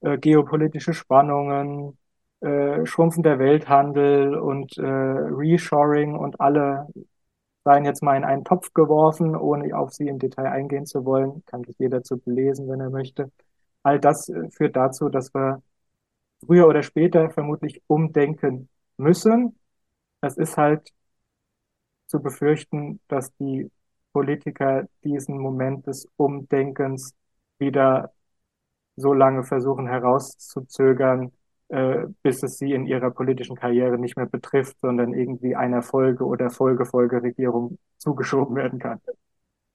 äh, 0.00 0.18
geopolitische 0.18 0.94
Spannungen, 0.94 1.98
äh, 2.40 2.84
schrumpfender 2.86 3.38
Welthandel 3.38 4.36
und 4.36 4.76
äh, 4.78 4.82
Reshoring 4.82 6.16
und 6.16 6.40
alle 6.40 6.88
seien 7.64 7.84
jetzt 7.84 8.02
mal 8.02 8.16
in 8.16 8.24
einen 8.24 8.44
Topf 8.44 8.72
geworfen, 8.74 9.36
ohne 9.36 9.76
auf 9.76 9.92
sie 9.92 10.08
im 10.08 10.18
Detail 10.18 10.46
eingehen 10.46 10.86
zu 10.86 11.04
wollen. 11.04 11.44
Kann 11.46 11.64
sich 11.64 11.78
jeder 11.78 12.02
zu 12.02 12.18
belesen, 12.18 12.68
wenn 12.68 12.80
er 12.80 12.90
möchte. 12.90 13.30
All 13.82 14.00
das 14.00 14.28
äh, 14.28 14.50
führt 14.50 14.76
dazu, 14.76 15.08
dass 15.08 15.32
wir 15.34 15.62
früher 16.46 16.66
oder 16.68 16.82
später 16.82 17.30
vermutlich 17.30 17.82
umdenken 17.86 18.68
müssen. 18.96 19.58
Es 20.20 20.36
ist 20.36 20.56
halt 20.56 20.92
zu 22.12 22.20
befürchten, 22.20 23.00
dass 23.08 23.34
die 23.36 23.70
Politiker 24.12 24.84
diesen 25.02 25.38
Moment 25.38 25.86
des 25.86 26.06
Umdenkens 26.16 27.14
wieder 27.58 28.12
so 28.96 29.14
lange 29.14 29.44
versuchen 29.44 29.86
herauszuzögern, 29.86 31.32
äh, 31.68 32.04
bis 32.22 32.42
es 32.42 32.58
sie 32.58 32.72
in 32.72 32.84
ihrer 32.86 33.10
politischen 33.10 33.56
Karriere 33.56 33.98
nicht 33.98 34.18
mehr 34.18 34.26
betrifft, 34.26 34.76
sondern 34.82 35.14
irgendwie 35.14 35.56
einer 35.56 35.80
Folge- 35.80 36.26
oder 36.26 36.50
Folgefolgeregierung 36.50 37.78
zugeschoben 37.96 38.56
werden 38.56 38.78
kann. 38.78 39.00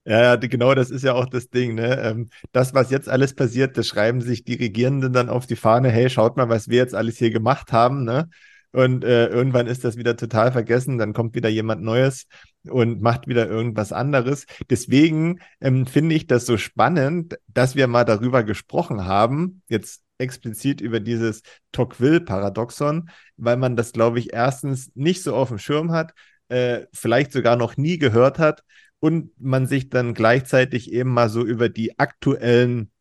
Ja, 0.06 0.36
genau, 0.36 0.76
das 0.76 0.92
ist 0.92 1.04
ja 1.04 1.16
auch 1.16 1.26
das 1.26 1.50
Ding. 1.50 1.74
Ne? 1.74 2.00
Ähm, 2.02 2.30
das, 2.52 2.76
was 2.76 2.92
jetzt 2.92 3.10
alles 3.10 3.34
passiert, 3.34 3.78
das 3.78 3.88
schreiben 3.88 4.22
sich 4.22 4.44
die 4.44 4.54
Regierenden 4.54 5.12
dann 5.12 5.28
auf 5.28 5.48
die 5.48 5.56
Fahne, 5.56 5.90
hey, 5.90 6.10
schaut 6.10 6.38
mal, 6.38 6.50
was 6.50 6.70
wir 6.70 6.78
jetzt 6.78 6.94
alles 6.94 7.18
hier 7.18 7.32
gemacht 7.32 7.74
haben. 7.74 8.06
Ne? 8.06 8.30
Und 8.78 9.04
äh, 9.04 9.26
irgendwann 9.30 9.66
ist 9.66 9.84
das 9.84 9.98
wieder 9.98 10.16
total 10.16 10.52
vergessen, 10.52 11.00
dann 11.00 11.14
kommt 11.14 11.34
wieder 11.34 11.50
jemand 11.50 11.82
Neues 11.82 12.28
und 12.70 13.02
macht 13.02 13.28
wieder 13.28 13.50
irgendwas 13.50 13.92
anderes. 13.92 14.46
Deswegen 14.70 15.40
ähm, 15.60 15.88
finde 15.88 16.14
ich 16.14 16.28
das 16.28 16.46
so 16.46 16.58
spannend, 16.58 17.40
dass 17.48 17.76
wir 17.76 17.88
mal 17.88 18.06
darüber 18.06 18.44
gesprochen 18.44 19.06
haben, 19.06 19.64
jetzt 19.68 20.04
explizit 20.20 20.80
über 20.80 21.00
dieses 21.00 21.42
Tocqueville-Paradoxon, 21.72 23.10
weil 23.36 23.58
man 23.58 23.76
das, 23.76 23.94
glaube 23.94 24.20
ich, 24.20 24.32
erstens 24.32 24.92
nicht 24.94 25.24
so 25.24 25.36
auf 25.36 25.48
dem 25.48 25.58
Schirm 25.58 25.92
hat, 25.92 26.14
äh, 26.50 26.86
vielleicht 26.94 27.32
sogar 27.32 27.56
noch 27.56 27.78
nie 27.78 27.98
gehört 27.98 28.38
hat 28.38 28.62
und 29.00 29.32
man 29.40 29.66
sich 29.66 29.90
dann 29.90 30.14
gleichzeitig 30.14 30.94
eben 30.94 31.10
mal 31.10 31.30
so 31.30 31.44
über 31.44 31.70
die 31.70 31.98
aktuellen 31.98 32.92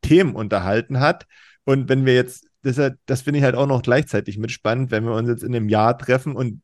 Themen 0.00 0.36
unterhalten 0.36 1.00
hat. 1.00 1.26
Und 1.64 1.88
wenn 1.88 2.06
wir 2.06 2.14
jetzt, 2.14 2.47
das, 2.62 2.80
das 3.06 3.22
finde 3.22 3.38
ich 3.38 3.44
halt 3.44 3.54
auch 3.54 3.66
noch 3.66 3.82
gleichzeitig 3.82 4.38
mit 4.38 4.50
spannend, 4.50 4.90
wenn 4.90 5.04
wir 5.04 5.12
uns 5.12 5.28
jetzt 5.28 5.42
in 5.42 5.54
einem 5.54 5.68
Jahr 5.68 5.96
treffen 5.96 6.36
und 6.36 6.62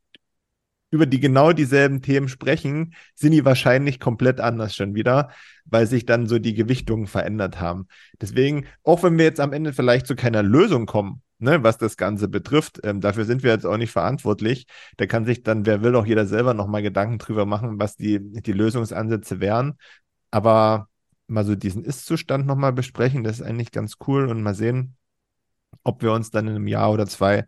über 0.94 1.06
die 1.06 1.18
genau 1.18 1.52
dieselben 1.52 2.02
Themen 2.02 2.28
sprechen, 2.28 2.94
sind 3.16 3.32
die 3.32 3.44
wahrscheinlich 3.44 3.98
komplett 3.98 4.40
anders 4.40 4.76
schon 4.76 4.94
wieder, 4.94 5.30
weil 5.64 5.88
sich 5.88 6.06
dann 6.06 6.28
so 6.28 6.38
die 6.38 6.54
Gewichtungen 6.54 7.08
verändert 7.08 7.60
haben. 7.60 7.88
Deswegen, 8.20 8.66
auch 8.84 9.02
wenn 9.02 9.18
wir 9.18 9.24
jetzt 9.24 9.40
am 9.40 9.52
Ende 9.52 9.72
vielleicht 9.72 10.06
zu 10.06 10.14
keiner 10.14 10.44
Lösung 10.44 10.86
kommen, 10.86 11.20
ne, 11.38 11.64
was 11.64 11.78
das 11.78 11.96
Ganze 11.96 12.28
betrifft, 12.28 12.80
ähm, 12.84 13.00
dafür 13.00 13.24
sind 13.24 13.42
wir 13.42 13.50
jetzt 13.50 13.66
auch 13.66 13.76
nicht 13.76 13.90
verantwortlich. 13.90 14.66
Da 14.96 15.06
kann 15.06 15.24
sich 15.24 15.42
dann, 15.42 15.66
wer 15.66 15.82
will, 15.82 15.96
auch 15.96 16.06
jeder 16.06 16.26
selber 16.26 16.54
nochmal 16.54 16.82
Gedanken 16.82 17.18
drüber 17.18 17.44
machen, 17.44 17.80
was 17.80 17.96
die, 17.96 18.20
die 18.20 18.52
Lösungsansätze 18.52 19.40
wären. 19.40 19.74
Aber 20.30 20.88
mal 21.26 21.44
so 21.44 21.56
diesen 21.56 21.84
Ist-Zustand 21.84 22.46
nochmal 22.46 22.72
besprechen, 22.72 23.24
das 23.24 23.40
ist 23.40 23.46
eigentlich 23.46 23.72
ganz 23.72 23.94
cool 24.06 24.28
und 24.28 24.42
mal 24.42 24.54
sehen, 24.54 24.96
ob 25.82 26.02
wir 26.02 26.12
uns 26.12 26.30
dann 26.30 26.46
in 26.48 26.54
einem 26.56 26.66
Jahr 26.66 26.92
oder 26.92 27.06
zwei 27.06 27.44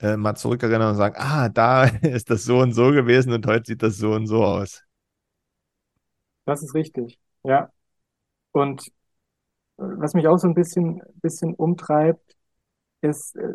äh, 0.00 0.16
mal 0.16 0.34
zurückerinnern 0.34 0.90
und 0.90 0.96
sagen, 0.96 1.16
ah, 1.18 1.48
da 1.48 1.84
ist 2.02 2.30
das 2.30 2.44
so 2.44 2.58
und 2.58 2.72
so 2.72 2.90
gewesen 2.90 3.32
und 3.32 3.46
heute 3.46 3.64
sieht 3.66 3.82
das 3.82 3.96
so 3.96 4.12
und 4.12 4.26
so 4.26 4.44
aus. 4.44 4.82
Das 6.44 6.62
ist 6.62 6.74
richtig, 6.74 7.18
ja. 7.42 7.70
Und 8.52 8.86
äh, 8.86 8.90
was 9.78 10.14
mich 10.14 10.28
auch 10.28 10.38
so 10.38 10.48
ein 10.48 10.54
bisschen, 10.54 11.02
bisschen 11.22 11.54
umtreibt, 11.54 12.36
ist 13.00 13.36
äh, 13.36 13.54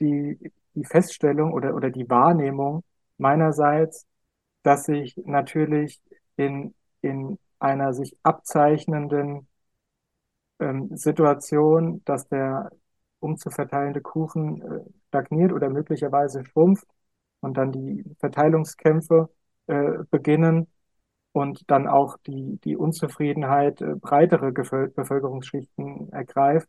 die, 0.00 0.52
die 0.74 0.84
Feststellung 0.84 1.52
oder, 1.52 1.74
oder 1.74 1.90
die 1.90 2.08
Wahrnehmung 2.08 2.84
meinerseits, 3.18 4.06
dass 4.62 4.84
sich 4.84 5.16
natürlich 5.24 6.00
in, 6.36 6.74
in 7.00 7.38
einer 7.58 7.94
sich 7.94 8.16
abzeichnenden 8.22 9.46
ähm, 10.58 10.96
Situation, 10.96 12.02
dass 12.04 12.28
der 12.28 12.70
umzuverteilende 13.24 14.00
Kuchen 14.00 14.62
äh, 14.62 14.80
stagniert 15.08 15.52
oder 15.52 15.70
möglicherweise 15.70 16.44
schrumpft 16.44 16.86
und 17.40 17.56
dann 17.56 17.72
die 17.72 18.04
Verteilungskämpfe 18.20 19.30
äh, 19.66 19.98
beginnen 20.10 20.68
und 21.32 21.70
dann 21.70 21.88
auch 21.88 22.16
die, 22.26 22.58
die 22.64 22.76
Unzufriedenheit 22.76 23.80
äh, 23.80 23.96
breitere 23.96 24.52
Bevölkerungsschichten 24.52 26.12
ergreift, 26.12 26.68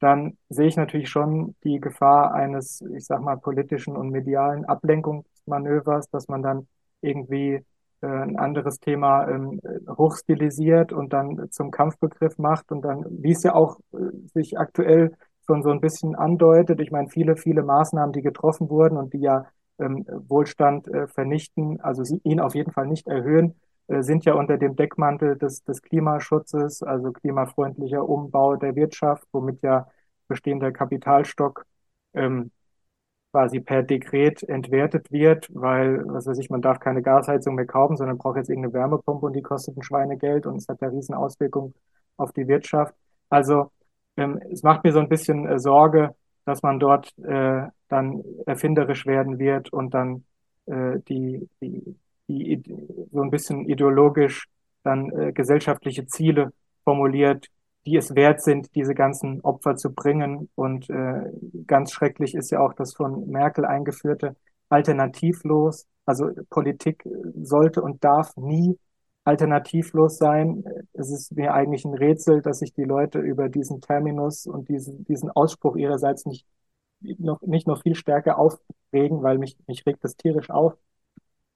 dann 0.00 0.36
sehe 0.50 0.66
ich 0.68 0.76
natürlich 0.76 1.08
schon 1.08 1.56
die 1.64 1.80
Gefahr 1.80 2.34
eines, 2.34 2.82
ich 2.94 3.06
sag 3.06 3.22
mal, 3.22 3.36
politischen 3.36 3.96
und 3.96 4.10
medialen 4.10 4.64
Ablenkungsprozesses 4.66 5.36
Wahlkampfmanövers, 5.46 6.10
dass 6.10 6.28
man 6.28 6.42
dann 6.42 6.68
irgendwie 7.00 7.64
äh, 8.00 8.06
ein 8.06 8.36
anderes 8.38 8.78
Thema 8.80 9.28
ähm, 9.28 9.60
hochstilisiert 9.88 10.92
und 10.92 11.12
dann 11.12 11.50
zum 11.50 11.70
Kampfbegriff 11.70 12.38
macht 12.38 12.72
und 12.72 12.82
dann, 12.82 13.04
wie 13.10 13.32
es 13.32 13.42
ja 13.42 13.54
auch 13.54 13.78
äh, 13.92 13.96
sich 14.34 14.58
aktuell 14.58 15.16
schon 15.46 15.62
so 15.62 15.70
ein 15.70 15.80
bisschen 15.80 16.14
andeutet. 16.14 16.80
Ich 16.80 16.90
meine, 16.90 17.08
viele, 17.08 17.36
viele 17.36 17.62
Maßnahmen, 17.62 18.12
die 18.12 18.22
getroffen 18.22 18.68
wurden 18.70 18.96
und 18.96 19.12
die 19.14 19.20
ja 19.20 19.46
ähm, 19.78 20.04
Wohlstand 20.28 20.88
äh, 20.88 21.06
vernichten, 21.08 21.80
also 21.80 22.04
sie, 22.04 22.20
ihn 22.24 22.40
auf 22.40 22.54
jeden 22.54 22.72
Fall 22.72 22.86
nicht 22.86 23.06
erhöhen, 23.06 23.54
äh, 23.88 24.02
sind 24.02 24.24
ja 24.24 24.34
unter 24.34 24.58
dem 24.58 24.76
Deckmantel 24.76 25.36
des, 25.36 25.64
des 25.64 25.82
Klimaschutzes, 25.82 26.82
also 26.82 27.12
klimafreundlicher 27.12 28.08
Umbau 28.08 28.56
der 28.56 28.74
Wirtschaft, 28.76 29.26
womit 29.32 29.62
ja 29.62 29.88
bestehender 30.28 30.72
Kapitalstock 30.72 31.66
ähm, 32.14 32.50
quasi 33.32 33.60
per 33.60 33.82
Dekret 33.82 34.42
entwertet 34.44 35.12
wird, 35.12 35.48
weil, 35.54 36.02
was 36.06 36.26
weiß 36.26 36.38
ich, 36.38 36.50
man 36.50 36.62
darf 36.62 36.80
keine 36.80 37.02
Gasheizung 37.02 37.54
mehr 37.54 37.66
kaufen, 37.66 37.96
sondern 37.96 38.18
braucht 38.18 38.38
jetzt 38.38 38.48
irgendeine 38.48 38.74
Wärmepumpe 38.74 39.26
und 39.26 39.34
die 39.36 39.42
kostet 39.42 39.76
ein 39.76 39.82
Schweinegeld 39.82 40.46
und 40.46 40.56
es 40.56 40.68
hat 40.68 40.80
ja 40.80 40.88
riesen 40.88 41.14
Auswirkungen 41.14 41.74
auf 42.16 42.32
die 42.32 42.48
Wirtschaft. 42.48 42.94
Also 43.28 43.70
ähm, 44.16 44.40
es 44.50 44.62
macht 44.62 44.84
mir 44.84 44.92
so 44.92 44.98
ein 44.98 45.08
bisschen 45.08 45.46
äh, 45.46 45.58
Sorge, 45.58 46.14
dass 46.44 46.62
man 46.62 46.78
dort 46.78 47.16
äh, 47.18 47.66
dann 47.88 48.22
erfinderisch 48.46 49.06
werden 49.06 49.38
wird 49.38 49.72
und 49.72 49.94
dann 49.94 50.24
äh, 50.66 50.98
die, 51.08 51.48
die, 51.60 51.96
die 52.28 52.62
so 53.12 53.20
ein 53.20 53.30
bisschen 53.30 53.66
ideologisch 53.66 54.46
dann 54.82 55.10
äh, 55.10 55.32
gesellschaftliche 55.32 56.06
Ziele 56.06 56.52
formuliert, 56.84 57.48
die 57.86 57.96
es 57.96 58.14
wert 58.14 58.42
sind, 58.42 58.74
diese 58.74 58.94
ganzen 58.94 59.40
Opfer 59.42 59.76
zu 59.76 59.92
bringen. 59.92 60.48
Und 60.54 60.88
äh, 60.90 61.30
ganz 61.66 61.92
schrecklich 61.92 62.34
ist 62.34 62.50
ja 62.50 62.60
auch 62.60 62.72
das 62.74 62.94
von 62.94 63.28
Merkel 63.28 63.64
eingeführte 63.64 64.36
Alternativlos. 64.68 65.86
Also 66.04 66.30
Politik 66.50 67.04
sollte 67.42 67.82
und 67.82 68.02
darf 68.04 68.36
nie 68.36 68.78
alternativlos 69.26 70.18
sein. 70.18 70.64
Es 70.92 71.10
ist 71.10 71.32
mir 71.36 71.54
eigentlich 71.54 71.84
ein 71.84 71.94
Rätsel, 71.94 72.42
dass 72.42 72.60
sich 72.60 72.72
die 72.74 72.84
Leute 72.84 73.18
über 73.20 73.48
diesen 73.48 73.80
Terminus 73.80 74.46
und 74.46 74.68
diesen, 74.68 75.04
diesen 75.04 75.30
Ausspruch 75.30 75.76
ihrerseits 75.76 76.26
nicht 76.26 76.46
noch, 77.00 77.42
nicht 77.42 77.66
noch 77.66 77.82
viel 77.82 77.94
stärker 77.94 78.38
aufregen, 78.38 79.22
weil 79.22 79.38
mich, 79.38 79.56
mich 79.66 79.84
regt 79.86 80.04
das 80.04 80.16
tierisch 80.16 80.50
auf. 80.50 80.74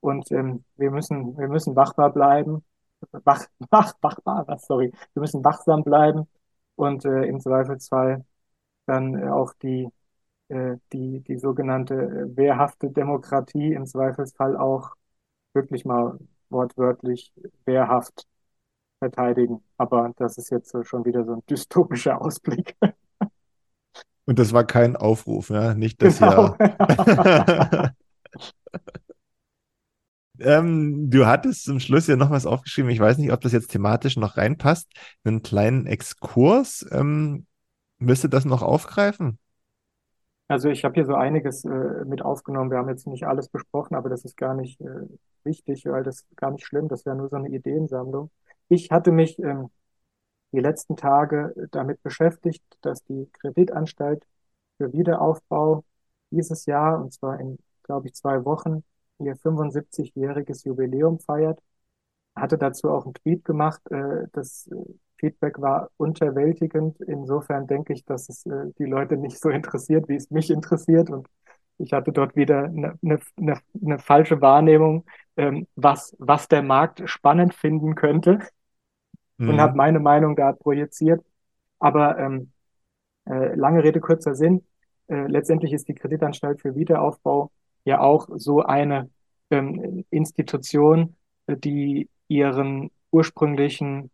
Und 0.00 0.30
ähm, 0.32 0.64
wir 0.76 0.90
müssen, 0.90 1.36
wir 1.38 1.48
müssen 1.48 1.76
wachbar 1.76 2.12
bleiben 2.12 2.64
wach, 3.24 3.46
wach, 3.70 3.94
wachbar, 4.02 4.58
sorry, 4.58 4.92
wir 5.14 5.20
müssen 5.20 5.44
wachsam 5.44 5.84
bleiben 5.84 6.26
und 6.76 7.04
äh, 7.04 7.24
im 7.24 7.40
Zweifelsfall 7.40 8.24
dann 8.86 9.14
äh, 9.14 9.28
auch 9.30 9.54
die, 9.62 9.88
äh, 10.48 10.76
die, 10.92 11.20
die 11.22 11.38
sogenannte 11.38 11.94
äh, 11.94 12.36
wehrhafte 12.36 12.90
Demokratie 12.90 13.74
im 13.74 13.86
Zweifelsfall 13.86 14.56
auch 14.56 14.90
wirklich 15.54 15.84
mal 15.84 16.18
wortwörtlich 16.50 17.32
wehrhaft 17.64 18.26
verteidigen. 18.98 19.62
Aber 19.76 20.12
das 20.16 20.38
ist 20.38 20.50
jetzt 20.50 20.74
schon 20.86 21.04
wieder 21.04 21.24
so 21.24 21.34
ein 21.34 21.42
dystopischer 21.48 22.20
Ausblick. 22.20 22.76
Und 24.26 24.38
das 24.38 24.52
war 24.52 24.64
kein 24.64 24.96
Aufruf, 24.96 25.50
ja, 25.50 25.74
nicht 25.74 26.00
das 26.02 26.18
genau. 26.18 26.56
ja. 26.60 27.92
Ähm, 30.40 31.10
du 31.10 31.26
hattest 31.26 31.64
zum 31.64 31.80
Schluss 31.80 32.06
ja 32.06 32.16
noch 32.16 32.30
was 32.30 32.46
aufgeschrieben. 32.46 32.90
Ich 32.90 32.98
weiß 32.98 33.18
nicht, 33.18 33.32
ob 33.32 33.40
das 33.42 33.52
jetzt 33.52 33.70
thematisch 33.70 34.16
noch 34.16 34.36
reinpasst. 34.36 34.90
Einen 35.22 35.42
kleinen 35.42 35.86
Exkurs. 35.86 36.86
Ähm, 36.90 37.46
müsste 37.98 38.28
das 38.28 38.46
noch 38.46 38.62
aufgreifen? 38.62 39.38
Also 40.50 40.68
ich 40.68 40.84
habe 40.84 40.94
hier 40.94 41.06
so 41.06 41.14
einiges 41.14 41.64
äh, 41.64 42.04
mit 42.04 42.22
aufgenommen. 42.22 42.72
Wir 42.72 42.78
haben 42.78 42.88
jetzt 42.88 43.06
nicht 43.06 43.24
alles 43.24 43.48
besprochen, 43.48 43.94
aber 43.94 44.08
das 44.08 44.24
ist 44.24 44.36
gar 44.36 44.54
nicht 44.54 44.80
äh, 44.80 45.06
wichtig, 45.44 45.86
weil 45.86 46.02
das 46.02 46.22
ist 46.22 46.36
gar 46.36 46.50
nicht 46.50 46.66
schlimm. 46.66 46.88
Das 46.88 47.06
wäre 47.06 47.14
nur 47.14 47.28
so 47.28 47.36
eine 47.36 47.50
Ideensammlung. 47.50 48.30
Ich 48.68 48.90
hatte 48.90 49.12
mich 49.12 49.38
ähm, 49.38 49.70
die 50.52 50.60
letzten 50.60 50.96
Tage 50.96 51.54
damit 51.72 52.02
beschäftigt, 52.02 52.64
dass 52.82 53.04
die 53.04 53.28
Kreditanstalt 53.40 54.26
für 54.78 54.92
Wiederaufbau 54.92 55.84
dieses 56.32 56.66
Jahr, 56.66 57.00
und 57.00 57.12
zwar 57.12 57.38
in, 57.40 57.58
glaube 57.84 58.08
ich, 58.08 58.14
zwei 58.14 58.44
Wochen, 58.44 58.82
ihr 59.20 59.36
75-jähriges 59.36 60.66
Jubiläum 60.66 61.20
feiert. 61.20 61.60
Hatte 62.36 62.58
dazu 62.58 62.90
auch 62.90 63.04
einen 63.04 63.14
Tweet 63.14 63.44
gemacht. 63.44 63.82
Äh, 63.92 64.26
das 64.32 64.68
äh, 64.68 64.76
Feedback 65.20 65.60
war 65.60 65.90
unterwältigend. 65.96 67.00
Insofern 67.00 67.66
denke 67.66 67.92
ich, 67.92 68.04
dass 68.04 68.28
es 68.28 68.46
äh, 68.46 68.72
die 68.78 68.86
Leute 68.86 69.16
nicht 69.16 69.38
so 69.38 69.50
interessiert, 69.50 70.08
wie 70.08 70.16
es 70.16 70.30
mich 70.30 70.50
interessiert. 70.50 71.10
Und 71.10 71.28
ich 71.78 71.92
hatte 71.92 72.12
dort 72.12 72.36
wieder 72.36 72.64
eine, 72.64 72.98
eine, 73.02 73.60
eine, 73.80 73.98
falsche 73.98 74.40
Wahrnehmung, 74.40 75.04
ähm, 75.36 75.66
was, 75.76 76.16
was 76.18 76.48
der 76.48 76.62
Markt 76.62 77.02
spannend 77.08 77.54
finden 77.54 77.94
könnte. 77.94 78.40
Mhm. 79.38 79.50
Und 79.50 79.60
habe 79.60 79.76
meine 79.76 80.00
Meinung 80.00 80.36
da 80.36 80.52
projiziert. 80.52 81.24
Aber 81.78 82.18
ähm, 82.18 82.52
äh, 83.26 83.54
lange 83.54 83.84
Rede, 83.84 84.00
kurzer 84.00 84.34
Sinn. 84.34 84.64
Äh, 85.08 85.26
letztendlich 85.26 85.72
ist 85.72 85.88
die 85.88 85.94
Kreditanstalt 85.94 86.60
für 86.60 86.74
Wiederaufbau 86.74 87.50
ja 87.84 88.00
auch 88.00 88.28
so 88.36 88.62
eine 88.62 89.10
ähm, 89.50 90.04
Institution, 90.10 91.16
die 91.48 92.08
ihren 92.28 92.90
ursprünglichen 93.10 94.10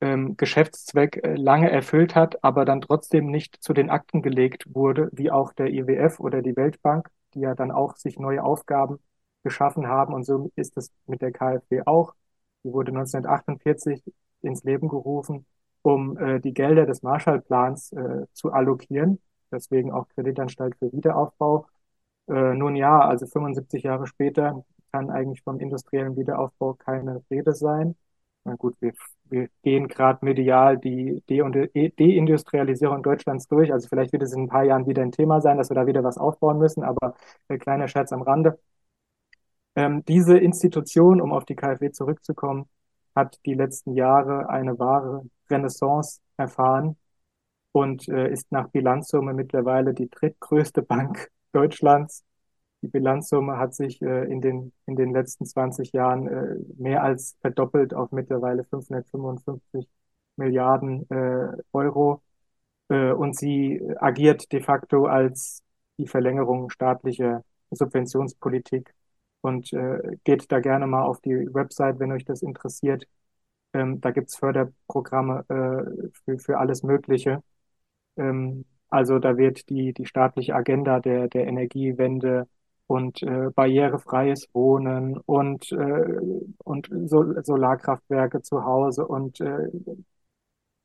ähm, 0.00 0.36
Geschäftszweck 0.36 1.20
äh, 1.24 1.34
lange 1.34 1.70
erfüllt 1.70 2.14
hat, 2.14 2.42
aber 2.44 2.64
dann 2.64 2.80
trotzdem 2.80 3.26
nicht 3.30 3.62
zu 3.62 3.72
den 3.72 3.90
Akten 3.90 4.22
gelegt 4.22 4.64
wurde, 4.74 5.10
wie 5.12 5.30
auch 5.30 5.52
der 5.52 5.68
IWF 5.68 6.20
oder 6.20 6.42
die 6.42 6.56
Weltbank, 6.56 7.08
die 7.34 7.40
ja 7.40 7.54
dann 7.54 7.70
auch 7.70 7.96
sich 7.96 8.18
neue 8.18 8.42
Aufgaben 8.42 8.98
geschaffen 9.42 9.86
haben. 9.88 10.14
Und 10.14 10.24
so 10.24 10.50
ist 10.56 10.76
es 10.76 10.90
mit 11.06 11.22
der 11.22 11.32
KfW 11.32 11.82
auch. 11.86 12.14
Die 12.64 12.72
wurde 12.72 12.92
1948 12.92 14.02
ins 14.42 14.64
Leben 14.64 14.88
gerufen, 14.88 15.46
um 15.82 16.16
äh, 16.18 16.40
die 16.40 16.54
Gelder 16.54 16.86
des 16.86 17.02
Marshallplans 17.02 17.92
äh, 17.92 18.26
zu 18.32 18.52
allokieren. 18.52 19.20
Deswegen 19.52 19.92
auch 19.92 20.08
Kreditanstalt 20.08 20.76
für 20.78 20.92
Wiederaufbau. 20.92 21.66
Äh, 22.28 22.54
nun 22.54 22.76
ja, 22.76 23.00
also 23.00 23.26
75 23.26 23.82
Jahre 23.84 24.06
später 24.06 24.64
kann 24.92 25.10
eigentlich 25.10 25.42
vom 25.42 25.60
industriellen 25.60 26.16
Wiederaufbau 26.16 26.74
keine 26.74 27.22
Rede 27.30 27.54
sein. 27.54 27.96
Na 28.44 28.54
gut, 28.56 28.76
wir, 28.80 28.92
wir 29.30 29.48
gehen 29.62 29.88
gerade 29.88 30.24
medial 30.24 30.78
die 30.78 31.22
De 31.28 31.90
Deindustrialisierung 31.90 33.02
Deutschlands 33.02 33.48
durch. 33.48 33.72
Also 33.72 33.88
vielleicht 33.88 34.12
wird 34.12 34.22
es 34.22 34.32
in 34.32 34.42
ein 34.44 34.48
paar 34.48 34.64
Jahren 34.64 34.86
wieder 34.86 35.02
ein 35.02 35.12
Thema 35.12 35.40
sein, 35.40 35.58
dass 35.58 35.70
wir 35.70 35.74
da 35.74 35.86
wieder 35.86 36.04
was 36.04 36.18
aufbauen 36.18 36.58
müssen, 36.58 36.82
aber 36.82 37.14
äh, 37.48 37.58
kleiner 37.58 37.88
Scherz 37.88 38.12
am 38.12 38.22
Rande. 38.22 38.58
Ähm, 39.76 40.04
diese 40.06 40.38
Institution, 40.38 41.20
um 41.20 41.32
auf 41.32 41.44
die 41.44 41.54
KfW 41.56 41.90
zurückzukommen, 41.92 42.68
hat 43.14 43.38
die 43.46 43.54
letzten 43.54 43.94
Jahre 43.94 44.48
eine 44.48 44.78
wahre 44.78 45.24
Renaissance 45.50 46.20
erfahren 46.36 46.96
und 47.72 48.08
äh, 48.08 48.32
ist 48.32 48.50
nach 48.52 48.68
Bilanzsumme 48.70 49.34
mittlerweile 49.34 49.94
die 49.94 50.10
drittgrößte 50.10 50.82
Bank 50.82 51.30
Deutschlands. 51.52 52.24
Die 52.82 52.88
Bilanzsumme 52.88 53.58
hat 53.58 53.74
sich 53.74 54.00
äh, 54.02 54.24
in 54.30 54.40
den, 54.40 54.72
in 54.86 54.96
den 54.96 55.12
letzten 55.12 55.44
20 55.46 55.92
Jahren 55.92 56.26
äh, 56.28 56.56
mehr 56.78 57.02
als 57.02 57.36
verdoppelt 57.40 57.94
auf 57.94 58.10
mittlerweile 58.12 58.64
555 58.64 59.88
Milliarden 60.36 61.08
äh, 61.10 61.56
Euro. 61.72 62.22
Äh, 62.88 63.12
und 63.12 63.36
sie 63.38 63.82
agiert 63.98 64.52
de 64.52 64.62
facto 64.62 65.06
als 65.06 65.62
die 65.98 66.06
Verlängerung 66.08 66.70
staatlicher 66.70 67.44
Subventionspolitik 67.70 68.94
und 69.42 69.72
äh, 69.72 70.16
geht 70.24 70.50
da 70.52 70.60
gerne 70.60 70.86
mal 70.86 71.04
auf 71.04 71.20
die 71.20 71.34
Website, 71.54 71.98
wenn 72.00 72.12
euch 72.12 72.24
das 72.24 72.42
interessiert. 72.42 73.06
Ähm, 73.74 74.00
da 74.00 74.10
gibt's 74.10 74.36
Förderprogramme 74.38 75.44
äh, 75.48 76.08
für, 76.24 76.38
für 76.38 76.58
alles 76.58 76.82
Mögliche. 76.82 77.42
Ähm, 78.16 78.64
also 78.90 79.18
da 79.18 79.36
wird 79.36 79.68
die, 79.70 79.92
die 79.92 80.06
staatliche 80.06 80.54
Agenda 80.54 81.00
der, 81.00 81.28
der 81.28 81.46
Energiewende 81.46 82.48
und 82.90 83.22
äh, 83.22 83.50
barrierefreies 83.54 84.48
Wohnen 84.52 85.16
und, 85.18 85.70
äh, 85.72 86.18
und 86.64 86.88
Sol 87.08 87.40
Solarkraftwerke 87.44 88.42
zu 88.42 88.64
Hause 88.64 89.06
und 89.06 89.40
äh, 89.40 89.68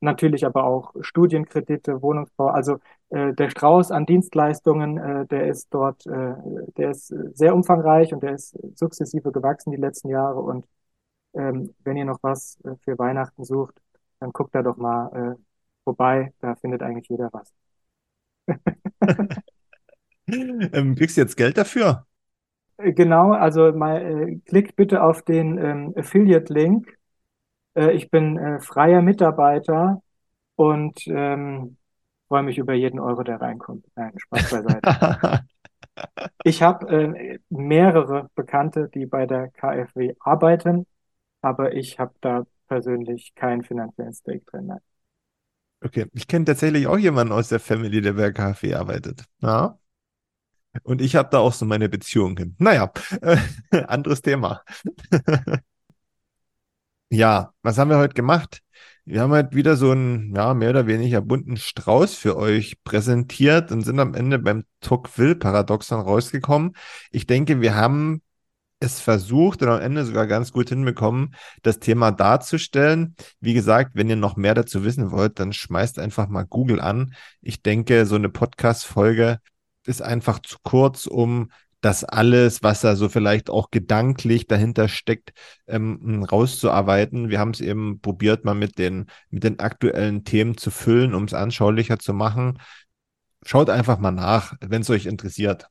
natürlich 0.00 0.44
aber 0.46 0.64
auch 0.64 0.94
Studienkredite, 1.00 2.02
Wohnungsbau. 2.02 2.48
Also 2.48 2.78
äh, 3.10 3.32
der 3.34 3.50
Strauß 3.50 3.90
an 3.90 4.06
Dienstleistungen, 4.06 4.98
äh, 4.98 5.26
der 5.26 5.48
ist 5.48 5.68
dort, 5.72 6.06
äh, 6.06 6.34
der 6.76 6.90
ist 6.90 7.08
sehr 7.34 7.54
umfangreich 7.54 8.12
und 8.12 8.22
der 8.22 8.34
ist 8.34 8.56
sukzessive 8.78 9.32
gewachsen 9.32 9.70
die 9.70 9.76
letzten 9.78 10.08
Jahre. 10.08 10.40
Und 10.40 10.66
ähm, 11.34 11.74
wenn 11.84 11.96
ihr 11.96 12.04
noch 12.06 12.20
was 12.22 12.58
äh, 12.64 12.76
für 12.84 12.98
Weihnachten 12.98 13.44
sucht, 13.44 13.80
dann 14.20 14.32
guckt 14.32 14.54
da 14.54 14.62
doch 14.62 14.76
mal 14.78 15.36
äh, 15.38 15.42
vorbei. 15.84 16.32
Da 16.40 16.56
findet 16.56 16.82
eigentlich 16.82 17.08
jeder 17.08 17.30
was. 17.32 17.52
ähm, 20.28 20.94
kriegst 20.94 21.16
du 21.16 21.20
jetzt 21.20 21.36
Geld 21.36 21.56
dafür? 21.56 22.06
Äh, 22.78 22.92
genau, 22.92 23.32
also 23.32 23.72
mal, 23.72 24.00
äh, 24.02 24.36
klick 24.46 24.76
bitte 24.76 25.02
auf 25.02 25.22
den 25.22 25.58
ähm, 25.58 25.94
Affiliate-Link. 25.96 26.96
Äh, 27.76 27.92
ich 27.92 28.10
bin 28.10 28.38
äh, 28.38 28.60
freier 28.60 29.02
Mitarbeiter 29.02 30.02
und 30.56 31.06
ähm, 31.08 31.76
freue 32.28 32.42
mich 32.44 32.58
über 32.58 32.74
jeden 32.74 33.00
Euro, 33.00 33.22
der 33.22 33.40
reinkommt. 33.40 33.86
Nein, 33.96 34.12
Spaß 34.18 34.50
beiseite. 34.50 34.82
Ich 36.44 36.62
habe 36.62 36.86
äh, 36.88 37.38
mehrere 37.50 38.30
Bekannte, 38.34 38.88
die 38.94 39.06
bei 39.06 39.26
der 39.26 39.48
KfW 39.50 40.14
arbeiten, 40.20 40.86
aber 41.42 41.74
ich 41.74 41.98
habe 41.98 42.14
da 42.20 42.46
persönlich 42.68 43.34
keinen 43.34 43.64
finanziellen 43.64 44.14
Stake 44.14 44.44
drin. 44.46 44.66
Nein. 44.66 44.80
Okay, 45.82 46.06
ich 46.14 46.26
kenne 46.26 46.44
tatsächlich 46.46 46.86
auch 46.86 46.98
jemanden 46.98 47.32
aus 47.32 47.48
der 47.48 47.60
Family, 47.60 48.00
der 48.00 48.14
bei 48.14 48.22
der 48.22 48.32
KfW 48.32 48.74
arbeitet. 48.74 49.24
Ja. 49.40 49.78
Und 50.82 51.00
ich 51.00 51.16
habe 51.16 51.28
da 51.30 51.38
auch 51.38 51.52
so 51.52 51.64
meine 51.64 51.88
Beziehung 51.88 52.36
hin. 52.36 52.54
Naja, 52.58 52.92
äh, 53.20 53.36
anderes 53.86 54.22
Thema. 54.22 54.62
ja, 57.10 57.52
was 57.62 57.78
haben 57.78 57.90
wir 57.90 57.98
heute 57.98 58.14
gemacht? 58.14 58.62
Wir 59.04 59.20
haben 59.20 59.32
halt 59.32 59.54
wieder 59.54 59.76
so 59.76 59.92
einen, 59.92 60.34
ja, 60.34 60.52
mehr 60.54 60.70
oder 60.70 60.86
weniger 60.88 61.20
bunten 61.20 61.56
Strauß 61.56 62.14
für 62.14 62.36
euch 62.36 62.82
präsentiert 62.82 63.70
und 63.70 63.82
sind 63.82 64.00
am 64.00 64.14
Ende 64.14 64.38
beim 64.40 64.64
Tocqueville-Paradoxon 64.80 66.00
rausgekommen. 66.00 66.72
Ich 67.12 67.26
denke, 67.26 67.60
wir 67.60 67.76
haben 67.76 68.22
es 68.80 69.00
versucht 69.00 69.62
und 69.62 69.68
am 69.68 69.80
Ende 69.80 70.04
sogar 70.04 70.26
ganz 70.26 70.52
gut 70.52 70.68
hinbekommen, 70.68 71.34
das 71.62 71.78
Thema 71.78 72.10
darzustellen. 72.10 73.16
Wie 73.40 73.54
gesagt, 73.54 73.92
wenn 73.94 74.10
ihr 74.10 74.16
noch 74.16 74.36
mehr 74.36 74.54
dazu 74.54 74.84
wissen 74.84 75.10
wollt, 75.10 75.38
dann 75.38 75.52
schmeißt 75.52 75.98
einfach 75.98 76.28
mal 76.28 76.44
Google 76.44 76.80
an. 76.80 77.14
Ich 77.40 77.62
denke, 77.62 78.06
so 78.06 78.16
eine 78.16 78.28
Podcast-Folge 78.28 79.38
ist 79.86 80.02
einfach 80.02 80.40
zu 80.40 80.58
kurz, 80.62 81.06
um 81.06 81.50
das 81.80 82.04
alles, 82.04 82.62
was 82.62 82.80
da 82.80 82.96
so 82.96 83.08
vielleicht 83.08 83.50
auch 83.50 83.70
gedanklich 83.70 84.46
dahinter 84.46 84.88
steckt, 84.88 85.32
ähm, 85.66 86.24
rauszuarbeiten. 86.24 87.28
Wir 87.28 87.38
haben 87.38 87.50
es 87.50 87.60
eben 87.60 88.00
probiert, 88.00 88.44
mal 88.44 88.54
mit 88.54 88.78
den, 88.78 89.06
mit 89.30 89.44
den 89.44 89.60
aktuellen 89.60 90.24
Themen 90.24 90.56
zu 90.56 90.70
füllen, 90.70 91.14
um 91.14 91.24
es 91.24 91.34
anschaulicher 91.34 91.98
zu 91.98 92.12
machen. 92.14 92.58
Schaut 93.44 93.70
einfach 93.70 93.98
mal 93.98 94.10
nach, 94.10 94.54
wenn 94.60 94.82
es 94.82 94.90
euch 94.90 95.06
interessiert. 95.06 95.68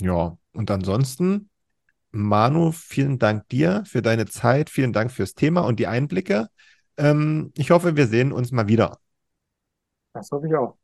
Ja, 0.00 0.36
und 0.52 0.70
ansonsten, 0.70 1.50
Manu, 2.10 2.72
vielen 2.72 3.18
Dank 3.18 3.48
dir 3.48 3.84
für 3.86 4.02
deine 4.02 4.26
Zeit, 4.26 4.70
vielen 4.70 4.92
Dank 4.92 5.10
fürs 5.10 5.34
Thema 5.34 5.62
und 5.62 5.78
die 5.80 5.86
Einblicke. 5.86 6.48
Ähm, 6.96 7.52
ich 7.56 7.70
hoffe, 7.70 7.96
wir 7.96 8.06
sehen 8.06 8.32
uns 8.32 8.52
mal 8.52 8.68
wieder. 8.68 8.98
Das 10.12 10.30
hoffe 10.30 10.46
ich 10.46 10.54
auch. 10.54 10.76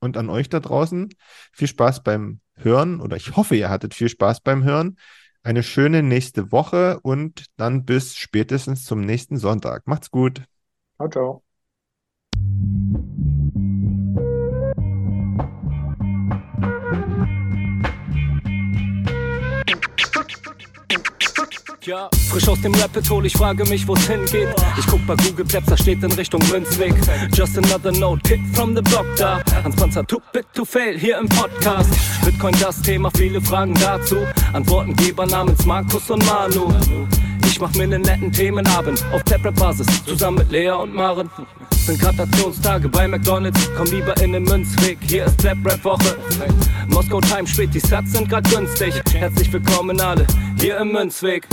Und 0.00 0.16
an 0.16 0.30
euch 0.30 0.48
da 0.48 0.60
draußen 0.60 1.08
viel 1.52 1.68
Spaß 1.68 2.02
beim 2.02 2.40
Hören 2.56 3.00
oder 3.00 3.16
ich 3.16 3.36
hoffe, 3.36 3.56
ihr 3.56 3.70
hattet 3.70 3.94
viel 3.94 4.08
Spaß 4.08 4.40
beim 4.40 4.64
Hören. 4.64 4.96
Eine 5.42 5.62
schöne 5.62 6.02
nächste 6.02 6.52
Woche 6.52 7.00
und 7.00 7.46
dann 7.56 7.84
bis 7.84 8.16
spätestens 8.16 8.84
zum 8.84 9.00
nächsten 9.00 9.38
Sonntag. 9.38 9.86
Macht's 9.86 10.10
gut. 10.10 10.42
Ciao, 10.96 11.08
ciao. 11.08 11.42
Ja, 21.88 22.10
frisch 22.28 22.46
aus 22.46 22.60
dem 22.60 22.74
Rapid 22.74 23.08
hol, 23.08 23.24
ich 23.24 23.32
frage 23.32 23.64
mich, 23.64 23.88
wo's 23.88 24.06
hingeht. 24.06 24.50
Ich 24.78 24.86
guck 24.86 25.06
bei 25.06 25.16
Google 25.16 25.46
Maps, 25.50 25.68
da 25.68 25.74
steht 25.74 26.02
in 26.02 26.12
Richtung 26.12 26.42
Münzweg. 26.50 26.92
Just 27.32 27.56
another 27.56 27.90
note, 27.92 28.20
kick 28.28 28.40
from 28.52 28.76
the 28.76 28.82
block 28.82 29.06
da. 29.16 29.42
Hans 29.64 29.74
Panzer, 29.74 30.06
too 30.06 30.20
big 30.34 30.44
to 30.52 30.66
fail, 30.66 30.98
hier 30.98 31.16
im 31.16 31.26
Podcast. 31.30 31.88
Bitcoin 32.22 32.54
das 32.60 32.82
Thema, 32.82 33.10
viele 33.16 33.40
Fragen 33.40 33.72
dazu. 33.72 34.16
Antwortengeber 34.52 35.24
namens 35.24 35.64
Markus 35.64 36.10
und 36.10 36.26
Manu. 36.26 36.70
Ich 37.46 37.58
mach 37.58 37.72
mir 37.72 37.86
nen 37.86 38.02
netten 38.02 38.30
Themenabend 38.32 39.02
auf 39.10 39.22
Taprap-Basis, 39.22 39.86
zusammen 40.04 40.36
mit 40.36 40.52
Lea 40.52 40.72
und 40.72 40.94
Maren. 40.94 41.30
Sind 41.88 42.02
bei 42.92 43.08
McDonalds, 43.08 43.70
komm 43.74 43.86
lieber 43.86 44.14
in 44.20 44.32
den 44.32 44.42
Münzweg, 44.42 44.98
hier 45.00 45.24
ist 45.24 45.38
Plap-Rap-Woche. 45.38 46.18
Moskau 46.86 47.18
Time 47.18 47.46
spät, 47.46 47.72
die 47.72 47.80
Sats 47.80 48.12
sind 48.12 48.28
grad 48.28 48.44
günstig. 48.50 48.92
Herzlich 49.14 49.50
willkommen 49.50 49.98
alle, 49.98 50.26
hier 50.60 50.76
im 50.80 50.92
Münzweg. 50.92 51.48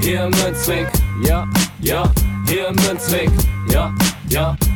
Hier 0.00 0.26
im 0.26 0.30
Münzweg, 0.30 0.86
ja, 1.24 1.48
ja, 1.80 2.08
hier 2.46 2.68
im 2.68 2.76
Münzweg, 2.76 3.28
ja, 3.72 3.92
ja, 4.28 4.56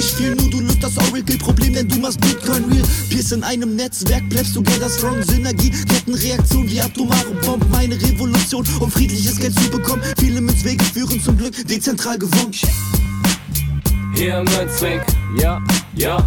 viel, 0.00 0.34
nur 0.34 0.50
du 0.50 0.60
löst 0.60 0.82
das 0.82 0.96
Oracle-Problem, 0.96 1.74
denn 1.74 1.88
du 1.88 1.98
machst 1.98 2.20
Bitcoin 2.20 2.64
real. 2.64 2.82
Pierce 3.08 3.32
in 3.32 3.42
einem 3.42 3.76
Netzwerk, 3.76 4.28
bleibst 4.28 4.54
together 4.54 4.88
strong, 4.88 5.22
Synergie, 5.22 5.70
Kettenreaktion 5.70 6.70
wie 6.70 6.80
atomare 6.80 7.32
Bomben, 7.44 7.68
meine 7.70 7.94
Revolution, 8.00 8.66
um 8.80 8.90
friedliches 8.90 9.38
Geld 9.38 9.54
zu 9.54 9.70
bekommen. 9.70 10.02
Viele 10.18 10.40
Münzwege 10.40 10.84
führen 10.84 11.20
zum 11.20 11.36
Glück 11.36 11.54
dezentral 11.66 12.18
gewonnen. 12.18 12.52
Hier 14.14 14.44
Münzweg, 14.44 15.02
ja, 15.38 15.62
ja, 15.94 16.26